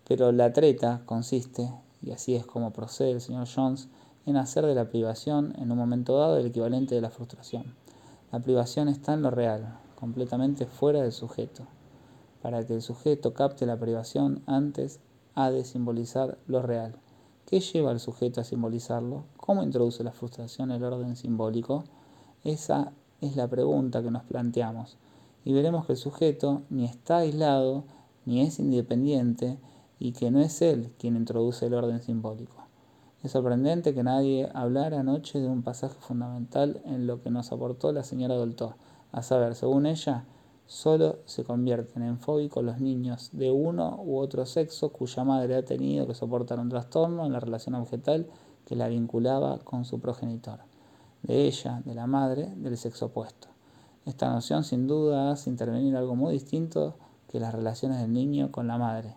Pero 0.06 0.32
la 0.32 0.52
treta 0.52 1.02
consiste, 1.04 1.70
y 2.02 2.12
así 2.12 2.36
es 2.36 2.46
como 2.46 2.72
procede 2.72 3.10
el 3.10 3.20
señor 3.20 3.48
Jones, 3.52 3.88
en 4.26 4.36
hacer 4.36 4.66
de 4.66 4.74
la 4.74 4.88
privación 4.90 5.54
en 5.58 5.70
un 5.70 5.78
momento 5.78 6.18
dado 6.18 6.36
el 6.38 6.46
equivalente 6.46 6.94
de 6.94 7.00
la 7.00 7.10
frustración. 7.10 7.74
La 8.32 8.40
privación 8.40 8.88
está 8.88 9.14
en 9.14 9.22
lo 9.22 9.30
real, 9.30 9.78
completamente 9.94 10.66
fuera 10.66 11.02
del 11.02 11.12
sujeto. 11.12 11.66
Para 12.42 12.64
que 12.64 12.74
el 12.74 12.82
sujeto 12.82 13.34
capte 13.34 13.66
la 13.66 13.78
privación 13.78 14.42
antes 14.46 15.00
ha 15.34 15.50
de 15.50 15.64
simbolizar 15.64 16.38
lo 16.46 16.62
real. 16.62 16.96
¿Qué 17.46 17.60
lleva 17.60 17.92
al 17.92 18.00
sujeto 18.00 18.40
a 18.40 18.44
simbolizarlo? 18.44 19.22
¿Cómo 19.36 19.62
introduce 19.62 20.02
la 20.02 20.10
frustración 20.10 20.72
el 20.72 20.82
orden 20.82 21.14
simbólico? 21.14 21.84
Esa 22.42 22.92
es 23.20 23.36
la 23.36 23.46
pregunta 23.46 24.02
que 24.02 24.10
nos 24.10 24.24
planteamos. 24.24 24.96
Y 25.44 25.52
veremos 25.52 25.86
que 25.86 25.92
el 25.92 25.98
sujeto 25.98 26.62
ni 26.70 26.86
está 26.86 27.18
aislado, 27.18 27.84
ni 28.24 28.40
es 28.40 28.58
independiente, 28.58 29.58
y 30.00 30.10
que 30.10 30.32
no 30.32 30.40
es 30.40 30.60
él 30.60 30.92
quien 30.98 31.14
introduce 31.14 31.66
el 31.66 31.74
orden 31.74 32.02
simbólico. 32.02 32.56
Es 33.22 33.30
sorprendente 33.30 33.94
que 33.94 34.02
nadie 34.02 34.50
hablara 34.52 34.98
anoche 34.98 35.38
de 35.38 35.46
un 35.46 35.62
pasaje 35.62 35.94
fundamental 36.00 36.82
en 36.84 37.06
lo 37.06 37.22
que 37.22 37.30
nos 37.30 37.52
aportó 37.52 37.92
la 37.92 38.02
señora 38.02 38.34
Dolto, 38.34 38.74
a 39.12 39.22
saber, 39.22 39.54
según 39.54 39.86
ella, 39.86 40.24
Solo 40.66 41.20
se 41.26 41.44
convierten 41.44 42.02
en 42.02 42.18
fóbicos 42.18 42.64
los 42.64 42.80
niños 42.80 43.30
de 43.32 43.52
uno 43.52 44.02
u 44.04 44.18
otro 44.18 44.44
sexo 44.46 44.90
cuya 44.90 45.22
madre 45.22 45.54
ha 45.54 45.64
tenido 45.64 46.08
que 46.08 46.14
soportar 46.14 46.58
un 46.58 46.68
trastorno 46.68 47.24
en 47.24 47.32
la 47.32 47.38
relación 47.38 47.76
objetal 47.76 48.26
que 48.64 48.74
la 48.74 48.88
vinculaba 48.88 49.58
con 49.58 49.84
su 49.84 50.00
progenitor, 50.00 50.58
de 51.22 51.46
ella, 51.46 51.82
de 51.84 51.94
la 51.94 52.08
madre, 52.08 52.52
del 52.56 52.76
sexo 52.76 53.06
opuesto. 53.06 53.46
Esta 54.06 54.28
noción 54.28 54.64
sin 54.64 54.88
duda 54.88 55.30
hace 55.30 55.50
intervenir 55.50 55.96
algo 55.96 56.16
muy 56.16 56.32
distinto 56.32 56.96
que 57.28 57.38
las 57.38 57.54
relaciones 57.54 58.00
del 58.00 58.12
niño 58.12 58.50
con 58.50 58.66
la 58.66 58.76
madre, 58.76 59.14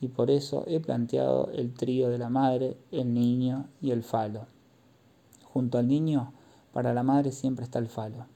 y 0.00 0.06
por 0.06 0.30
eso 0.30 0.62
he 0.68 0.78
planteado 0.78 1.48
el 1.52 1.74
trío 1.74 2.10
de 2.10 2.18
la 2.18 2.28
madre, 2.28 2.76
el 2.92 3.12
niño 3.12 3.66
y 3.80 3.90
el 3.90 4.04
falo. 4.04 4.46
Junto 5.52 5.78
al 5.78 5.88
niño, 5.88 6.32
para 6.72 6.94
la 6.94 7.02
madre 7.02 7.32
siempre 7.32 7.64
está 7.64 7.80
el 7.80 7.88
falo. 7.88 8.31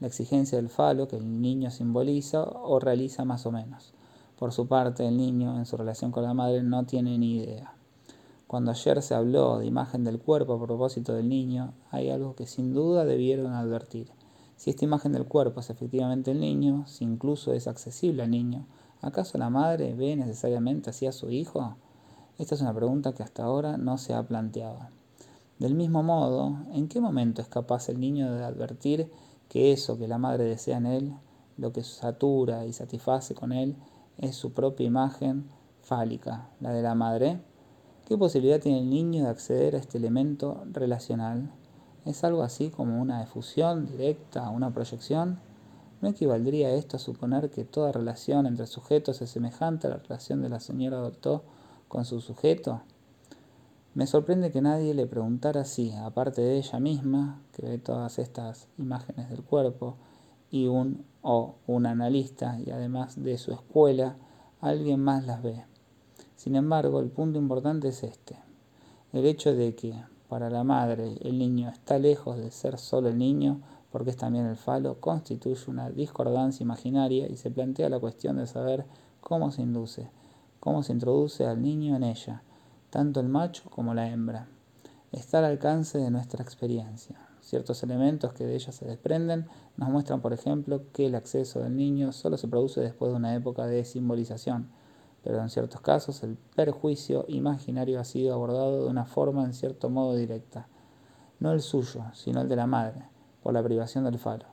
La 0.00 0.06
exigencia 0.06 0.58
del 0.58 0.68
falo 0.68 1.08
que 1.08 1.16
el 1.16 1.40
niño 1.40 1.70
simboliza 1.70 2.42
o 2.42 2.78
realiza 2.78 3.24
más 3.24 3.46
o 3.46 3.52
menos. 3.52 3.94
Por 4.38 4.52
su 4.52 4.68
parte, 4.68 5.06
el 5.06 5.16
niño, 5.16 5.58
en 5.58 5.66
su 5.66 5.76
relación 5.76 6.12
con 6.12 6.22
la 6.22 6.34
madre, 6.34 6.62
no 6.62 6.86
tiene 6.86 7.18
ni 7.18 7.38
idea. 7.38 7.74
Cuando 8.46 8.70
ayer 8.70 9.02
se 9.02 9.14
habló 9.14 9.58
de 9.58 9.66
imagen 9.66 10.04
del 10.04 10.20
cuerpo 10.20 10.54
a 10.54 10.64
propósito 10.64 11.12
del 11.12 11.28
niño, 11.28 11.74
hay 11.90 12.10
algo 12.10 12.36
que 12.36 12.46
sin 12.46 12.72
duda 12.72 13.04
debieron 13.04 13.52
advertir. 13.52 14.12
Si 14.56 14.70
esta 14.70 14.84
imagen 14.84 15.12
del 15.12 15.26
cuerpo 15.26 15.60
es 15.60 15.70
efectivamente 15.70 16.30
el 16.30 16.40
niño, 16.40 16.86
si 16.86 17.04
incluso 17.04 17.52
es 17.52 17.66
accesible 17.66 18.22
al 18.22 18.30
niño, 18.30 18.66
¿acaso 19.02 19.36
la 19.36 19.50
madre 19.50 19.94
ve 19.94 20.16
necesariamente 20.16 20.90
así 20.90 21.06
a 21.06 21.12
su 21.12 21.30
hijo? 21.30 21.76
Esta 22.38 22.54
es 22.54 22.60
una 22.60 22.72
pregunta 22.72 23.12
que 23.12 23.24
hasta 23.24 23.42
ahora 23.42 23.76
no 23.76 23.98
se 23.98 24.14
ha 24.14 24.22
planteado. 24.26 24.78
Del 25.58 25.74
mismo 25.74 26.04
modo, 26.04 26.56
¿en 26.72 26.86
qué 26.88 27.00
momento 27.00 27.42
es 27.42 27.48
capaz 27.48 27.88
el 27.88 27.98
niño 27.98 28.32
de 28.32 28.44
advertir 28.44 29.10
que 29.48 29.72
eso 29.72 29.98
que 29.98 30.08
la 30.08 30.18
madre 30.18 30.44
desea 30.44 30.78
en 30.78 30.86
él, 30.86 31.14
lo 31.56 31.72
que 31.72 31.82
satura 31.82 32.66
y 32.66 32.72
satisface 32.72 33.34
con 33.34 33.52
él, 33.52 33.76
es 34.18 34.36
su 34.36 34.52
propia 34.52 34.86
imagen 34.86 35.48
fálica, 35.82 36.50
la 36.60 36.72
de 36.72 36.82
la 36.82 36.94
madre? 36.94 37.40
¿Qué 38.06 38.16
posibilidad 38.16 38.60
tiene 38.60 38.78
el 38.78 38.90
niño 38.90 39.24
de 39.24 39.30
acceder 39.30 39.74
a 39.74 39.78
este 39.78 39.98
elemento 39.98 40.62
relacional? 40.72 41.50
¿Es 42.04 42.24
algo 42.24 42.42
así 42.42 42.70
como 42.70 43.00
una 43.00 43.22
efusión 43.22 43.86
directa, 43.86 44.48
una 44.50 44.72
proyección? 44.72 45.40
¿No 46.00 46.08
equivaldría 46.08 46.70
esto 46.70 46.96
a 46.96 47.00
suponer 47.00 47.50
que 47.50 47.64
toda 47.64 47.92
relación 47.92 48.46
entre 48.46 48.66
sujetos 48.66 49.20
es 49.20 49.30
semejante 49.30 49.88
a 49.88 49.90
la 49.90 49.96
relación 49.96 50.42
de 50.42 50.48
la 50.48 50.60
señora 50.60 50.98
Doctor 50.98 51.42
con 51.88 52.04
su 52.04 52.20
sujeto? 52.20 52.82
Me 53.98 54.06
sorprende 54.06 54.52
que 54.52 54.62
nadie 54.62 54.94
le 54.94 55.08
preguntara 55.08 55.64
si, 55.64 55.90
aparte 55.90 56.40
de 56.40 56.58
ella 56.58 56.78
misma, 56.78 57.42
que 57.50 57.66
ve 57.66 57.78
todas 57.78 58.20
estas 58.20 58.68
imágenes 58.78 59.28
del 59.28 59.42
cuerpo, 59.42 59.96
y 60.52 60.68
un 60.68 61.04
o 61.20 61.56
un 61.66 61.84
analista, 61.84 62.60
y 62.64 62.70
además 62.70 63.20
de 63.20 63.36
su 63.38 63.50
escuela, 63.50 64.16
alguien 64.60 65.00
más 65.00 65.26
las 65.26 65.42
ve. 65.42 65.64
Sin 66.36 66.54
embargo, 66.54 67.00
el 67.00 67.10
punto 67.10 67.40
importante 67.40 67.88
es 67.88 68.04
este, 68.04 68.36
el 69.12 69.26
hecho 69.26 69.52
de 69.52 69.74
que, 69.74 70.00
para 70.28 70.48
la 70.48 70.62
madre, 70.62 71.18
el 71.22 71.36
niño 71.36 71.68
está 71.68 71.98
lejos 71.98 72.38
de 72.38 72.52
ser 72.52 72.78
solo 72.78 73.08
el 73.08 73.18
niño, 73.18 73.62
porque 73.90 74.10
es 74.10 74.16
también 74.16 74.46
el 74.46 74.54
falo, 74.54 75.00
constituye 75.00 75.64
una 75.66 75.90
discordancia 75.90 76.62
imaginaria 76.62 77.26
y 77.26 77.36
se 77.36 77.50
plantea 77.50 77.88
la 77.88 77.98
cuestión 77.98 78.36
de 78.36 78.46
saber 78.46 78.86
cómo 79.20 79.50
se 79.50 79.62
induce, 79.62 80.08
cómo 80.60 80.84
se 80.84 80.92
introduce 80.92 81.46
al 81.46 81.60
niño 81.60 81.96
en 81.96 82.04
ella, 82.04 82.44
tanto 82.90 83.20
el 83.20 83.28
macho 83.28 83.68
como 83.70 83.94
la 83.94 84.08
hembra. 84.08 84.48
Está 85.12 85.38
al 85.38 85.44
alcance 85.44 85.98
de 85.98 86.10
nuestra 86.10 86.42
experiencia. 86.42 87.18
Ciertos 87.40 87.82
elementos 87.82 88.32
que 88.32 88.44
de 88.44 88.54
ella 88.54 88.72
se 88.72 88.86
desprenden 88.86 89.46
nos 89.76 89.88
muestran, 89.88 90.20
por 90.20 90.32
ejemplo, 90.32 90.82
que 90.92 91.06
el 91.06 91.14
acceso 91.14 91.60
del 91.60 91.76
niño 91.76 92.12
solo 92.12 92.36
se 92.36 92.48
produce 92.48 92.80
después 92.80 93.10
de 93.10 93.16
una 93.16 93.34
época 93.34 93.66
de 93.66 93.84
simbolización, 93.84 94.68
pero 95.22 95.40
en 95.40 95.50
ciertos 95.50 95.80
casos 95.80 96.22
el 96.22 96.36
perjuicio 96.54 97.24
imaginario 97.28 98.00
ha 98.00 98.04
sido 98.04 98.34
abordado 98.34 98.84
de 98.84 98.90
una 98.90 99.04
forma 99.04 99.44
en 99.44 99.54
cierto 99.54 99.90
modo 99.90 100.14
directa, 100.14 100.68
no 101.40 101.52
el 101.52 101.60
suyo, 101.60 102.04
sino 102.14 102.40
el 102.40 102.48
de 102.48 102.56
la 102.56 102.66
madre, 102.66 103.04
por 103.42 103.54
la 103.54 103.62
privación 103.62 104.04
del 104.04 104.18
falo. 104.18 104.46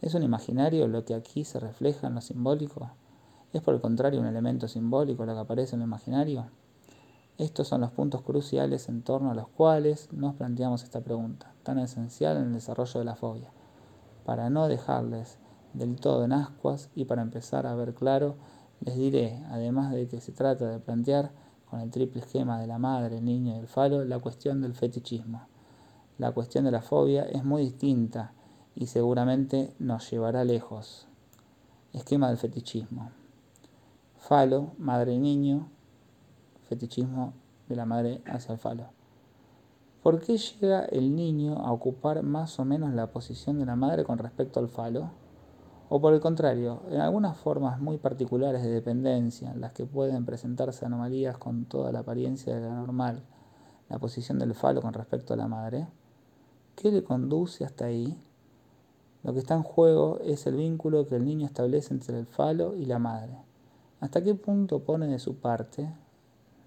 ¿Es 0.00 0.14
un 0.14 0.22
imaginario 0.22 0.88
lo 0.88 1.04
que 1.04 1.14
aquí 1.14 1.44
se 1.44 1.60
refleja 1.60 2.06
en 2.06 2.14
lo 2.14 2.20
simbólico? 2.20 2.90
¿Es 3.52 3.60
por 3.62 3.74
el 3.74 3.80
contrario 3.80 4.20
un 4.20 4.26
elemento 4.26 4.68
simbólico 4.68 5.26
lo 5.26 5.34
que 5.34 5.40
aparece 5.40 5.74
en 5.74 5.80
lo 5.80 5.86
imaginario? 5.86 6.46
Estos 7.40 7.68
son 7.68 7.80
los 7.80 7.90
puntos 7.90 8.20
cruciales 8.20 8.90
en 8.90 9.00
torno 9.00 9.30
a 9.30 9.34
los 9.34 9.48
cuales 9.48 10.12
nos 10.12 10.34
planteamos 10.34 10.84
esta 10.84 11.00
pregunta, 11.00 11.54
tan 11.62 11.78
esencial 11.78 12.36
en 12.36 12.48
el 12.48 12.52
desarrollo 12.52 13.00
de 13.00 13.06
la 13.06 13.16
fobia, 13.16 13.50
para 14.26 14.50
no 14.50 14.68
dejarles 14.68 15.38
del 15.72 15.96
todo 15.96 16.26
en 16.26 16.34
ascuas 16.34 16.90
y 16.94 17.06
para 17.06 17.22
empezar 17.22 17.66
a 17.66 17.74
ver 17.74 17.94
claro 17.94 18.34
les 18.80 18.94
diré, 18.94 19.42
además 19.48 19.90
de 19.90 20.06
que 20.06 20.20
se 20.20 20.32
trata 20.32 20.68
de 20.68 20.80
plantear, 20.80 21.32
con 21.64 21.80
el 21.80 21.90
triple 21.90 22.20
esquema 22.20 22.60
de 22.60 22.66
la 22.66 22.78
madre, 22.78 23.16
el 23.16 23.24
niño 23.24 23.56
y 23.56 23.58
el 23.58 23.68
falo, 23.68 24.04
la 24.04 24.18
cuestión 24.18 24.60
del 24.60 24.74
fetichismo. 24.74 25.46
La 26.18 26.32
cuestión 26.32 26.64
de 26.64 26.72
la 26.72 26.82
fobia 26.82 27.22
es 27.22 27.42
muy 27.42 27.62
distinta 27.62 28.34
y 28.74 28.88
seguramente 28.88 29.72
nos 29.78 30.10
llevará 30.10 30.44
lejos. 30.44 31.06
Esquema 31.94 32.28
del 32.28 32.36
fetichismo. 32.36 33.12
Falo, 34.18 34.72
madre 34.76 35.14
y 35.14 35.18
niño, 35.18 35.70
fetichismo 36.70 37.34
de 37.68 37.74
la 37.74 37.84
madre 37.84 38.22
hacia 38.26 38.52
el 38.52 38.58
falo. 38.58 38.84
¿Por 40.04 40.20
qué 40.20 40.38
llega 40.38 40.84
el 40.84 41.16
niño 41.16 41.58
a 41.58 41.72
ocupar 41.72 42.22
más 42.22 42.58
o 42.60 42.64
menos 42.64 42.94
la 42.94 43.08
posición 43.08 43.58
de 43.58 43.66
la 43.66 43.74
madre 43.74 44.04
con 44.04 44.18
respecto 44.18 44.60
al 44.60 44.68
falo? 44.68 45.10
O 45.88 46.00
por 46.00 46.14
el 46.14 46.20
contrario, 46.20 46.82
en 46.88 47.00
algunas 47.00 47.36
formas 47.36 47.80
muy 47.80 47.98
particulares 47.98 48.62
de 48.62 48.70
dependencia, 48.70 49.50
en 49.50 49.60
las 49.60 49.72
que 49.72 49.84
pueden 49.84 50.24
presentarse 50.24 50.86
anomalías 50.86 51.36
con 51.36 51.64
toda 51.64 51.90
la 51.90 51.98
apariencia 51.98 52.54
de 52.54 52.60
la 52.60 52.74
normal, 52.74 53.24
la 53.88 53.98
posición 53.98 54.38
del 54.38 54.54
falo 54.54 54.80
con 54.80 54.94
respecto 54.94 55.34
a 55.34 55.36
la 55.36 55.48
madre, 55.48 55.88
¿qué 56.76 56.92
le 56.92 57.02
conduce 57.02 57.64
hasta 57.64 57.86
ahí? 57.86 58.16
Lo 59.24 59.32
que 59.32 59.40
está 59.40 59.54
en 59.54 59.64
juego 59.64 60.20
es 60.24 60.46
el 60.46 60.54
vínculo 60.54 61.08
que 61.08 61.16
el 61.16 61.24
niño 61.24 61.46
establece 61.46 61.92
entre 61.92 62.16
el 62.16 62.26
falo 62.26 62.76
y 62.76 62.86
la 62.86 63.00
madre. 63.00 63.36
¿Hasta 63.98 64.22
qué 64.22 64.34
punto 64.34 64.78
pone 64.84 65.08
de 65.08 65.18
su 65.18 65.34
parte? 65.34 65.92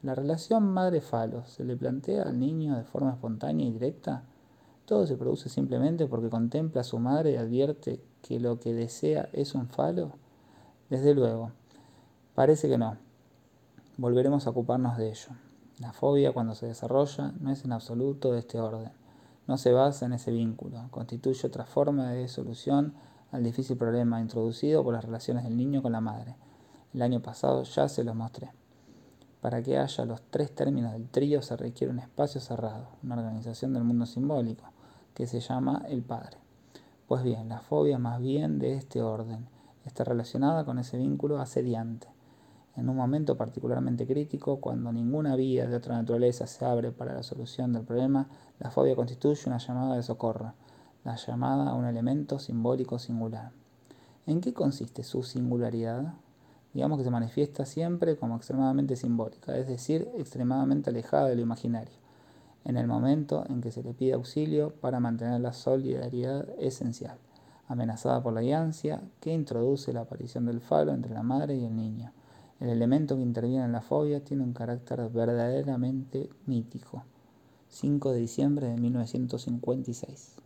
¿La 0.04 0.16
relación 0.16 0.66
madre-falo 0.66 1.46
se 1.46 1.64
le 1.64 1.78
plantea 1.78 2.24
al 2.24 2.38
niño 2.38 2.76
de 2.76 2.84
forma 2.84 3.12
espontánea 3.12 3.66
y 3.66 3.72
directa? 3.72 4.26
¿Todo 4.86 5.08
se 5.08 5.16
produce 5.16 5.48
simplemente 5.48 6.08
porque 6.08 6.30
contempla 6.30 6.82
a 6.82 6.84
su 6.84 7.00
madre 7.00 7.32
y 7.32 7.36
advierte 7.38 8.02
que 8.22 8.38
lo 8.42 8.60
que 8.60 8.74
desea 8.74 9.30
es 9.32 9.56
un 9.56 9.70
falo? 9.70 10.12
Desde 10.90 11.16
luego, 11.16 11.52
parece 12.36 12.68
que 12.68 12.78
no. 12.78 12.98
Volveremos 13.96 14.46
a 14.46 14.50
ocuparnos 14.50 14.98
de 14.98 15.08
ello. 15.08 15.30
La 15.80 15.94
fobia, 15.94 16.34
cuando 16.34 16.54
se 16.54 16.66
desarrolla, 16.66 17.32
no 17.40 17.50
es 17.52 17.64
en 17.64 17.72
absoluto 17.72 18.34
de 18.34 18.40
este 18.40 18.60
orden. 18.60 18.92
No 19.48 19.58
se 19.58 19.72
basa 19.72 20.06
en 20.06 20.12
ese 20.12 20.32
vínculo. 20.32 20.86
Constituye 20.92 21.48
otra 21.48 21.66
forma 21.66 22.12
de 22.12 22.28
solución 22.28 22.94
al 23.32 23.42
difícil 23.42 23.78
problema 23.78 24.20
introducido 24.20 24.84
por 24.84 24.96
las 24.96 25.06
relaciones 25.06 25.46
del 25.46 25.56
niño 25.56 25.82
con 25.82 25.94
la 25.94 26.02
madre. 26.02 26.36
El 26.94 27.02
año 27.04 27.22
pasado 27.22 27.64
ya 27.64 27.88
se 27.88 28.04
los 28.04 28.16
mostré. 28.16 28.52
Para 29.44 29.62
que 29.62 29.78
haya 29.78 30.06
los 30.06 30.22
tres 30.22 30.56
términos 30.56 30.94
del 30.94 31.10
trío 31.10 31.42
se 31.42 31.58
requiere 31.58 31.92
un 31.92 32.00
espacio 32.00 32.40
cerrado, 32.40 32.88
una 33.04 33.18
organización 33.18 33.74
del 33.74 33.84
mundo 33.84 34.06
simbólico, 34.06 34.64
que 35.14 35.28
se 35.28 35.42
llama 35.42 35.84
el 35.90 36.02
Padre. 36.02 36.38
Pues 37.10 37.24
bien, 37.24 37.50
la 37.50 37.60
fobia 37.60 38.00
más 38.00 38.22
bien 38.22 38.58
de 38.58 38.76
este 38.76 39.02
orden 39.02 39.50
está 39.84 40.06
relacionada 40.06 40.64
con 40.64 40.80
ese 40.80 40.96
vínculo 40.96 41.42
asediante. 41.42 42.08
En 42.78 42.88
un 42.88 42.96
momento 42.96 43.36
particularmente 43.36 44.08
crítico, 44.08 44.62
cuando 44.62 44.94
ninguna 44.94 45.36
vía 45.36 45.68
de 45.68 45.76
otra 45.76 45.98
naturaleza 45.98 46.48
se 46.48 46.64
abre 46.64 46.94
para 46.94 47.14
la 47.14 47.24
solución 47.24 47.74
del 47.74 47.84
problema, 47.84 48.30
la 48.60 48.72
fobia 48.72 48.96
constituye 48.96 49.44
una 49.48 49.58
llamada 49.58 49.98
de 49.98 50.04
socorro, 50.04 50.54
la 51.04 51.18
llamada 51.18 51.70
a 51.70 51.74
un 51.74 51.84
elemento 51.84 52.40
simbólico 52.40 52.98
singular. 52.98 53.52
¿En 54.26 54.40
qué 54.40 54.54
consiste 54.54 55.04
su 55.04 55.22
singularidad? 55.22 56.14
Digamos 56.74 56.98
que 56.98 57.04
se 57.04 57.12
manifiesta 57.12 57.66
siempre 57.66 58.18
como 58.18 58.36
extremadamente 58.36 58.96
simbólica, 58.96 59.56
es 59.58 59.68
decir, 59.68 60.10
extremadamente 60.18 60.90
alejada 60.90 61.28
de 61.28 61.36
lo 61.36 61.42
imaginario 61.42 62.04
en 62.66 62.78
el 62.78 62.88
momento 62.88 63.44
en 63.50 63.62
que 63.62 63.72
se 63.72 63.84
le 63.84 63.94
pide 63.94 64.14
auxilio 64.14 64.74
para 64.76 65.00
mantener 65.00 65.42
la 65.42 65.54
solidaridad 65.54 66.48
esencial, 66.60 67.18
amenazada 67.68 68.22
por 68.22 68.34
la 68.34 68.60
ansia 68.60 69.02
que 69.20 69.34
introduce 69.34 69.94
la 69.94 70.02
aparición 70.02 70.46
del 70.46 70.62
falo 70.62 70.94
entre 70.94 71.14
la 71.14 71.24
madre 71.24 71.56
y 71.56 71.66
el 71.66 71.76
niño. 71.76 72.12
El 72.60 72.70
elemento 72.70 73.16
que 73.16 73.22
interviene 73.22 73.66
en 73.66 73.74
la 73.74 73.82
fobia 73.82 74.24
tiene 74.24 74.44
un 74.44 74.54
carácter 74.54 75.10
verdaderamente 75.10 76.30
mítico. 76.46 77.04
5 77.70 78.12
de 78.12 78.20
diciembre 78.20 78.68
de 78.68 78.78
1956. 78.78 80.43